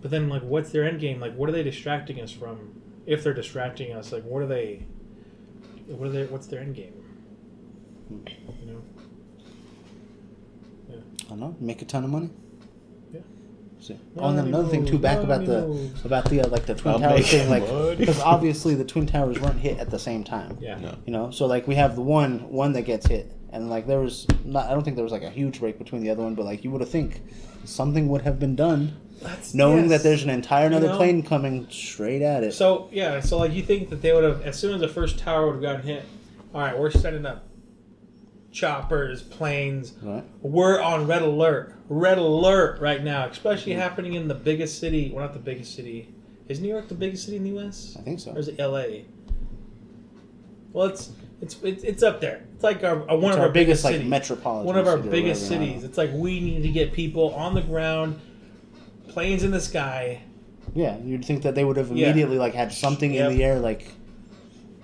[0.01, 1.19] but then like, what's their end game?
[1.19, 2.81] Like, what are they distracting us from?
[3.05, 4.83] If they're distracting us, like, what are they?
[5.87, 6.25] What are they?
[6.25, 6.93] What's their end game?
[8.09, 8.81] You know.
[11.25, 12.29] I don't know, make a ton of money.
[13.79, 13.87] Yeah.
[13.87, 13.99] See.
[14.17, 16.95] Oh, and then another thing too, back about the about the uh, like the twin
[16.95, 20.57] I'm towers thing, like because obviously the twin towers weren't hit at the same time.
[20.59, 20.77] Yeah.
[20.79, 20.97] No.
[21.05, 23.99] You know, so like we have the one one that gets hit, and like there
[23.99, 24.67] was not.
[24.67, 26.63] I don't think there was like a huge break between the other one, but like
[26.63, 27.21] you would have think
[27.63, 29.89] something would have been done, That's, knowing yes.
[29.89, 30.97] that there's an entire another know?
[30.97, 32.53] plane coming straight at it.
[32.53, 35.19] So yeah, so like you think that they would have as soon as the first
[35.19, 36.05] tower would have gotten hit.
[36.53, 37.45] All right, we're setting up
[38.51, 39.93] choppers, planes.
[40.01, 40.23] right?
[40.41, 41.75] We're on red alert.
[41.87, 45.11] Red alert right now, especially happening in the biggest city.
[45.13, 46.13] Well, not the biggest city.
[46.47, 47.95] Is New York the biggest city in the U.S.
[47.99, 48.31] I think so.
[48.31, 49.05] or is it L.A.?
[50.73, 51.11] Well, it's
[51.41, 52.43] it's it's, it's up there.
[52.55, 54.09] It's like our, uh, one It's of our, our, biggest like cities.
[54.09, 54.65] metropolitan.
[54.65, 55.83] one of our biggest whatever, I don't cities.
[55.83, 58.19] It's like we need to get people on the ground,
[59.07, 60.21] planes in the sky.
[60.75, 62.07] Yeah, you'd think that they would have Yeah.
[62.07, 63.31] immediately like had something Yep.
[63.31, 63.87] in the air like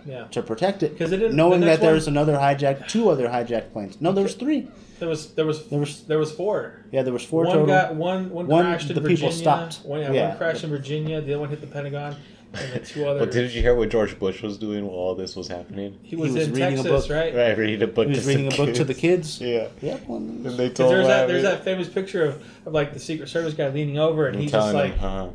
[0.05, 2.87] Yeah, to protect it, 'Cause it didn't- knowing the that next there's one- another hijacked,
[2.87, 3.97] two other hijacked planes.
[3.99, 4.67] No, there was three.
[4.99, 6.73] there was there was There was there was four.
[6.91, 7.67] yeah, there was four one total.
[7.67, 9.17] got one one One, crashed in the Virginia.
[9.17, 9.79] people stopped.
[9.83, 10.27] One, yeah, Yeah.
[10.29, 11.21] one crashed in Virginia.
[11.21, 12.15] The other one hit the Pentagon.
[12.53, 13.19] and the two other.
[13.19, 15.97] Well, didn't you hear what George Bush was doing while all this was happening?
[16.03, 17.13] he was, was in reading a Texas, book.
[17.17, 17.35] right?
[17.35, 18.05] Right, reading a book.
[18.07, 19.39] He was to reading a some book to the kids.
[19.39, 19.41] kids.
[19.81, 19.89] Yeah.
[19.91, 20.07] Yep.
[20.07, 21.43] And they told there's him that what there's happened.
[21.43, 24.51] that famous picture of, of like the Secret Service guy leaning over, and And he's
[24.53, 25.27] just telling like, him, uh-huh.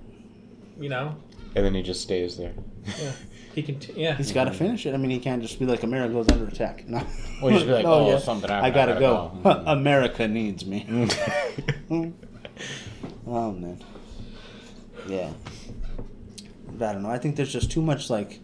[0.80, 1.14] you know,
[1.54, 2.52] and then he just stays there.
[2.86, 3.12] yeah,
[3.54, 4.14] he can, yeah.
[4.16, 4.58] He's got to mm-hmm.
[4.58, 4.94] finish it.
[4.94, 6.84] I mean, he can't just be like America's under attack.
[6.88, 7.02] No.
[7.42, 9.38] Well, just be like, No, oh, oh something happened, I gotta I go.
[9.42, 9.70] gotta go.
[9.72, 10.86] America needs me.
[10.88, 12.10] Mm-hmm.
[13.26, 13.82] oh man.
[15.08, 15.30] Yeah.
[16.78, 17.10] But I don't know.
[17.10, 18.38] I think there's just too much like,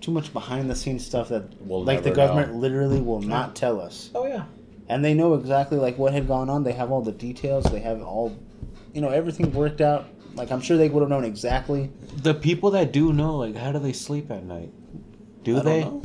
[0.00, 2.26] too much behind the scenes stuff that We'll like the never know.
[2.26, 4.10] government literally will not tell us.
[4.14, 4.44] Oh yeah.
[4.88, 6.64] and they know exactly like what had gone on.
[6.64, 7.64] They have all the details.
[7.64, 8.36] They have all,
[8.92, 10.06] you know, everything worked out.
[10.34, 11.90] Like I'm sure they would have known exactly.
[12.16, 14.72] The people that do know, like, how do they sleep at night?
[15.44, 15.80] Do I don't they?
[15.84, 16.02] know.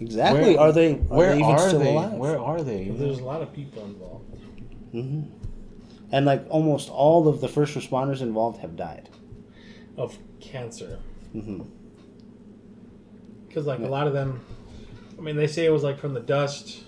[0.00, 0.50] Exactly.
[0.56, 0.92] Where- are they?
[0.94, 1.92] Are Where they even are still they?
[1.92, 2.12] alive?
[2.12, 2.88] Where are they?
[2.88, 4.24] There's a lot of people involved.
[4.92, 5.22] hmm
[6.12, 9.08] And like almost all of the first responders involved have died.
[9.96, 10.98] of cancer
[11.32, 11.60] hmm
[13.48, 14.40] because like a lot of them
[15.18, 16.84] i mean they say it was like from the dust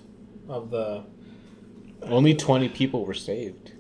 [0.49, 1.03] of the
[2.03, 3.73] Only 20 people were saved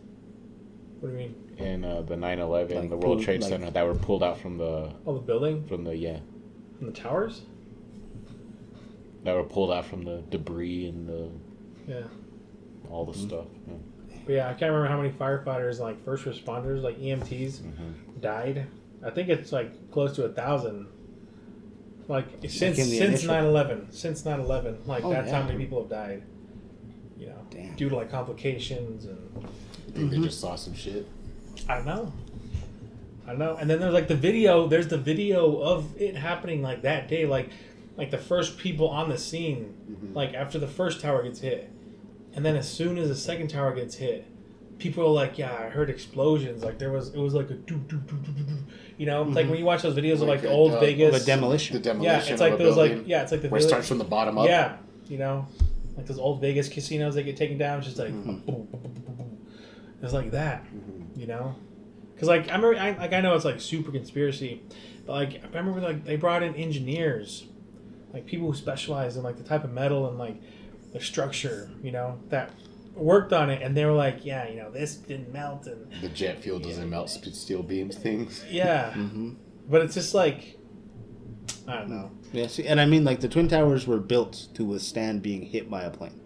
[0.98, 3.70] what do you mean in uh, the 9/11, Like the World pulled- Trade like- Center
[3.70, 6.19] that were pulled out from the oh the building from the yeah
[6.78, 7.43] from the towers
[9.24, 11.28] that were pulled out from the debris and the
[11.87, 12.03] yeah
[12.91, 13.47] all the stuff.
[13.69, 13.74] Yeah.
[14.27, 17.28] but yeah i can't remember how many firefighters like first responders like ems
[17.61, 18.20] Mhm.
[18.20, 18.66] died
[19.05, 20.87] i think it's like close to a thousand
[22.09, 25.91] like since in since initial- 9-11 since 9-11 like Oh, that's how many people have
[25.91, 26.23] died
[27.19, 27.77] you know Damn.
[27.77, 29.19] due to like complications and
[29.89, 31.05] I think they just saw some shit.
[31.71, 32.13] I don't know.
[33.27, 33.57] I don't know.
[33.57, 34.67] And then there's like the video.
[34.67, 37.51] There's the video of it happening like that day, like
[37.97, 41.71] like the first people on the scene, like after the first tower gets hit,
[42.35, 44.27] and then as soon as the second tower gets hit,
[44.79, 47.77] people are like, "Yeah, I heard explosions." Like there was, it was like a doo
[47.87, 48.57] doo doo doo doo, doo.
[48.97, 51.27] you know, like when you watch those videos of like the old uh, Vegas, The
[51.27, 51.77] demolition.
[51.77, 52.13] The demolition.
[52.13, 53.99] yeah, it's of like a those like yeah, it's like the where it starts from
[53.99, 54.47] the bottom up.
[54.49, 54.77] yeah,
[55.07, 55.47] you know,
[55.97, 57.79] like those old Vegas casinos that get taken down.
[57.79, 58.31] It's just like Mm-hmm.
[58.31, 59.39] boom, boom, boom, boom, boom, boom.
[60.03, 60.65] it's like that,
[61.21, 61.55] you know.
[62.15, 64.63] Because like I remember, I, like I know it's like super conspiracy,
[65.07, 67.47] but like I remember like they brought in engineers,
[68.13, 70.41] like people who specialize in like the type of metal and like
[70.93, 72.51] the structure, you know, that
[72.95, 76.09] worked on it, and they were like, yeah, you know, this didn't melt, and The
[76.09, 78.45] jet fuel doesn't melt sp- steel beams things.
[78.51, 79.35] yeah, hmm
[79.69, 80.57] but it's just like
[81.69, 82.49] I don't know, Yeah.
[82.49, 85.85] See, and I mean, like the twin towers were built to withstand being hit by
[85.85, 86.20] a plane.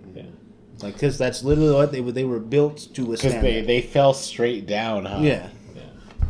[0.78, 0.84] Yeah.
[0.84, 2.12] Like, because that's literally what they were.
[2.12, 3.44] They were built to Because withstand.
[3.44, 5.18] they, they fell straight down, huh?
[5.22, 5.48] yeah.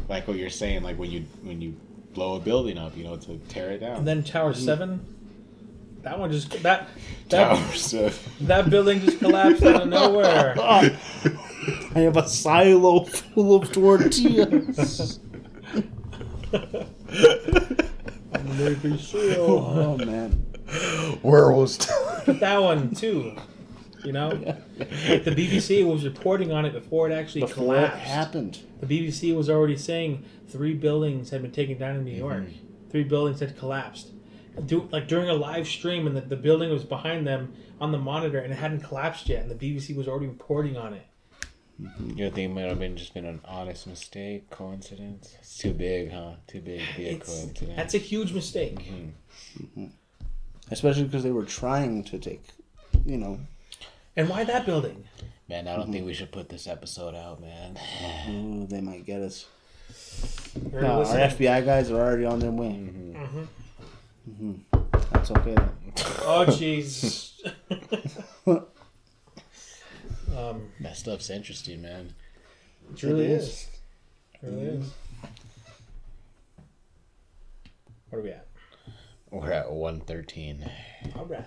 [0.08, 1.74] Like what you're saying, like when you when you
[2.12, 3.96] blow a building up, you know, to tear it down.
[3.96, 5.00] And then Tower Seven,
[6.02, 6.88] that one just that
[7.30, 7.94] that Towers.
[7.94, 8.12] uh,
[8.42, 10.54] that building just collapsed out of nowhere.
[10.60, 10.94] I
[11.94, 15.20] have a silo full of tortillas.
[18.44, 19.36] Navy SEAL.
[19.40, 20.32] oh man.
[21.22, 21.78] where was
[22.26, 23.34] that one too,
[24.05, 24.28] you know,
[24.78, 27.98] like the BBC was reporting on it before it actually Before it collapsed.
[28.05, 28.59] happened.
[28.81, 32.44] The BBC was already saying three buildings had been taken down in New York.
[32.44, 32.90] Mm-hmm.
[32.90, 34.09] Three buildings had collapsed.
[34.66, 37.98] Do, like during a live stream, and the, the building was behind them on the
[37.98, 41.06] monitor, and it hadn't collapsed yet, and the BBC was already reporting on it.
[41.82, 42.10] Mm-hmm.
[42.10, 45.35] You think it might have been just been an honest mistake, coincidence?
[45.40, 46.35] It's too big, huh?
[46.47, 47.76] Too big to be a It's, coincidence.
[47.76, 48.78] that's a huge mistake.
[48.78, 49.86] Mm-hmm.
[50.70, 52.43] Especially because they were trying to take,
[53.05, 53.40] you know,
[54.16, 55.05] And why that building?
[55.49, 57.77] Man, I don't think we should put this episode out, man.
[58.31, 59.47] ooh, they might get us.
[60.73, 62.69] Or No, our FBI guys are already on their way.
[62.69, 63.47] Mhm.
[64.39, 64.53] hmm
[65.12, 65.55] That's okay.
[65.55, 65.70] Then.
[66.27, 67.32] Oh jeez.
[70.36, 72.15] um, That stuff's interesting, man.
[72.93, 73.45] it really It is.
[73.49, 73.69] is.
[74.43, 74.91] It really is.
[78.11, 78.47] What are we at?
[79.31, 80.70] We're at 113.
[81.16, 81.45] All right.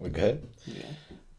[0.00, 0.46] We good?
[0.66, 0.82] Yeah.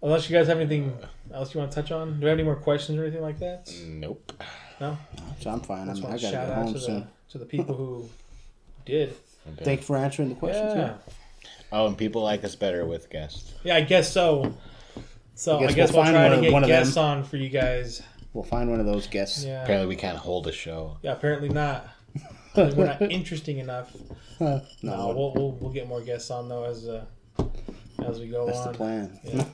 [0.04, 0.98] Unless you guys have anything
[1.34, 3.40] else you want to touch on, do we have any more questions or anything like
[3.40, 3.72] that?
[3.86, 4.32] Nope.
[4.80, 4.98] No.
[5.40, 5.90] So I'm fine.
[5.90, 7.00] I'm, I gotta to go shout out home to soon.
[7.02, 8.10] the to the people who
[8.86, 9.16] did.
[9.54, 9.64] Okay.
[9.66, 10.74] Thank you for answering the questions.
[10.76, 10.94] Yeah.
[11.72, 13.54] Oh, and people like us better with guests.
[13.64, 14.54] Yeah, I guess so.
[15.36, 16.96] So I I guess, guess we'll, we'll find try one to get one of guests
[16.96, 17.04] them.
[17.06, 18.02] on for you guys.
[18.34, 19.44] We'll find one of those guests.
[19.46, 19.64] Yeah.
[19.64, 20.98] Apparently, we can't hold a show.
[21.02, 21.14] Yeah.
[21.14, 21.88] Apparently not.
[22.56, 23.96] We're not interesting enough.
[24.38, 27.06] Huh, No, no, we'll, we'll we'll get more guests on though as uh,
[28.08, 28.72] as we go that's on.
[28.72, 29.20] the plan.
[29.24, 29.46] Yeah.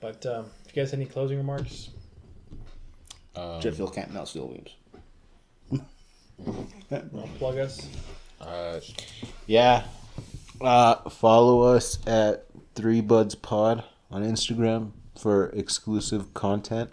[0.00, 1.90] But um, if you guys have any closing remarks,
[3.36, 5.82] Um, Jet fuel can't melt steel beams.
[7.38, 7.88] Plug us.
[8.40, 8.80] Uh,
[9.46, 9.84] yeah.
[10.60, 16.90] Uh, follow us at Three Buds Pod on Instagram for exclusive content.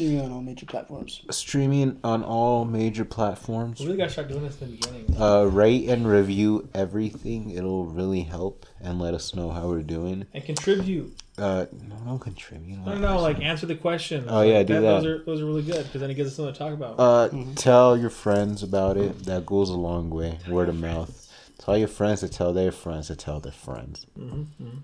[0.00, 1.20] Streaming on all major platforms.
[1.30, 3.80] Streaming on all major platforms.
[3.80, 5.20] We really gotta start doing this in the beginning.
[5.20, 7.50] Uh, rate and review everything.
[7.50, 10.26] It'll really help and let us know how we're doing.
[10.32, 11.14] And contribute.
[11.36, 12.78] Uh, no, don't contribute.
[12.86, 14.24] I don't know, like answer the question.
[14.28, 15.10] Oh, yeah, Like, do Those that.
[15.10, 16.98] are those are really good because then it gives us something to talk about.
[16.98, 19.24] Uh, tell your friends about it.
[19.26, 20.38] That goes a long way.
[20.48, 21.26] Word of mouth.
[21.58, 24.06] Tell your friends to tell their friends to tell their friends.
[24.18, 24.78] Mm-hmm,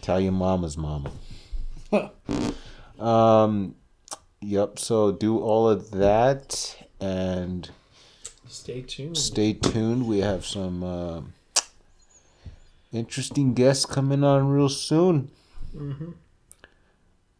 [0.00, 1.12] Tell your mama's mama.
[2.98, 3.76] um,
[4.40, 4.78] yep.
[4.78, 7.70] So do all of that and
[8.48, 9.16] Stay tuned.
[9.16, 10.06] stay tuned.
[10.06, 11.20] We have some uh,
[12.92, 15.30] interesting guests coming on real soon.
[15.72, 16.12] hmm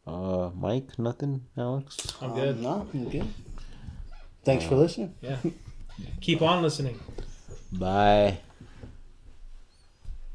[0.06, 1.97] Uh, Mike, nothing, Alex.
[2.22, 2.56] I'm good.
[2.56, 3.27] Um, no, I'm good.
[4.44, 5.14] Thanks for listening.
[5.20, 5.36] Yeah.
[6.20, 6.98] Keep on listening.
[7.72, 8.39] Bye.